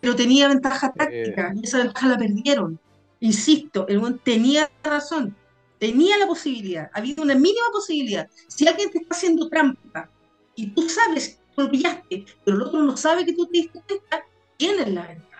Pero 0.00 0.14
tenía 0.14 0.48
ventaja 0.48 0.92
táctica, 0.92 1.52
y 1.54 1.64
esa 1.64 1.78
ventaja 1.78 2.08
la 2.08 2.18
perdieron. 2.18 2.78
Insisto, 3.20 3.86
el 3.88 4.00
buen 4.00 4.18
tenía 4.18 4.68
razón, 4.82 5.34
tenía 5.78 6.18
la 6.18 6.26
posibilidad, 6.26 6.90
había 6.92 7.14
una 7.18 7.34
mínima 7.34 7.66
posibilidad. 7.72 8.28
Si 8.48 8.66
alguien 8.66 8.90
te 8.90 8.98
está 8.98 9.14
haciendo 9.14 9.48
trampa 9.48 10.10
y 10.56 10.70
tú 10.70 10.88
sabes 10.88 11.40
que 11.54 11.62
lo 11.62 11.70
pillaste, 11.70 12.24
pero 12.44 12.56
el 12.56 12.62
otro 12.64 12.82
no 12.82 12.96
sabe 12.96 13.24
que 13.24 13.32
tú 13.32 13.46
te 13.46 13.58
diste 13.58 13.80
cuenta, 13.86 14.24
tienes 14.56 14.88
la 14.88 15.06
ventaja. 15.06 15.31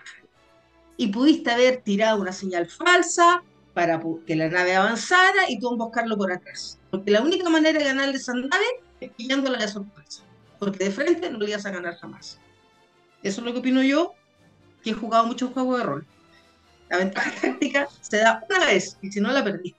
Y 0.97 1.07
pudiste 1.07 1.51
haber 1.51 1.77
tirado 1.77 2.21
una 2.21 2.31
señal 2.31 2.67
falsa 2.67 3.43
para 3.73 4.01
que 4.25 4.35
la 4.35 4.49
nave 4.49 4.75
avanzara 4.75 5.49
y 5.49 5.59
tú 5.59 5.71
emboscarlo 5.71 6.17
por 6.17 6.31
atrás. 6.31 6.79
Porque 6.91 7.11
la 7.11 7.21
única 7.21 7.49
manera 7.49 7.79
de 7.79 7.85
ganarle 7.85 8.15
esa 8.15 8.33
nave 8.33 8.65
es 8.99 9.11
pillándola 9.11 9.57
de 9.57 9.67
sorpresa. 9.67 10.23
Porque 10.59 10.85
de 10.85 10.91
frente 10.91 11.29
no 11.29 11.39
le 11.39 11.49
ibas 11.49 11.65
a 11.65 11.71
ganar 11.71 11.95
jamás. 11.95 12.39
Eso 13.23 13.41
es 13.41 13.45
lo 13.45 13.53
que 13.53 13.59
opino 13.59 13.81
yo, 13.81 14.13
que 14.83 14.91
he 14.91 14.93
jugado 14.93 15.25
muchos 15.25 15.51
juegos 15.51 15.79
de 15.79 15.83
rol. 15.83 16.05
La 16.89 16.97
ventaja 16.97 17.31
táctica 17.41 17.87
se 18.01 18.17
da 18.17 18.43
una 18.49 18.65
vez 18.65 18.97
y 19.01 19.11
si 19.11 19.19
no 19.19 19.31
la 19.31 19.43
perdí. 19.43 19.75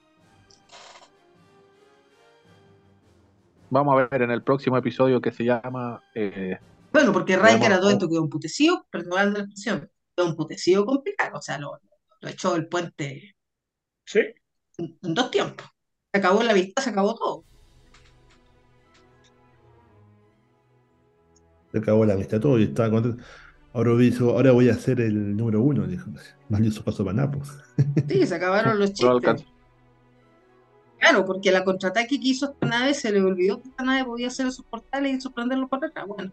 Vamos 3.69 3.93
a 3.93 4.07
ver 4.07 4.21
en 4.21 4.31
el 4.31 4.43
próximo 4.43 4.77
episodio 4.77 5.19
que 5.21 5.31
se 5.31 5.43
llama 5.43 6.01
eh, 6.13 6.57
Bueno, 6.93 7.11
porque 7.11 7.35
Riker 7.35 7.73
a 7.73 7.79
todo 7.79 7.89
esto 7.89 8.07
quedó 8.07 8.23
emputecido, 8.23 8.85
perdón 8.91 9.33
la 9.33 9.39
expresión, 9.39 9.89
quedó 10.15 10.29
emputecido 10.29 10.85
complicado, 10.85 11.37
o 11.37 11.41
sea, 11.41 11.57
lo, 11.59 11.79
lo 12.21 12.29
echó 12.29 12.53
del 12.53 12.67
puente 12.67 13.35
Sí. 14.05 14.19
en, 14.77 14.97
en 15.01 15.13
dos 15.13 15.31
tiempos. 15.31 15.67
Se 16.13 16.19
acabó 16.19 16.43
la 16.43 16.53
vista, 16.53 16.81
se 16.81 16.89
acabó 16.91 17.15
todo. 17.15 17.43
Se 21.71 21.79
acabó 21.79 22.05
la 22.05 22.13
amistad 22.13 22.39
todo 22.39 22.57
y 22.59 22.63
estaba 22.63 22.89
contento. 22.89 23.23
Ahora, 23.73 23.91
ahora 23.91 24.51
voy 24.53 24.69
a 24.69 24.75
ser 24.75 25.01
el 25.01 25.35
número 25.35 25.61
uno, 25.61 25.85
dijo. 25.85 26.09
Más 26.47 26.61
listo 26.61 26.83
paso 26.83 27.03
para 27.03 27.17
Napo. 27.17 27.41
Sí, 28.07 28.25
se 28.25 28.35
acabaron 28.35 28.79
los 28.79 28.93
chistes. 28.93 29.45
Claro, 30.99 31.25
porque 31.25 31.51
la 31.51 31.65
contraataque 31.65 32.19
que 32.19 32.27
hizo 32.29 32.51
esta 32.53 32.65
nave 32.67 32.93
se 32.93 33.11
le 33.11 33.21
olvidó 33.21 33.61
que 33.61 33.67
esta 33.67 33.83
nave 33.83 34.05
podía 34.05 34.27
hacer 34.27 34.47
esos 34.47 34.65
portales 34.65 35.17
y 35.17 35.21
sorprenderlos 35.21 35.69
por 35.69 35.83
atrás. 35.83 36.07
Bueno, 36.07 36.31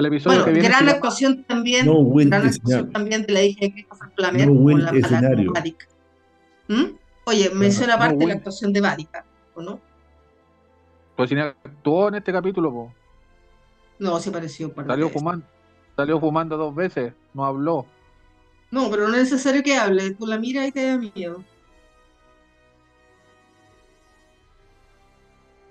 El 0.00 0.06
episodio 0.06 0.38
bueno 0.38 0.44
que 0.46 0.52
viene 0.52 0.68
gran 0.68 0.88
actuación 0.88 1.44
también, 1.44 1.84
No 1.84 2.02
gran 2.02 2.46
escenario. 2.46 2.48
actuación 2.48 2.92
también 2.92 3.26
de 3.26 3.32
la 3.34 3.42
hija 3.42 3.60
de 3.60 3.72
Christopher 3.72 4.08
Plummer 4.16 4.46
No 4.46 4.54
como 4.54 4.78
la, 4.78 4.90
escenario. 4.90 5.52
¿Mm? 6.68 6.84
Oye, 7.26 7.50
menciona 7.50 7.94
aparte 7.94 8.16
Will. 8.16 8.28
la 8.28 8.34
actuación 8.34 8.72
de 8.72 8.80
Vática, 8.80 9.26
¿o 9.54 9.60
no? 9.60 9.78
Pues 11.16 11.28
si 11.28 11.36
actuó 11.36 12.08
en 12.08 12.14
este 12.14 12.32
capítulo, 12.32 12.72
po. 12.72 12.94
No, 13.98 14.18
se 14.20 14.30
pareció 14.30 14.72
por 14.72 14.86
salió 14.86 15.10
fumando, 15.10 15.44
salió 15.94 16.18
fumando 16.18 16.56
dos 16.56 16.74
veces, 16.74 17.12
no 17.34 17.44
habló. 17.44 17.84
No, 18.70 18.90
pero 18.90 19.06
no 19.06 19.16
es 19.16 19.24
necesario 19.30 19.62
que 19.62 19.76
hable, 19.76 20.14
tú 20.14 20.26
la 20.26 20.38
miras 20.38 20.66
y 20.68 20.72
te 20.72 20.86
da 20.86 20.96
miedo. 20.96 21.44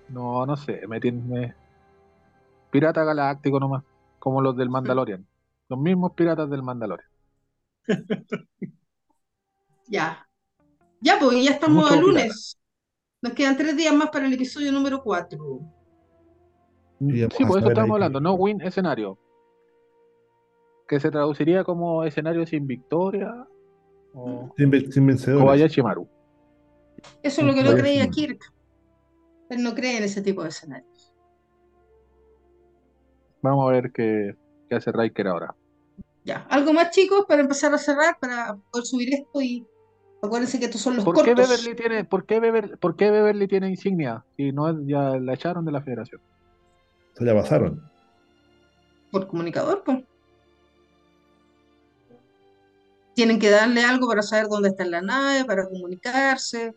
No, 0.09 0.45
no 0.45 0.55
sé, 0.55 0.85
me 0.87 0.99
tiene 0.99 1.55
pirata 2.69 3.03
galáctico 3.03 3.59
nomás, 3.59 3.83
como 4.19 4.41
los 4.41 4.55
del 4.55 4.69
Mandalorian. 4.69 5.25
Los 5.69 5.79
mismos 5.79 6.13
piratas 6.13 6.49
del 6.49 6.63
Mandalorian. 6.63 7.09
Ya. 9.91 10.29
Ya, 11.01 11.17
pues 11.19 11.43
ya 11.43 11.51
estamos 11.51 11.83
Mucho 11.83 11.93
a 11.95 11.97
lunes. 11.97 12.59
Nos 13.21 13.33
quedan 13.33 13.57
tres 13.57 13.75
días 13.75 13.93
más 13.93 14.09
para 14.11 14.27
el 14.27 14.33
episodio 14.33 14.71
número 14.71 15.01
4. 15.01 15.39
Y 16.99 17.21
vamos 17.21 17.35
Sí, 17.35 17.45
por 17.45 17.59
eso 17.59 17.69
estamos 17.69 17.95
hablando, 17.95 18.19
no 18.21 18.35
win 18.35 18.61
escenario. 18.61 19.17
Que 20.87 20.99
se 20.99 21.09
traduciría 21.09 21.63
como 21.63 22.03
escenario 22.03 22.45
sin 22.45 22.67
victoria 22.67 23.47
o 24.13 24.53
Sin, 24.57 24.91
sin 24.91 25.07
vencedores. 25.07 25.43
Kobayashi 25.43 25.81
Maru. 25.81 26.07
Eso 27.23 27.41
es 27.41 27.47
lo 27.47 27.53
que 27.53 27.63
no 27.63 27.71
creía. 27.75 28.07
Kirk. 28.09 28.41
Él 29.49 29.63
no 29.63 29.73
cree 29.73 29.97
en 29.97 30.03
ese 30.03 30.21
tipo 30.21 30.43
de 30.43 30.49
escenarios. 30.49 30.98
Vamos 33.41 33.67
a 33.67 33.71
ver 33.71 33.91
qué, 33.91 34.35
qué 34.69 34.75
hace 34.75 34.91
Riker 34.91 35.27
ahora. 35.27 35.55
Ya. 36.25 36.45
¿Algo 36.49 36.73
más, 36.73 36.91
chicos, 36.91 37.25
para 37.27 37.41
empezar 37.41 37.73
a 37.73 37.77
cerrar, 37.77 38.17
para 38.19 38.57
poder 38.71 38.85
subir 38.85 39.13
esto? 39.13 39.41
Y 39.41 39.65
acuérdense 40.21 40.59
que 40.59 40.65
estos 40.65 40.81
son 40.81 40.97
los 40.97 41.05
¿Por 41.05 41.23
qué. 41.23 41.33
Beverly 41.33 41.75
tiene, 41.75 42.03
por 42.03 42.25
qué 42.25 42.39
Bever- 42.41 42.77
por 42.77 42.95
qué 42.95 43.09
Beverly 43.09 43.47
tiene 43.47 43.69
insignia? 43.69 44.25
Si 44.37 44.51
no 44.51 44.69
es- 44.69 44.75
ya 44.85 45.17
la 45.17 45.33
echaron 45.33 45.65
de 45.65 45.71
la 45.71 45.81
federación. 45.81 46.21
Se 47.13 47.23
la 47.23 47.33
pasaron. 47.33 47.81
Por 49.11 49.27
comunicador, 49.27 49.83
pues. 49.83 50.03
Tienen 53.15 53.39
que 53.39 53.49
darle 53.49 53.83
algo 53.83 54.07
para 54.07 54.21
saber 54.21 54.47
dónde 54.47 54.69
está 54.69 54.85
la 54.85 55.01
nave, 55.01 55.43
para 55.45 55.67
comunicarse, 55.67 56.73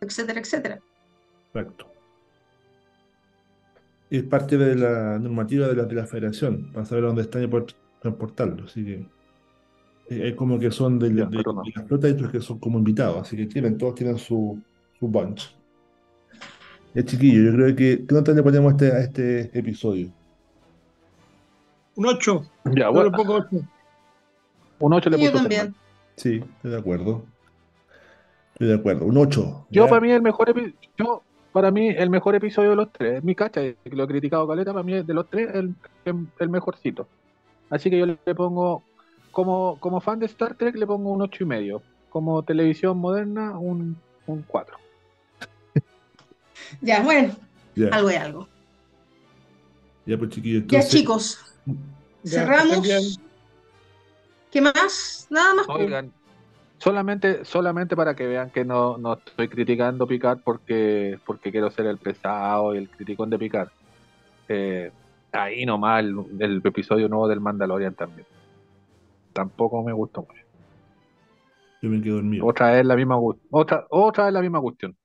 etcétera, 0.00 0.40
etcétera. 0.40 0.78
Exacto. 1.54 1.90
Es 4.10 4.22
parte 4.22 4.56
de 4.56 4.76
la 4.76 5.18
normativa 5.18 5.66
de 5.66 5.74
la, 5.74 5.84
de 5.84 5.94
la 5.94 6.06
federación, 6.06 6.70
para 6.72 6.86
saber 6.86 7.04
dónde 7.04 7.22
están 7.22 7.42
y 7.42 7.46
poder 7.48 7.66
transportarlo. 8.00 8.64
Así 8.64 8.84
que 8.84 8.94
eh, 10.08 10.28
es 10.28 10.34
como 10.34 10.58
que 10.58 10.70
son 10.70 10.98
de, 10.98 11.10
la 11.10 11.28
flota 11.86 12.08
y 12.08 12.12
otros 12.12 12.30
que 12.30 12.40
son 12.40 12.58
como 12.58 12.78
invitados. 12.78 13.22
Así 13.22 13.36
que 13.36 13.46
tienen, 13.46 13.76
todos 13.76 13.94
tienen 13.94 14.18
su, 14.18 14.60
su 14.98 15.08
bunch. 15.08 15.54
Es 16.94 17.04
chiquillo, 17.04 17.50
yo 17.50 17.52
creo 17.52 17.76
que. 17.76 18.06
¿Qué 18.06 18.14
nota 18.14 18.32
le 18.32 18.42
ponemos 18.42 18.72
a 18.72 18.76
este, 18.76 18.92
a 18.92 19.00
este 19.00 19.58
episodio? 19.58 20.08
Un 21.96 22.06
8. 22.06 22.46
Ya, 22.66 22.72
Yo 22.84 22.92
bueno, 22.92 23.10
le 23.10 23.16
pongo 23.16 23.34
8. 23.34 23.48
un 24.78 24.92
8 24.92 25.10
le 25.10 25.18
Y 25.18 25.24
yo 25.24 25.32
también. 25.32 25.74
Sí, 26.16 26.42
estoy 26.56 26.70
de 26.70 26.78
acuerdo. 26.78 27.24
Estoy 28.52 28.68
de 28.68 28.74
acuerdo. 28.74 29.04
Un 29.04 29.18
8. 29.18 29.66
Yo 29.70 29.86
para 29.88 30.00
mí 30.00 30.10
el 30.10 30.22
mejor 30.22 30.48
epi- 30.48 30.74
yo 30.96 31.22
para 31.56 31.70
mí 31.70 31.88
el 31.88 32.10
mejor 32.10 32.34
episodio 32.34 32.68
de 32.68 32.76
los 32.76 32.92
tres, 32.92 33.24
mi 33.24 33.34
cacha, 33.34 33.62
que 33.62 33.78
lo 33.92 34.04
he 34.04 34.06
criticado 34.06 34.46
caleta, 34.46 34.74
para 34.74 34.82
mí 34.82 35.02
de 35.02 35.14
los 35.14 35.26
tres 35.30 35.48
el, 35.54 35.74
el, 36.04 36.50
mejorcito. 36.50 37.08
Así 37.70 37.88
que 37.88 37.98
yo 37.98 38.04
le 38.04 38.34
pongo 38.34 38.82
como, 39.30 39.80
como 39.80 40.02
fan 40.02 40.18
de 40.18 40.26
Star 40.26 40.54
Trek 40.54 40.76
le 40.76 40.86
pongo 40.86 41.10
un 41.10 41.22
ocho 41.22 41.44
y 41.44 41.46
medio. 41.46 41.80
Como 42.10 42.42
televisión 42.42 42.98
moderna, 42.98 43.58
un, 43.58 43.96
un 44.26 44.42
4. 44.42 44.76
Ya, 46.82 47.02
bueno, 47.02 47.34
Ya, 47.74 47.88
algo 47.88 48.10
es 48.10 48.18
algo. 48.18 48.48
ya 50.04 50.18
pues 50.18 50.32
chiquillos. 50.32 50.64
Ya, 50.66 50.86
chicos, 50.86 51.56
cerramos. 52.22 52.86
¿Qué 54.50 54.60
más? 54.60 55.26
Nada 55.30 55.54
más. 55.54 55.66
pues. 55.66 55.78
Oigan, 55.78 56.12
solamente, 56.78 57.44
solamente 57.44 57.96
para 57.96 58.14
que 58.14 58.26
vean 58.26 58.50
que 58.50 58.64
no, 58.64 58.98
no 58.98 59.14
estoy 59.14 59.48
criticando 59.48 60.06
Picard 60.06 60.40
porque, 60.44 61.18
porque 61.24 61.50
quiero 61.50 61.70
ser 61.70 61.86
el 61.86 61.98
pesado 61.98 62.74
y 62.74 62.78
el 62.78 62.88
criticón 62.88 63.30
de 63.30 63.38
Picard. 63.38 63.68
Eh, 64.48 64.90
ahí 65.32 65.66
nomás 65.66 66.00
el, 66.00 66.16
el 66.38 66.62
episodio 66.64 67.08
nuevo 67.08 67.28
del 67.28 67.40
Mandalorian 67.40 67.94
también. 67.94 68.26
Tampoco 69.32 69.82
me 69.82 69.92
gustó 69.92 70.22
mucho. 70.22 70.42
Yo 71.82 71.90
me 71.90 72.00
quedo 72.00 72.16
dormido. 72.16 72.46
Otra 72.46 72.72
vez 72.72 72.86
la 72.86 72.96
misma 72.96 73.18
otra, 73.50 73.86
otra 73.90 74.24
vez 74.24 74.32
la 74.32 74.40
misma 74.40 74.60
cuestión. 74.60 74.96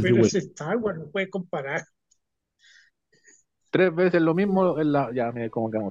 Pero 0.00 0.18
es 0.18 0.34
Star 0.34 0.76
Wars, 0.76 0.98
no 0.98 1.06
puede 1.06 1.28
comparar. 1.28 1.82
Tres 3.70 3.94
veces 3.94 4.20
lo 4.20 4.34
mismo 4.34 4.78
en 4.78 4.92
la. 4.92 5.10
Ya, 5.12 5.32
me 5.32 5.50
como 5.50 5.70
que 5.70 5.78
amo. 5.78 5.90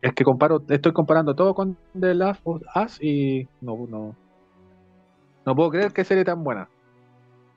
Es 0.00 0.12
que 0.14 0.22
comparo, 0.24 0.62
estoy 0.68 0.92
comparando 0.92 1.34
todo 1.34 1.54
con 1.54 1.76
The 1.98 2.14
Last 2.14 2.40
of 2.44 2.62
Us 2.76 3.02
y 3.02 3.48
no, 3.60 3.86
no. 3.88 4.14
No 5.44 5.54
puedo 5.56 5.70
creer 5.70 5.92
que 5.92 6.04
serie 6.04 6.24
tan 6.24 6.44
buena. 6.44 6.68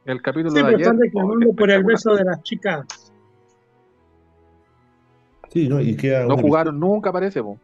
El 0.06 0.22
capítulo 0.22 0.50
Sí, 0.52 0.58
de 0.62 0.68
ayer. 0.68 0.82
están 0.82 0.98
oh, 1.14 1.56
por 1.56 1.70
el 1.70 1.84
beso 1.84 2.16
de 2.16 2.24
las 2.24 2.42
chicas. 2.42 3.14
Sí, 5.50 5.68
¿no? 5.68 5.80
Y 5.82 5.96
queda 5.96 6.26
No 6.26 6.38
jugaron 6.38 6.80
nunca, 6.80 7.12
parece. 7.12 7.44
po. 7.44 7.60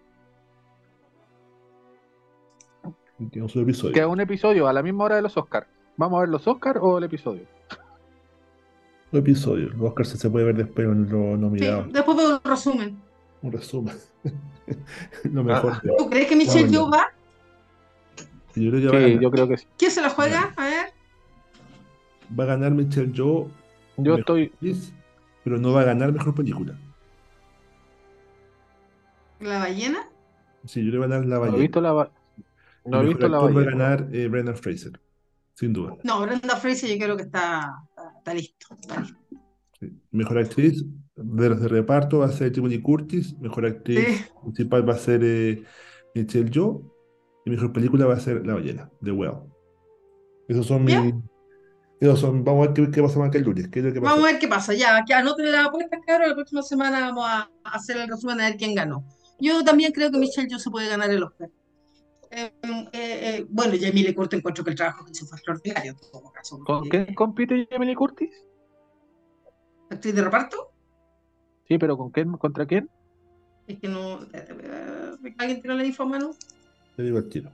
un 3.17 3.32
episodio. 3.61 3.93
Queda 3.93 4.07
un 4.07 4.19
episodio 4.19 4.67
a 4.67 4.73
la 4.73 4.84
misma 4.84 5.05
hora 5.05 5.15
de 5.15 5.23
los 5.23 5.36
Oscars. 5.38 5.67
¿Vamos 5.95 6.17
a 6.17 6.21
ver 6.21 6.30
los 6.30 6.47
Oscars 6.47 6.80
o 6.84 6.99
el 6.99 7.05
episodio? 7.05 7.43
Un 9.11 9.19
episodio. 9.19 9.69
Los 9.69 9.82
Oscars 9.89 10.09
se 10.09 10.30
puede 10.30 10.45
ver 10.45 10.55
después 10.57 10.86
en 10.88 11.09
los 11.09 11.09
Sí, 11.09 11.41
nominados. 11.41 11.91
después 11.91 12.17
veo 12.17 12.36
un 12.36 12.43
resumen. 12.43 13.07
Un 13.42 13.52
resumen. 13.52 13.96
Lo 15.24 15.44
mejor. 15.44 15.74
Ah. 15.76 15.82
¿Tú 15.98 16.10
crees 16.10 16.28
que 16.28 16.36
Michelle. 16.36 16.70
Yeoh 16.70 16.90
va? 16.90 17.08
Yo 18.56 18.72
creo 18.72 18.82
que 18.82 18.88
va 18.88 18.98
a 18.98 19.02
Sí, 19.02 19.06
ganar. 19.10 19.22
yo 19.22 19.32
creo 19.32 19.48
que 19.48 19.58
sí. 19.58 19.68
¿Quién 19.78 19.92
se 19.92 20.02
la 20.02 20.10
juega? 20.10 20.54
A 20.58 20.64
ver. 20.66 20.86
Va 22.38 22.44
a 22.44 22.48
ganar 22.48 22.72
Michelle 22.72 23.12
Yeoh, 23.14 23.50
Yo 23.98 24.16
estoy. 24.16 24.46
actriz, 24.46 24.92
pero 25.44 25.58
no 25.58 25.72
va 25.72 25.82
a 25.82 25.86
ganar 25.86 26.12
mejor 26.12 26.34
película. 26.36 26.76
¿La 29.40 29.60
ballena? 29.60 30.10
Sí, 30.66 30.84
yo 30.84 30.92
le 30.92 30.98
voy 30.98 31.06
a 31.06 31.10
ganar 31.10 31.26
La 31.28 31.36
No 31.38 31.44
he 31.44 31.46
Ballena. 31.46 31.62
visto 31.62 31.82
la. 31.82 31.92
ba- 31.94 32.12
No 32.86 32.98
he 32.98 33.02
El 33.02 33.08
visto 33.10 33.30
mejor 33.30 33.32
la 33.32 33.38
actor 33.38 33.56
va 33.56 33.62
a 33.62 33.66
ballena. 33.66 33.86
ganar 34.00 34.16
eh, 34.16 34.28
Brendan 34.28 34.56
Fraser, 34.58 35.00
sin 35.54 35.74
duda. 35.74 35.96
No, 36.04 36.22
Brenda 36.22 36.56
Fraser 36.58 36.90
yo 36.90 36.98
creo 37.04 37.16
que 37.16 37.24
está, 37.24 37.84
está, 37.90 38.18
está 38.18 38.34
listo. 38.34 38.68
está 38.82 39.00
listo. 39.02 39.18
Sí. 39.80 39.94
Mejor 40.12 40.40
actriz 40.40 40.84
de 41.18 41.49
los 41.49 41.59
de 41.61 41.68
reparto 41.68 42.20
va 42.20 42.28
a 42.28 42.32
ser 42.32 42.51
Timothy 42.51 42.82
Curtis. 42.82 43.38
Mejor 43.39 43.65
actriz 43.65 43.99
Sí. 43.99 44.26
principal 44.43 44.88
va 44.88 44.93
a 44.93 44.97
ser 44.97 45.22
eh, 45.24 45.63
Michelle 46.15 46.49
Yeoh. 46.49 46.93
Y 47.45 47.49
mejor 47.49 47.72
película 47.74 48.05
va 48.05 48.15
a 48.15 48.20
ser 48.20 48.45
La 48.45 48.53
Ballena, 48.55 48.91
The 49.03 49.11
Whale. 49.11 49.38
Esos 50.47 50.65
son 50.65 50.84
mis. 50.84 51.13
Esos 51.99 52.20
son, 52.20 52.43
vamos 52.43 52.68
a 52.68 52.72
ver 52.72 52.74
qué, 52.86 52.91
qué 52.91 53.01
pasa 53.01 53.18
más 53.20 53.32
que 53.32 53.39
el 53.39 53.43
lunes. 53.45 53.70
¿Qué 53.70 53.80
es 53.80 53.86
lo 53.86 53.93
que 53.93 53.99
Vamos 53.99 54.24
a 54.24 54.32
ver 54.32 54.39
qué 54.39 54.47
pasa. 54.47 54.74
Ya, 54.74 55.03
que 55.05 55.13
anoten 55.13 55.51
las 55.51 55.68
apuestas, 55.68 55.99
claro. 56.05 56.28
La 56.28 56.36
próxima 56.36 56.61
semana 56.61 56.99
vamos 56.99 57.26
a 57.26 57.49
hacer 57.63 57.97
el 57.97 58.07
resumen 58.07 58.39
a 58.41 58.49
ver 58.49 58.57
quién 58.57 58.76
ganó. 58.76 59.03
Yo 59.39 59.63
también 59.63 59.91
creo 59.91 60.11
que 60.11 60.18
Michelle 60.18 60.47
Yeoh 60.47 60.59
se 60.59 60.70
puede 60.70 60.89
ganar 60.89 61.09
el 61.09 61.24
Oscar. 61.24 61.49
Eh, 62.30 62.51
eh, 62.61 62.89
eh, 62.93 63.45
bueno, 63.49 63.74
y 63.76 63.86
Emily 63.86 64.13
Curtis 64.13 64.39
encuentro 64.39 64.63
que 64.63 64.72
el 64.72 64.76
trabajo 64.76 65.05
que 65.05 65.11
hizo 65.11 65.26
fue 65.26 65.38
extraordinario 65.38 65.93
en 65.93 66.11
todo 66.11 66.32
caso. 66.32 66.59
¿Con 66.59 66.89
quién 66.89 67.13
compite 67.15 67.68
Emily 67.72 67.95
Curtis? 67.95 68.30
¿Actriz 69.89 70.13
de 70.13 70.22
reparto? 70.22 70.74
Sí, 71.68 71.78
pero 71.78 71.97
¿con 71.97 72.11
quién? 72.11 72.32
¿Contra 72.34 72.65
quién? 72.65 72.89
Es 73.68 73.80
que 73.80 73.88
no. 73.89 74.22
eh, 74.34 75.34
¿Alguien 75.38 75.61
tiene 75.61 75.76
la 75.76 75.86
info 75.86 76.03
a 76.03 76.05
mano? 76.07 76.32
Te 76.95 77.03
digo 77.03 77.18
el 77.18 77.30
tiro. 77.30 77.51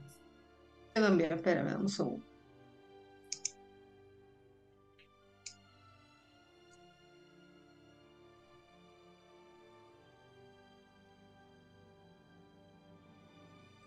Yo 0.95 1.01
también, 1.01 1.34
espérame, 1.34 1.66
dame 1.72 1.84
un 1.84 1.89
segundo. 1.89 2.26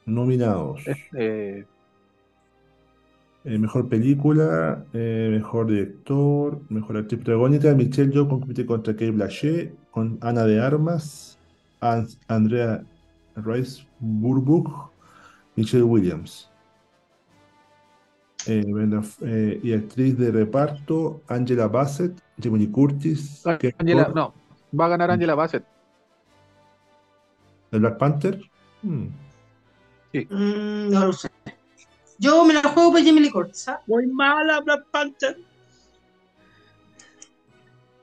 Nominados. 0.07 0.87
Es, 0.87 0.99
eh, 1.17 1.65
Eh, 3.45 3.59
mejor 3.59 3.89
película, 3.89 4.85
eh, 4.93 5.29
mejor 5.31 5.69
director, 5.69 6.61
mejor 6.69 6.97
actriz 6.97 7.21
protagónica, 7.23 7.73
Michelle 7.75 8.11
Yeoh 8.13 8.29
compite 8.29 8.67
contra 8.67 8.93
Kate 8.95 9.13
Blanchett, 9.13 9.79
con 9.97 10.19
Ana 10.21 10.45
de 10.45 10.61
Armas, 10.61 11.39
An- 11.81 12.07
Andrea 12.29 12.85
Riseborough, 13.35 14.91
Michelle 15.55 15.85
Williams. 15.85 16.51
Eh, 18.47 18.63
eh, 19.23 19.61
y 19.63 19.73
actriz 19.73 20.19
de 20.19 20.33
reparto, 20.33 21.23
Angela 21.29 21.67
Bassett, 21.67 22.13
Lee 22.37 22.71
Curtis, 22.71 23.41
Kate 23.43 23.75
Angela, 23.79 24.13
no, 24.15 24.35
va 24.79 24.85
a 24.85 24.89
ganar 24.91 25.11
Angela 25.13 25.35
Bassett. 25.35 25.65
de 27.73 27.79
Black 27.79 27.97
Panther. 27.97 28.39
Hmm. 28.83 29.07
Mm, 30.13 30.91
no 30.91 31.07
lo 31.07 31.13
sé. 31.15 31.31
Yo 32.19 32.45
me 32.45 32.53
la 32.53 32.63
juego 32.69 32.93
por 32.93 33.01
Lee 33.01 33.31
Curtis. 33.31 33.67
¿ah? 33.69 33.81
Muy 33.87 34.07
mala 34.09 34.61
Black 34.61 34.85
Panther. 34.91 35.39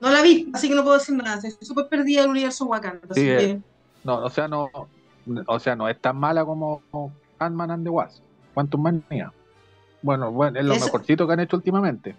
No 0.04 0.10
la 0.12 0.22
vi, 0.22 0.50
así 0.54 0.68
que 0.68 0.76
no 0.76 0.84
puedo 0.84 0.98
decir 0.98 1.16
nada. 1.16 1.36
Estoy 1.48 1.66
súper 1.66 1.88
perdida 1.88 2.22
del 2.22 2.32
universo 2.32 2.66
Wakanda. 2.66 3.00
Así 3.10 3.22
Sí, 3.22 3.26
que, 3.26 3.44
eh. 3.52 3.62
No, 4.04 4.18
o 4.24 4.30
sea, 4.30 4.50
no, 4.50 4.70
o 5.48 5.60
sea, 5.60 5.76
no 5.78 5.88
es 5.88 5.98
tan 6.00 6.18
mala 6.18 6.44
como 6.44 6.82
Ant-Man 7.40 7.72
and 7.72 7.84
the 7.86 7.90
Wasp. 7.90 8.22
Quantum 8.54 8.82
Manía. 8.82 9.32
Bueno, 10.02 10.30
bueno, 10.32 10.60
es 10.60 10.66
lo 10.66 10.74
mejorcito 10.76 11.26
que 11.26 11.34
han 11.34 11.40
hecho 11.40 11.56
últimamente. 11.56 12.16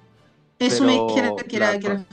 eso 0.59 0.83
me 0.85 0.93
dijeron 0.93 1.37
que 1.37 1.57
era, 1.57 1.73
la 1.73 1.79
que 1.79 1.87
era- 1.89 2.05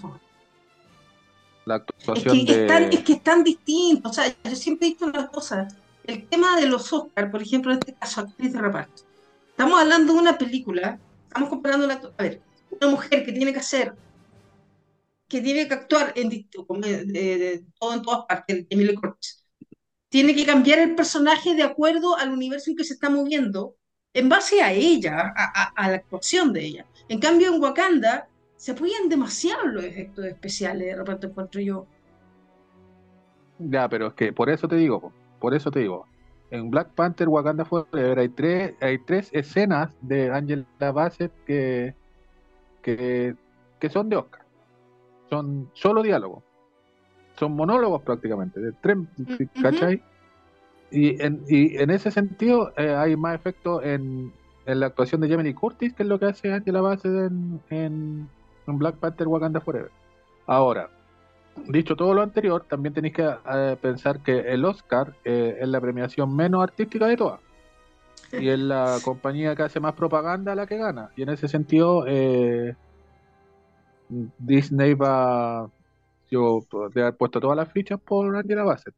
La 1.64 1.76
Es 1.78 1.82
actuación 1.82 2.46
que, 2.46 2.52
es, 2.64 2.68
tan, 2.68 2.90
de. 2.90 2.96
es 2.98 3.04
que 3.06 3.14
es 3.14 3.24
tan 3.24 3.44
distinto. 3.44 4.10
O 4.10 4.14
sea, 4.14 4.26
yo 4.44 4.56
siempre 4.56 4.88
he 4.88 4.90
visto 4.92 5.06
una 5.06 5.28
cosa. 5.28 5.68
El 6.04 6.26
tema 6.28 6.58
de 6.60 6.66
los 6.68 6.92
Oscars, 6.92 7.32
por 7.32 7.42
ejemplo, 7.42 7.72
en 7.72 7.80
este 7.80 7.94
caso, 7.94 8.22
actriz 8.22 8.52
de 8.52 8.60
reparto. 8.60 9.04
Estamos 9.52 9.80
hablando 9.80 10.12
de 10.14 10.20
una 10.20 10.38
película, 10.38 11.00
estamos 11.28 11.50
comparando 11.50 11.86
una, 11.86 12.02
a 12.18 12.24
ver, 12.24 12.42
una 12.72 12.90
mujer 12.92 13.24
que 13.24 13.32
tiene 13.32 13.54
que 13.54 13.60
hacer, 13.60 13.94
que 15.32 15.40
tiene 15.40 15.66
que 15.66 15.74
actuar 15.74 16.12
en, 16.18 16.28
de 16.28 17.64
todo 17.80 17.94
en 17.94 18.02
todas 18.02 18.26
partes, 18.26 18.68
Jamie 18.70 18.86
Lee 18.86 18.96
Curtis. 18.96 19.46
Tiene 20.10 20.36
que 20.36 20.46
cambiar 20.46 20.80
el 20.80 20.94
personaje 20.94 21.56
de 21.56 21.64
acuerdo 21.64 22.18
al 22.18 22.34
universo 22.34 22.70
en 22.70 22.76
que 22.76 22.84
se 22.84 22.96
está 22.96 23.10
moviendo, 23.10 23.76
en 24.14 24.28
base 24.28 24.62
a 24.62 24.74
ella, 24.74 25.34
a, 25.34 25.90
la 25.90 25.96
actuación 25.96 26.52
de 26.52 26.66
ella. 26.66 26.86
En 27.08 27.22
cambio, 27.22 27.56
en 27.56 27.62
Wakanda 27.62 28.28
se 28.58 28.74
apoyan 28.74 29.08
demasiado 29.08 29.68
los 29.68 29.86
efectos 29.86 30.26
especiales, 30.26 30.88
de 30.88 30.96
repente 30.98 31.28
encuentro 31.28 31.62
yo. 31.62 31.88
Ya, 33.58 33.88
pero 33.88 34.08
es 34.08 34.14
que 34.16 34.34
por 34.34 34.50
eso 34.50 34.68
te 34.68 34.76
digo, 34.76 35.00
po, 35.00 35.14
por 35.40 35.54
eso 35.54 35.72
te 35.72 35.80
digo. 35.80 36.08
En 36.50 36.70
Black 36.70 36.90
Panther 36.90 37.30
Wakanda 37.30 37.64
Forever 37.64 38.20
hay 38.20 38.28
tres, 38.28 38.74
hay 38.82 38.98
tres 38.98 39.30
escenas 39.32 39.94
de 40.02 40.30
Angela 40.30 40.66
Bassett 40.92 41.32
que, 41.46 41.96
que, 42.82 43.34
que 43.80 43.90
son 43.90 44.10
de 44.10 44.18
Oscar. 44.18 44.41
Son 45.32 45.70
solo 45.74 46.04
diálogos. 46.04 46.44
Son 47.40 47.54
monólogos 47.54 48.02
prácticamente. 48.02 48.60
De 48.60 48.74
tres. 48.74 48.98
¿cachai? 49.62 50.04
Y 50.92 51.24
en, 51.24 51.46
y 51.48 51.78
en 51.78 51.90
ese 51.90 52.12
sentido 52.12 52.74
eh, 52.76 52.94
hay 52.94 53.16
más 53.16 53.34
efecto 53.34 53.82
en, 53.82 54.34
en 54.66 54.80
la 54.82 54.88
actuación 54.88 55.22
de 55.22 55.30
Jamie 55.30 55.56
Curtis, 55.56 55.94
que 55.94 56.04
es 56.04 56.10
lo 56.10 56.20
que 56.20 56.26
hace 56.26 56.52
Angela 56.52 56.82
Bassett 56.82 57.32
en, 57.32 57.62
en, 57.70 58.30
en 58.68 58.78
Black 58.78 58.98
Panther 58.98 59.30
Wakanda 59.30 59.62
Forever. 59.62 59.90
Ahora, 60.48 60.90
dicho 61.66 61.96
todo 61.96 62.14
lo 62.14 62.22
anterior, 62.22 62.66
también 62.68 62.94
tenéis 62.94 63.14
que 63.14 63.24
eh, 63.54 63.78
pensar 63.82 64.20
que 64.20 64.38
el 64.38 64.66
Oscar 64.66 65.16
eh, 65.24 65.60
es 65.62 65.68
la 65.70 65.80
premiación 65.80 66.36
menos 66.36 66.62
artística 66.62 67.08
de 67.08 67.16
todas. 67.16 67.40
Y 68.34 68.50
es 68.50 68.60
la 68.60 68.98
compañía 69.02 69.56
que 69.56 69.64
hace 69.64 69.80
más 69.80 69.94
propaganda 69.94 70.56
la 70.56 70.68
que 70.68 70.76
gana. 70.76 71.12
Y 71.16 71.22
en 71.22 71.30
ese 71.30 71.48
sentido, 71.48 72.04
eh, 72.06 72.76
Disney 74.38 74.94
va. 74.94 75.70
Yo 76.30 76.62
de 76.94 77.02
haber 77.02 77.18
puesto 77.18 77.40
todas 77.40 77.58
las 77.58 77.72
fichas 77.72 78.00
por 78.00 78.36
Angela 78.36 78.64
Bassett. 78.64 78.96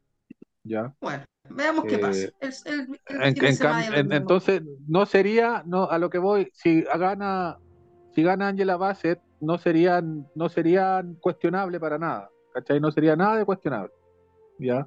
¿Ya? 0.62 0.94
Bueno, 1.00 1.24
veamos 1.50 1.84
qué 1.84 1.96
Eh, 1.96 1.98
pasa. 1.98 2.28
El- 2.40 2.54
el- 2.64 3.00
el 3.08 3.22
En- 3.38 3.44
en 3.44 3.94
en- 4.06 4.12
entonces, 4.12 4.62
no 4.86 5.04
sería, 5.04 5.62
no, 5.66 5.88
a 5.90 5.98
lo 5.98 6.10
que 6.10 6.18
voy, 6.18 6.48
si 6.54 6.82
gana, 6.82 7.58
si 8.14 8.22
gana 8.22 8.48
Angela 8.48 8.76
Bassett, 8.76 9.20
no 9.40 9.58
serían, 9.58 10.26
no 10.34 10.48
serían 10.48 11.16
cuestionable 11.16 11.78
para 11.80 11.98
nada, 11.98 12.30
¿cachai? 12.52 12.80
No 12.80 12.90
sería 12.92 13.14
nada 13.16 13.36
de 13.36 13.44
cuestionable, 13.44 13.92
¿ya? 14.58 14.86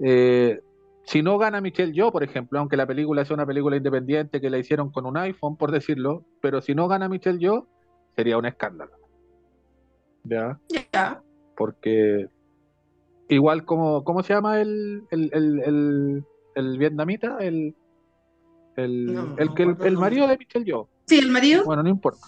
Eh, 0.00 0.60
si 1.04 1.22
no 1.22 1.38
gana 1.38 1.60
Michelle 1.60 1.92
Yeoh, 1.92 2.12
por 2.12 2.22
ejemplo, 2.22 2.58
aunque 2.58 2.76
la 2.76 2.86
película 2.86 3.24
sea 3.24 3.34
una 3.34 3.46
película 3.46 3.76
independiente 3.76 4.40
que 4.40 4.50
la 4.50 4.58
hicieron 4.58 4.92
con 4.92 5.06
un 5.06 5.16
iPhone, 5.16 5.56
por 5.56 5.72
decirlo, 5.72 6.24
pero 6.40 6.60
si 6.60 6.74
no 6.74 6.86
gana 6.86 7.08
Michelle 7.08 7.38
Yeoh, 7.38 7.66
sería 8.14 8.36
un 8.38 8.46
escándalo, 8.46 8.92
¿ya? 10.28 10.58
Ya, 10.92 11.22
Porque 11.56 12.28
igual 13.28 13.64
como, 13.64 14.04
¿cómo 14.04 14.22
se 14.22 14.34
llama 14.34 14.60
el, 14.60 15.04
el, 15.10 15.30
el, 15.32 15.60
el, 15.60 16.24
el 16.54 16.78
vietnamita? 16.78 17.38
El, 17.40 17.74
el, 18.76 19.14
No, 19.14 19.34
el, 19.38 19.54
que 19.54 19.64
el, 19.64 19.76
el 19.82 19.96
marido 19.96 20.26
de 20.28 20.38
Michelle 20.38 20.64
Yeoh. 20.64 20.88
Sí, 21.06 21.18
el 21.18 21.30
marido. 21.30 21.64
Bueno, 21.64 21.82
no 21.82 21.88
importa. 21.88 22.26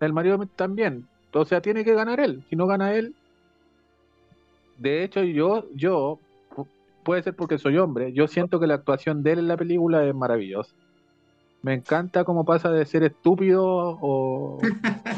El 0.00 0.12
marido 0.12 0.38
también. 0.54 1.06
O 1.32 1.44
sea, 1.44 1.60
tiene 1.60 1.84
que 1.84 1.94
ganar 1.94 2.20
él. 2.20 2.44
Si 2.48 2.56
no 2.56 2.66
gana 2.66 2.94
él. 2.94 3.14
De 4.78 5.02
hecho, 5.02 5.22
yo, 5.24 5.64
yo, 5.74 6.18
pu- 6.54 6.68
puede 7.04 7.22
ser 7.22 7.34
porque 7.34 7.58
soy 7.58 7.78
hombre, 7.78 8.12
yo 8.12 8.28
siento 8.28 8.60
que 8.60 8.66
la 8.68 8.74
actuación 8.74 9.22
de 9.22 9.32
él 9.32 9.38
en 9.40 9.48
la 9.48 9.56
película 9.56 10.06
es 10.06 10.14
maravillosa. 10.14 10.72
Me 11.62 11.74
encanta 11.74 12.22
cómo 12.22 12.44
pasa 12.44 12.70
de 12.70 12.86
ser 12.86 13.02
estúpido 13.02 13.64
o, 13.66 14.60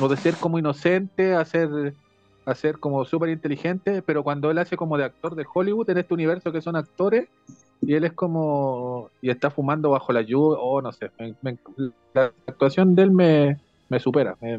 o 0.01 0.09
de 0.09 0.17
ser 0.17 0.35
como 0.37 0.59
inocente 0.59 1.35
a 1.35 1.45
ser, 1.45 1.95
a 2.51 2.55
ser 2.55 2.79
como 2.79 3.05
súper 3.05 3.31
inteligente, 3.31 4.03
pero 4.03 4.23
cuando 4.23 4.51
él 4.51 4.59
hace 4.59 4.77
como 4.77 4.97
de 4.97 5.05
actor 5.05 5.35
de 5.35 5.45
Hollywood 5.53 5.91
en 5.91 5.99
este 5.99 6.15
universo 6.15 6.53
que 6.53 6.61
son 6.63 6.77
actores, 6.77 7.29
y 7.81 7.95
él 7.95 8.05
es 8.05 8.13
como, 8.13 9.11
y 9.23 9.31
está 9.31 9.51
fumando 9.51 9.91
bajo 9.91 10.13
la 10.13 10.21
lluvia, 10.23 10.59
o 10.61 10.83
no 10.83 10.93
sé, 10.93 11.11
me- 11.19 11.35
me- 11.43 11.59
la 12.15 12.33
actuación 12.47 12.95
de 12.95 13.03
él 13.03 13.11
me, 13.11 13.57
me 13.89 13.99
supera, 14.01 14.37
me, 14.41 14.59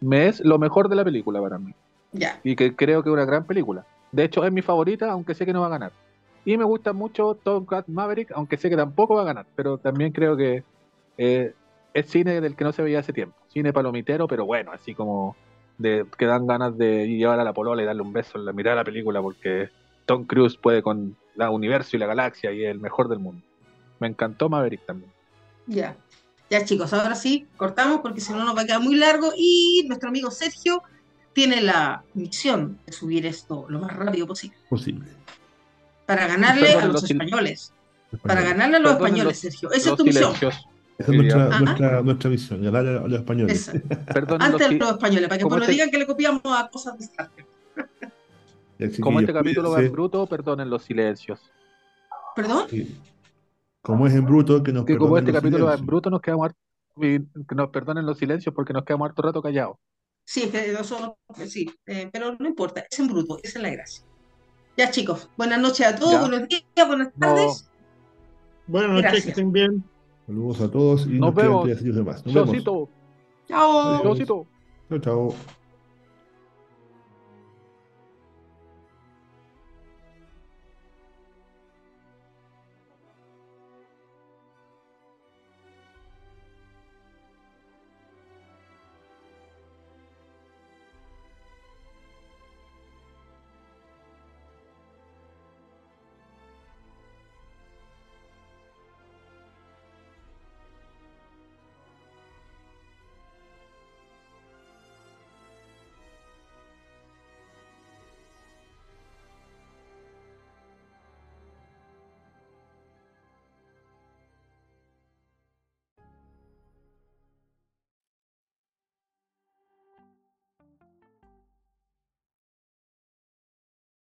me- 0.00 0.26
es 0.26 0.40
lo 0.44 0.58
mejor 0.58 0.88
de 0.88 0.96
la 0.96 1.04
película 1.04 1.40
para 1.40 1.58
mí, 1.58 1.72
Ya. 2.12 2.40
y 2.44 2.56
que 2.56 2.74
creo 2.74 3.02
que 3.02 3.08
es 3.10 3.12
una 3.14 3.24
gran 3.24 3.46
película. 3.46 3.84
De 4.12 4.24
hecho, 4.24 4.44
es 4.44 4.52
mi 4.52 4.62
favorita, 4.62 5.10
aunque 5.10 5.34
sé 5.34 5.44
que 5.44 5.52
no 5.52 5.60
va 5.60 5.66
a 5.66 5.70
ganar. 5.70 5.92
Y 6.44 6.56
me 6.58 6.64
gusta 6.64 6.92
mucho 6.92 7.38
Top 7.42 7.68
Gun 7.68 7.84
Maverick, 7.94 8.30
aunque 8.34 8.56
sé 8.58 8.68
que 8.70 8.76
tampoco 8.76 9.14
va 9.14 9.22
a 9.22 9.26
ganar, 9.26 9.46
pero 9.56 9.78
también 9.78 10.12
creo 10.12 10.36
que 10.36 10.62
eh, 11.16 11.54
es 11.94 12.06
cine 12.10 12.40
del 12.40 12.54
que 12.54 12.64
no 12.64 12.72
se 12.72 12.82
veía 12.82 12.98
hace 12.98 13.12
tiempo. 13.12 13.34
Cine 13.48 13.72
palomitero, 13.72 14.28
pero 14.28 14.44
bueno, 14.44 14.70
así 14.72 14.94
como 14.94 15.36
de 15.78 16.06
que 16.16 16.26
dan 16.26 16.46
ganas 16.46 16.76
de 16.78 17.06
llevar 17.08 17.40
a 17.40 17.44
la 17.44 17.52
polola 17.52 17.82
y 17.82 17.86
darle 17.86 18.02
un 18.02 18.12
beso 18.12 18.38
en 18.38 18.44
la 18.44 18.52
mirada 18.52 18.76
de 18.76 18.80
la 18.80 18.84
película 18.84 19.20
porque 19.20 19.70
Tom 20.06 20.24
Cruise 20.24 20.56
puede 20.56 20.82
con 20.82 21.16
el 21.36 21.48
universo 21.48 21.96
y 21.96 22.00
la 22.00 22.06
galaxia 22.06 22.52
y 22.52 22.64
es 22.64 22.70
el 22.70 22.78
mejor 22.80 23.08
del 23.08 23.18
mundo. 23.18 23.42
Me 24.00 24.06
encantó 24.08 24.48
Maverick 24.48 24.84
también. 24.86 25.10
Ya. 25.66 25.96
Ya, 26.50 26.64
chicos, 26.64 26.92
ahora 26.92 27.14
sí, 27.14 27.46
cortamos 27.56 28.00
porque 28.02 28.20
si 28.20 28.32
no 28.32 28.44
nos 28.44 28.56
va 28.56 28.60
a 28.62 28.66
quedar 28.66 28.80
muy 28.80 28.96
largo 28.96 29.32
y 29.36 29.84
nuestro 29.88 30.10
amigo 30.10 30.30
Sergio 30.30 30.82
tiene 31.32 31.60
la 31.62 32.04
misión 32.12 32.78
de 32.86 32.92
subir 32.92 33.26
esto 33.26 33.64
lo 33.68 33.80
más 33.80 33.92
rápido 33.96 34.26
posible 34.26 34.56
Posible. 34.68 35.08
para 36.06 36.26
ganarle 36.28 36.66
Perdón, 36.66 36.82
a 36.82 36.86
los 36.92 37.04
españoles. 37.10 37.72
Para 38.22 38.42
ganarle 38.42 38.76
a 38.76 38.80
los 38.80 38.92
españoles, 38.92 39.24
los- 39.24 39.38
Sergio. 39.38 39.72
Esa 39.72 39.90
es 39.90 39.96
tu 39.96 40.04
misión. 40.04 40.34
silencios. 40.36 40.68
Esa 40.98 41.10
es 41.10 41.16
nuestra, 41.18 41.58
nuestra, 41.60 42.02
nuestra 42.02 42.30
misión, 42.30 42.62
ganar 42.62 42.86
a, 42.86 42.92
los 43.08 43.18
españoles. 43.18 43.68
Antes 43.68 44.78
los 44.78 44.90
españoles, 44.92 45.28
para 45.28 45.38
que 45.38 45.44
no 45.44 45.56
este- 45.58 45.72
digan 45.72 45.90
que 45.90 45.98
le 45.98 46.06
copiamos 46.06 46.42
a 46.44 46.68
cosas 46.70 46.96
chiquillos, 46.98 47.50
como 49.00 49.18
este 49.20 49.32
capítulo 49.32 49.70
va 49.70 49.76
en 49.76 49.82
cuídense. 49.82 49.92
bruto, 49.92 50.26
perdonen 50.26 50.70
los 50.70 50.84
silencios. 50.84 51.40
¿Perdón? 52.36 52.66
Sí. 52.70 52.96
Como 53.82 54.06
es 54.06 54.14
en 54.14 54.24
bruto, 54.24 54.62
que 54.62 54.72
nos 54.72 54.84
Que 54.84 54.96
como 54.96 55.18
este 55.18 55.32
los 55.32 55.40
capítulo 55.40 55.66
va 55.66 55.72
en 55.72 55.78
silencios. 55.78 55.86
bruto, 55.86 56.10
nos 56.10 56.20
quedamos 56.20 56.50
que 57.00 57.54
nos 57.56 57.70
perdonen 57.70 58.06
los 58.06 58.16
silencios 58.18 58.54
porque 58.54 58.72
nos 58.72 58.84
quedamos 58.84 59.08
harto 59.08 59.22
rato 59.22 59.42
callados. 59.42 59.76
Sí, 60.24 60.44
es 60.44 60.50
que 60.50 60.72
nosotros, 60.72 61.14
sí, 61.48 61.68
eh, 61.86 62.08
pero 62.12 62.36
no 62.38 62.48
importa, 62.48 62.84
es 62.88 62.98
en 63.00 63.08
bruto, 63.08 63.38
esa 63.42 63.58
es 63.58 63.62
la 63.62 63.70
gracia. 63.70 64.04
Ya, 64.76 64.90
chicos, 64.90 65.28
buenas 65.36 65.60
noches 65.60 65.86
a 65.86 65.96
todos, 65.96 66.12
Ya. 66.12 66.20
buenos 66.20 66.48
días, 66.48 66.62
buenas 66.86 67.08
No. 67.16 67.26
tardes. 67.26 67.68
Buenas 68.66 68.90
noches, 68.92 69.24
que 69.24 69.30
estén 69.30 69.52
bien. 69.52 69.84
Saludos 70.26 70.60
a 70.60 70.70
todos 70.70 71.06
y 71.06 71.18
Nos 71.18 71.20
nos 71.20 71.34
quedan 71.34 71.48
vemos. 71.48 71.64
días 71.66 71.82
más. 72.04 72.24
Nos 72.24 72.34
vemos. 72.34 72.50
Chocito, 72.50 72.88
Chao. 73.48 74.02
Chocito. 74.02 74.46
Chao, 74.88 74.98
chao. 74.98 75.34